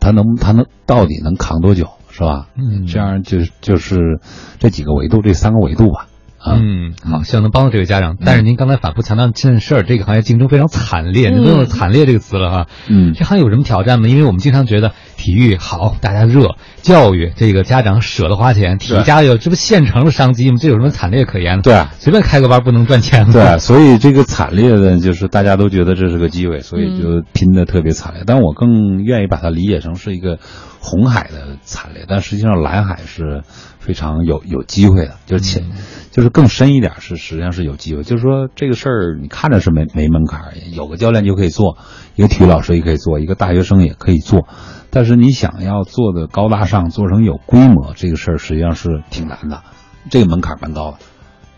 [0.00, 2.48] 他能他能到底能扛多久是吧？
[2.56, 4.18] 嗯，这样就就是
[4.58, 6.08] 这几个维度，这三个维度吧。
[6.44, 8.18] 啊、嗯，好，希望能帮到这位家长。
[8.22, 12.66] 但是您刚才反复强调这件事儿，这个行业竞争非常惨烈，您都用“惨烈”这个词了哈。
[12.86, 14.08] 嗯，这行业有什么挑战吗？
[14.08, 20.58] 因为我们经常觉得体育好，大家热；教育这个家长舍得花钱，体育家有这不现成的商机吗？
[20.60, 21.62] 这有什么惨烈可言？
[21.62, 23.32] 对，随便开个班不能赚钱吗？
[23.34, 28.22] 对，所以这个惨烈的，就是大家都觉得这是个机会，所以就拼的特别惨烈。
[28.26, 30.38] 但我更愿意把它理解成是一个
[30.84, 33.42] 红海的惨烈，但实际上蓝海是
[33.78, 35.64] 非常有有机会的，就是浅。
[36.10, 38.04] 就是更深一点是，实际上是有机会。
[38.04, 41.76] 就是说这个事儿，你看着是没没门槛儿，有个教练就可以做，
[42.14, 44.46] 一个体育老师也可以做，一个大学生也可以做。
[44.90, 49.64] 但是你想要做的高大上，做成有规模，这个事儿实际上是挺难的，
[50.08, 50.98] 这个门槛蛮高的，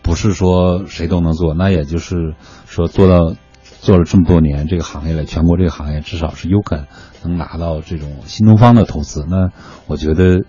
[0.01, 1.53] 不是说谁都能做。
[1.53, 2.33] 那也就是
[2.65, 3.35] 说做到
[3.79, 6.87] 做了这么多年这个行业了，全国这个行业至少是优肯
[7.27, 9.25] 能拿到这种新东方的投资。
[9.29, 9.51] 那
[9.87, 10.45] 我觉得。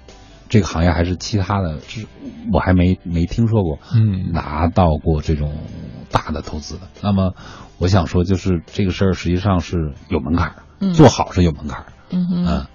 [0.50, 1.76] 这个行业还是其他的，
[2.54, 5.52] 我还没没听说过，嗯，拿到过这种
[6.10, 6.88] 大的投资的。
[7.02, 7.34] 那么，
[7.76, 12.46] 我想说，就是这个事儿实际上是有门槛，嗯、做好是有门槛，嗯哼。
[12.46, 12.66] 嗯，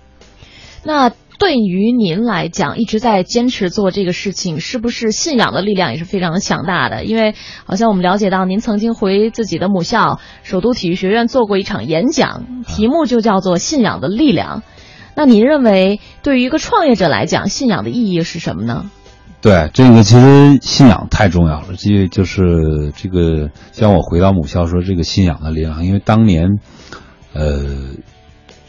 [0.84, 7.04] 那对于您来讲，一直在坚持做这个事情，是不是信仰的力量也是非常的强大的？
[7.04, 7.36] 因为
[7.66, 14.64] 好像我们了解到，您曾经回自己的母校首都体育学院做过一场演讲，题目就叫做“信仰的力量”。
[15.16, 18.90] 那您认为，对于一个创业者来讲，信仰的意义是什么呢？
[19.42, 21.76] 对，这个其实信仰太重要了。
[21.78, 22.42] 这就是
[22.96, 25.86] 这个，像我回到母校说，这个信仰的力量。
[25.86, 26.48] 因为当年，
[27.34, 27.60] 呃，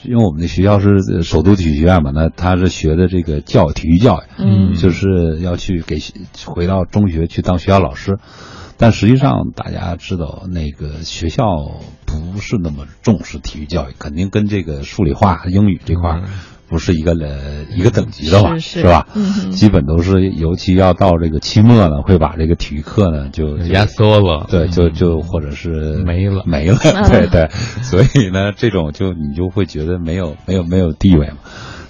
[0.05, 5.99] 因为我们的学校是首都体育学院嘛，那他是学的这个教体育教育，嗯，就是要去给
[6.47, 8.19] 回到中学去当学校老师。
[8.77, 11.45] 但实际上，大家知道，那个学校
[12.07, 16.23] 不是那么重视体育教育，肯定跟这个数理化、英语这块
[16.69, 19.07] 不是一个呃一个等级的嘛，是吧？
[19.15, 26.77] 嗯，基本都是，尤其要到这个期末呢，会把这个体育课呢就压缩了，对，就就或者是没了，没了，
[27.11, 27.49] 对对。
[27.83, 31.37] 所以呢，这种就你就会觉得没有没有没有地位嘛。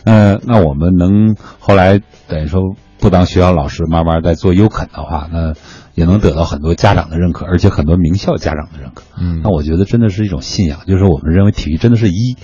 [0.05, 2.61] 那那我们能后来等于说
[2.99, 5.55] 不当学校老师，慢慢在做优肯的话，那。
[5.97, 9.05] 也能得到很多家长的认可，而且很多名校家长的认可。
[9.17, 12.37] 嗯，那我觉得真的是一种信仰，就是我们认为体育真的是一，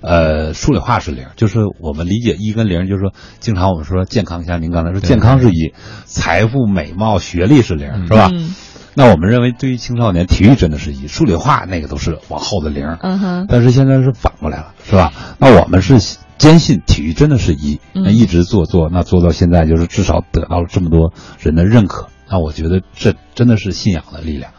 [0.00, 5.74] 呃，数理化是零，就是我们理解一跟零，就是说经常我们说健康，像您刚才说健康是一，
[6.04, 8.30] 财富、美貌、学历是零，是吧？
[8.32, 8.54] 嗯。
[8.94, 12.86] 那我们认为对于青少年，体育真的是一，数理化那个都是往后的零。
[13.02, 13.46] 嗯哼。
[13.48, 15.12] 但是现在是反过来了，是吧？
[15.38, 15.98] 那我们是
[16.38, 22.08] 坚信体育真的是一，那一直做做，那做到现在就是至少得到了这么多人的认可。
[22.28, 24.52] 那我觉得这真的是信仰的力量。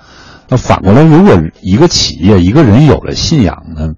[0.48, 3.94] 那反过来，如果一个企业、一个人有了信仰呢，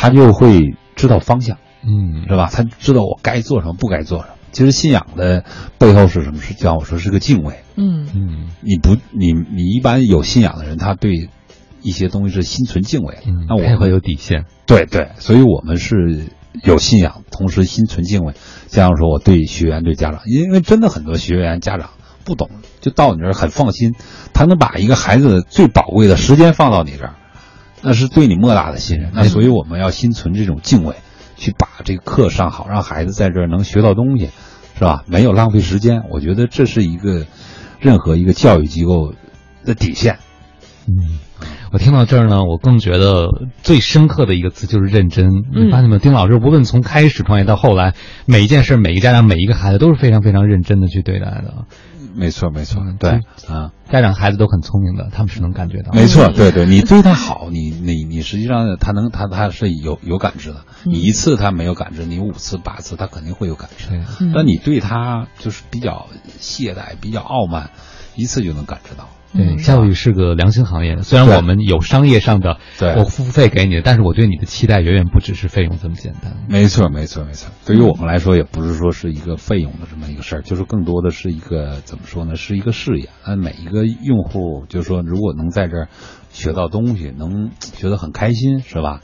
[0.00, 2.48] 他就会知道方向，嗯，是吧？
[2.52, 4.34] 他知道我该做什么，不该做什么。
[4.52, 5.44] 其实信仰的
[5.76, 6.40] 背后是什么？
[6.40, 7.56] 是就像我说，是个敬畏。
[7.74, 11.28] 嗯嗯，你不，你你一般有信仰的人，他对
[11.82, 13.22] 一些东西是心存敬畏的。
[13.26, 14.44] 嗯，那我会有底线。
[14.66, 16.26] 对对，所以我们是
[16.62, 18.34] 有信仰，同时心存敬畏。
[18.68, 21.90] 像说我对学员、对家长，因为真的很多学员、家长
[22.24, 22.48] 不懂，
[22.80, 23.94] 就到你这儿很放心，
[24.32, 27.14] 他能把一个孩子最宝贵的时间放到你这儿，
[27.82, 29.10] 那是对你莫大的信任。
[29.14, 30.94] 那所以我们要心存这种敬畏。
[31.40, 34.30] 去把这个课上好，让孩子在这儿能学到东西，
[34.74, 35.04] 是吧？
[35.06, 37.28] 没有浪费时间，我觉得这是一个
[37.78, 39.14] 任何一个教育机构
[39.64, 40.18] 的底线。
[40.88, 41.20] 嗯，
[41.72, 43.28] 我听到这儿呢，我更觉得
[43.62, 45.28] 最深刻的一个词就是认真。
[45.54, 45.98] 你发现没有？
[45.98, 47.94] 丁老师无论从开始创业到后来，
[48.26, 51.64] 每一件事、每一个家长、每一个孩子都是非常非常认真的去对待的。
[52.14, 55.92] 没错，没错，对，啊，家长孩子都很聪明的，他们是能感觉到。
[55.92, 60.64] 没错，对对， 你对他好，你你你实际上他能他他是有有感知的。
[60.84, 63.88] 你一次他没有感知，你五次八次他肯定会有感知。
[64.34, 66.06] 但你对他就是比较
[66.40, 67.70] 懈怠、比较傲慢，
[68.18, 69.08] 一次就能感知到。
[69.30, 76.34] 对，教育是个良心行业，虽然我们有商业上的对我付费给你的，但是我对你的期待远远不只是费用这么简单。
[76.48, 77.50] 没错，没错，没错。
[77.66, 82.36] 对于我们来说，也不是说是一个费用的这么一个事儿，就是更多的是一个怎么说呢？
[82.36, 83.10] 是一个事业。
[83.26, 85.88] 那每一个用户，就是说，如果能在这儿
[86.30, 89.02] 学到东西，能学得很开心，是吧？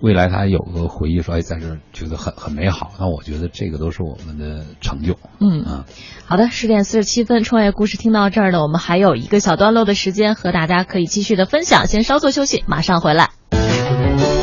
[0.00, 2.92] 未来他有个回忆说，哎，在这儿觉得很很美好。
[2.98, 5.18] 那我觉得这个都是我们的成就。
[5.40, 5.84] 嗯啊，
[6.26, 13.30] 好的，十点四十七分，创业故事听到这儿呢，我们还有一个小段落的时间和大家可以继续的分享，先稍作休息，马上回来。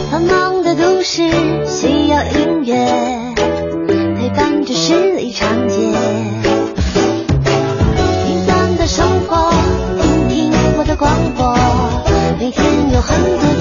[0.10, 1.30] 繁忙的都市
[1.66, 3.34] 需要音乐
[4.16, 5.78] 陪伴着十里长街，
[8.26, 9.52] 平淡的生活，
[10.30, 11.56] 听听我的广播，
[12.40, 13.61] 每天有很多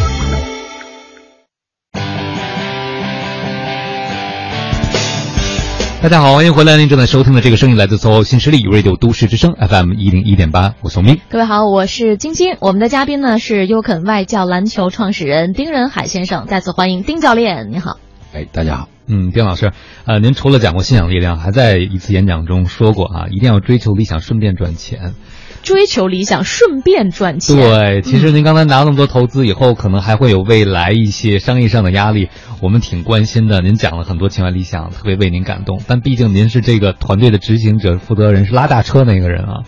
[6.01, 6.77] 大家好，欢迎回来！
[6.77, 11.19] 您正在收听的这个声音来自 SOHO 新势力 Radio 都市之声 FM 一零一点八，我宋明。
[11.29, 12.57] 各位好，我是晶晶。
[12.59, 17.99] 我们的嘉宾呢是优肯外教篮球创始人丁仁海先生，再次欢迎丁教练，你好。
[18.33, 18.89] 哎，大家好。
[19.05, 19.73] 嗯，丁老师，
[20.05, 25.13] 呃，您除了讲过信仰力量，还在一次演讲中说过啊，一定要追求理想，顺便赚钱。
[25.63, 27.55] 追求理想，顺便赚钱。
[27.55, 32.29] 对，其实您刚才拿了那么多投资以后，可能还会有未来一些商业上的压力，
[32.61, 33.61] 我们挺关心的。
[33.61, 35.81] 您讲了很多情怀理想，特别为您感动。
[35.87, 39.63] 但毕竟您是这个团队的执行者、负责人，是拉大车那个人啊。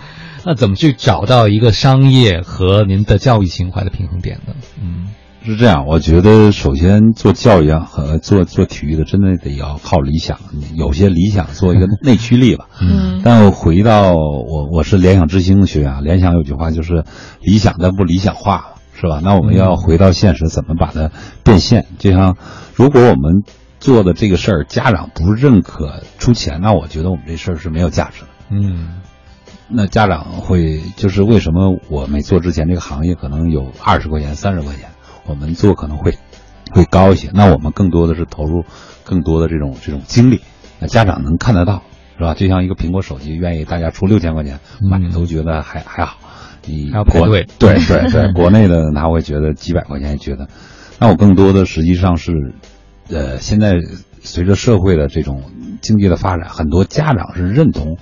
[0.45, 4.53] 那怎么去找到一个商业和您的教育情怀的平衡点呢？
[4.81, 5.09] 嗯。
[5.45, 10.39] 是这样，我觉得首先做教育啊和做做体育的，真的得要靠理想，
[10.75, 12.67] 有些理想做一个内驱力吧。
[12.81, 13.21] 嗯。
[13.23, 17.03] 但我回到我我是联想之星的学员啊，联想有句话就是
[17.41, 19.19] 理想但不理想化，是吧？
[19.21, 21.11] 那我们要回到现实，怎么把它
[21.43, 21.87] 变现？
[21.99, 22.37] 就像
[22.73, 23.43] 如果我们
[23.79, 28.27] 做的这个事儿，家长不认可出钱，那我觉得我们这事儿是没有价值的。
[28.49, 29.01] 嗯。
[29.67, 34.89] 那家长会就是为什么我没做之前这个行业可能有二十块钱、三十块钱？
[35.25, 36.17] 我们做可能会
[36.71, 38.65] 会高一些，那我们更多的是投入
[39.03, 40.41] 更多的这种这种精力，
[40.79, 41.83] 那家长能看得到，
[42.17, 42.33] 是吧？
[42.33, 46.17] 就像一个苹果手机，愿意大家出六千块钱买，都觉得还还好。
[46.65, 50.47] 你还要排队，对对对，国内的他会觉得几百块钱觉得，
[50.97, 52.31] 那我更多的实际上是，
[53.09, 53.73] 呃，现在
[54.21, 55.43] 随着社会的这种
[55.81, 57.97] 经济的发展，很多家长是认同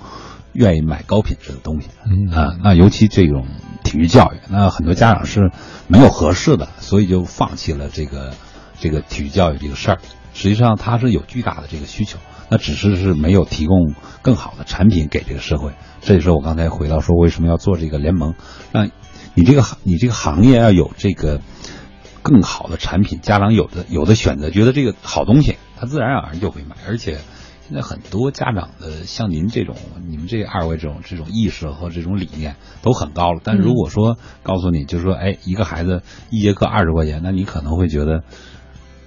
[0.54, 3.48] 愿意买高品质的东西，嗯啊，那尤其这种
[3.84, 5.52] 体育教育，那很多家长是。
[5.88, 8.34] 没有合适的，所以就放弃了这个
[8.80, 10.00] 这个体育教育这个事儿。
[10.34, 12.18] 实际上，它是有巨大的这个需求，
[12.50, 15.74] 那只是是没有提供更好的产品给这个社会。
[16.00, 18.36] 这也是我刚才回到说，为什么要做这个联盟？
[18.72, 18.90] 让
[19.34, 21.42] 你这个你这个行业要有这个
[22.22, 26.78] 更好的产品，家长有的有的选择，觉得这个好东西，他自然而然就会买。
[26.88, 27.18] 而且
[27.72, 33.40] 现在很多家长的像您这种，你们这二位这种这种意识和这种理念都很高了。
[33.42, 38.24] 但如果说告诉你，就是说，哎，一个孩子一节课二十块钱，那你可能会觉得，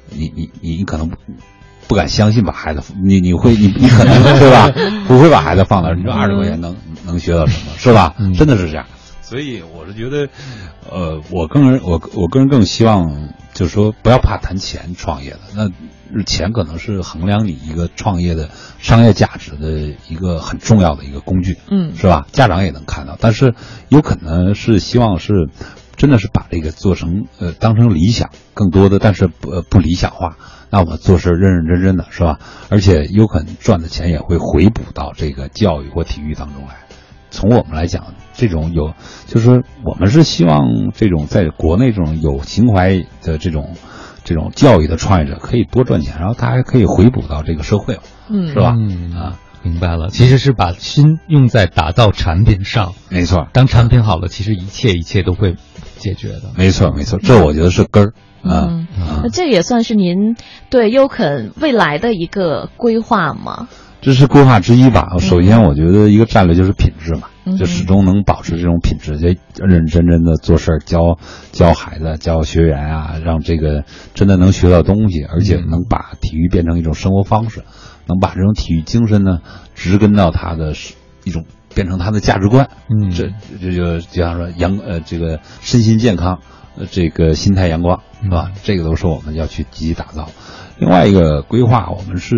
[0.09, 1.11] 你你你可能
[1.87, 4.71] 不敢相信把孩子，你你会你你可能对吧？
[5.07, 5.95] 不会把孩子放那儿。
[5.95, 6.75] 你说二十块钱能
[7.05, 7.73] 能学到什么？
[7.77, 8.15] 是吧？
[8.39, 8.87] 真的是这样。
[9.21, 10.27] 所以我是觉得，
[10.91, 22.27] 呃，我个人我我个人更希望就是说不要怕谈钱创业的，那钱可能是衡量你一个创业的商业价值的一个很重要的一个工具，嗯，是吧？
[22.33, 23.55] 家长也能看到，但是
[23.89, 25.49] 有可能是希望是
[25.97, 30.37] 真的是把这个做成呃当成理想，更多的但是不呃不理想化。
[30.71, 32.41] 那我们做事认认真真的是吧？
[32.69, 36.84] 而且有可能赚的钱也会回补到这个教育或体育当中来。
[37.35, 38.95] 从我们来讲，这种有
[39.27, 43.75] 就是我们是希望这种在国内这种有情怀的这种
[44.23, 47.99] 这种教育的创业者可以多赚钱，然后他还可以回补到这个社会，
[48.31, 48.75] 嗯，是吧？
[48.79, 53.49] 嗯啊，明白了，其实是把心用在打造产品上，没错。
[53.53, 55.57] 当产品好了，其实一切一切都会
[55.97, 56.53] 解决的。
[56.57, 58.13] 没错，没错，这我觉得是根儿。
[58.47, 58.87] 嗯，
[59.23, 60.37] 那这也算是您
[60.69, 63.69] 对优肯未来的一个规划吗？
[64.05, 65.17] 这是规划之一吧。
[65.19, 69.29] 首先，我觉得一个战略就是品质嘛，嗯、就始终能保持这种品质，就
[69.65, 71.19] 认认真真的做事儿，教
[71.53, 77.63] 教孩子、教学员啊，让这个真的能学到东西，而且能把体育变成一种生活方式，
[78.07, 79.39] 能把这种体育精神呢
[79.75, 80.75] 植根到他的
[81.25, 82.69] 一种变成他的价值观。
[82.91, 86.41] 嗯，这这就就像说阳呃这个身心健康。
[86.77, 88.51] 呃，这个心态阳光是吧？
[88.65, 90.29] 这个都是我们要去积极打造。
[90.77, 92.37] 另外一个规划，我们是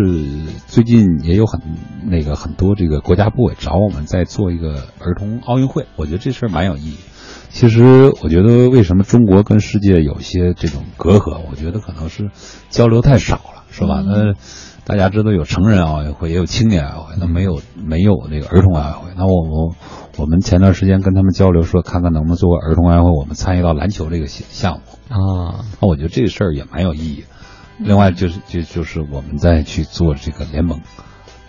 [0.67, 1.59] 最近也有很
[2.03, 6.97] 那个很多这个国家部委找我们在做一个儿童奥运会，我觉得这事儿蛮有意义。
[7.49, 12.29] 其实我觉得为什么中国跟世界有些这种隔阂，我觉得可能是
[12.69, 14.03] 交流太少了，是吧？
[14.05, 14.33] 那
[14.85, 19.11] 大家知道有成人奥运会，也有青年奥运会，那没有没有那个儿童奥运会。
[19.17, 19.75] 那我们
[20.17, 25.65] 我们前段时间跟他们交流说，看看能不能做个儿童奥运会，我们参与到篮球这个项目啊。
[25.81, 27.27] 那我觉得这事儿也蛮有意义的。
[27.79, 30.81] 另外就是就就是我们再去做这个联盟，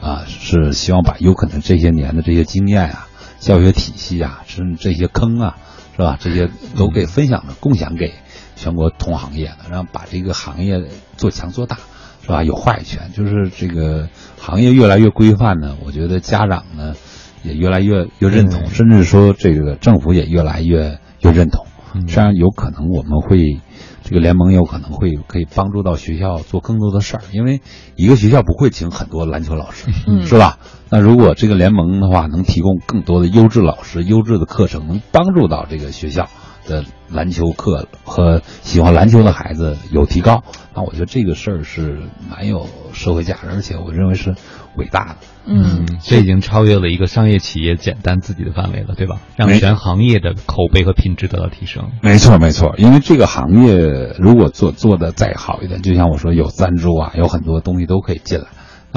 [0.01, 5.57] 啊，是希望把有可能这些年的这些经验啊、教学体系啊，甚至这些坑啊，
[5.97, 6.17] 是吧？
[6.21, 8.15] 这些都给分享的、共享给
[8.57, 10.83] 全国同行业的，然后把这个行业
[11.17, 11.79] 做强做大。
[12.21, 12.45] 是吧？
[12.45, 15.79] 有话语权，就是这个行业越来越规范呢。
[15.83, 16.95] 我觉得家长呢
[17.43, 21.65] 也越来越越认同，甚至说这个政府也越来越越认同。
[22.07, 23.63] 这样有可能我们会
[24.09, 27.61] 这个联盟有可能会可以帮助到学校做更多的事儿，因为
[27.95, 30.59] 一个学校不会请很多篮球老师，嗯、是吧？
[30.89, 36.31] 那如果这个联盟的话，能提供更多的优质老师、优质的课程，能帮助到这个学校
[36.69, 40.45] 的篮球课和喜欢篮球的孩子有提高。
[40.75, 44.37] 那我觉得这个事儿是蛮有社会价值，而且我认为是
[44.77, 45.17] 伟大的。
[45.47, 49.19] 嗯，这已经超越了一个商业企业简单自己的范围了，对吧？
[49.35, 51.91] 让全行业的口碑和品质得到提升。
[52.03, 52.75] 没错，没错。
[52.77, 58.47] 因为这个行业如果做做的再好一点，就像我说，有赞助啊，有很多东西都可以进来。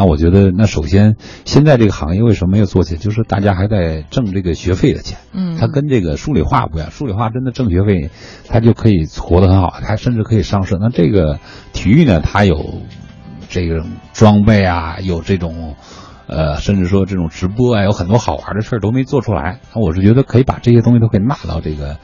[0.01, 1.15] 那我觉得，那首先，
[1.45, 2.99] 现在这个行业为什么没有做起来？
[2.99, 5.19] 就是大家还在挣这个学费的钱。
[5.31, 8.09] 嗯，它跟这个数理化不一样，数理化真的挣学费，
[8.47, 10.75] 它就可以活得很好，它甚至可以上市。
[10.81, 11.37] 那这个
[11.71, 12.81] 体育呢，它有
[13.47, 15.75] 这个装备啊，有这种。
[16.25, 19.59] 呃，甚至说这种直播啊，有很多好玩的事儿都没做出来。
[19.75, 21.97] 那我是觉得可以把这些东西都可以纳到这个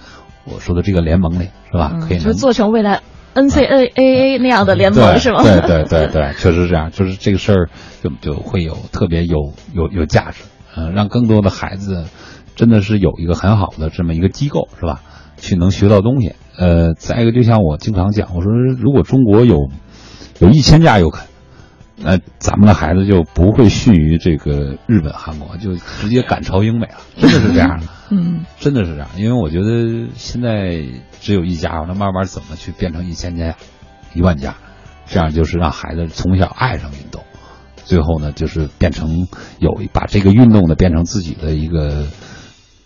[0.44, 1.94] 我说的这个联盟里，是吧？
[1.94, 3.02] 嗯、可以就做成未来
[3.44, 5.44] NCAA 那样的联盟、对是吗？
[5.44, 6.90] 对对对对，确实是这样。
[6.92, 7.70] 就是这个事儿
[8.02, 10.44] 就就会有特别有有有价值，
[10.76, 12.06] 嗯、呃，让更多的孩子
[12.56, 15.02] 真的是有一个很好的这么一个机构，是吧？
[15.38, 16.34] 去能学到东西。
[16.58, 19.70] 呃，再一个，就像我经常讲，我说如果中国有
[20.40, 21.28] 有一千家有肯。
[22.00, 29.10] 那咱们的孩子就不会逊于这个日本、韩国，就直接赶超英美了，真的是这样的，嗯， 真的是这样。
[29.18, 30.84] 因为我觉得现在
[31.20, 33.56] 只有一家，那慢慢怎么去变成一千家、
[34.14, 34.56] 一万家，
[35.08, 37.24] 这样就是让孩子从小爱上运动，
[37.84, 39.28] 最后呢，就是变成
[39.60, 42.06] 有把这个运动呢变成自己的一个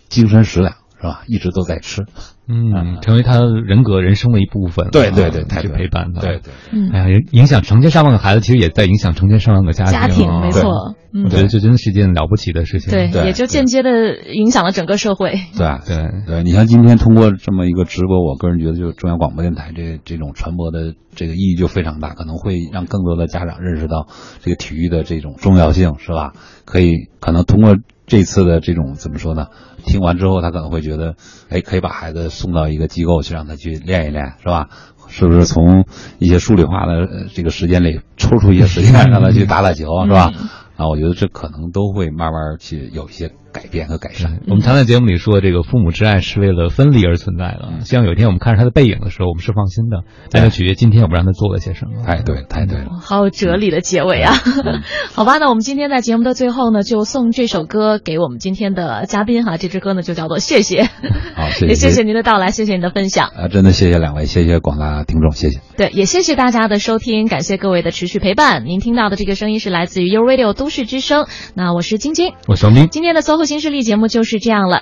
[0.08, 1.22] 精神食粮，是吧？
[1.26, 2.06] 一直都在吃。
[2.48, 4.88] 嗯，成为他人格、人生的一部分。
[4.92, 6.20] 对对对，去陪伴他。
[6.20, 6.52] 对对。
[6.70, 9.92] 嗯，哎呀，影响成千上万个孩子，其实也在影响成千上万个家庭。
[9.92, 10.94] 家庭没错。
[11.24, 12.90] 我觉得这真的是一件了不起的事情。
[12.90, 15.32] 对，也就间接的影响了整个社会。
[15.56, 24.06] 对对对，你像今天通过这么一个直播，我个人觉得，就中央广播电台这这种传播的这个意义就非常大，可能会让更多的家长认识到
[24.40, 26.32] 这个体育的这种重要性，是吧？
[26.64, 27.76] 可以可能通过。
[28.04, 29.46] 这次的这种怎么说呢？
[29.84, 31.16] 听完之后，他可能会觉得，
[31.48, 34.68] 哎，可以把孩子送到一个机构去，让他去练一练，是吧？
[35.08, 35.84] 是不是从
[36.18, 40.32] 一些数理化的这个时间里抽出一些时间， 让他去打打球，是吧？
[40.76, 44.40] 啊，我觉得这可能都会慢慢去有一些改变和改善。
[44.48, 47.84] 我们常在节目里说，这个父母之爱是为了分离而存在的。
[47.84, 50.04] 希望有一天我们看着他的背影的时候，我们是放心的。
[50.30, 52.02] 但是取决今天我们让他做了些什么。
[52.04, 54.34] 太对，太对了，好有哲理的结尾啊！
[55.14, 59.56] 好吧，那我们今天在节目的最后呢，就送这首歌给我们今天的嘉宾哈。
[59.56, 60.82] 这支歌呢就叫做《谢谢》。
[61.36, 63.28] 好，谢谢，也谢谢您的到来，谢谢您的分享。
[63.28, 65.60] 啊，真的谢谢两位，谢谢广大听众，谢谢。
[65.76, 68.64] 对，也谢谢大家的收听，感谢各位的持续陪伴。
[68.64, 71.26] 您听到的这个声音是来自于 U Radio 都市之声。
[71.54, 72.88] 那我是晶晶，我是王斌。
[72.90, 74.70] 今天的搜复兴势力节目就是这样了。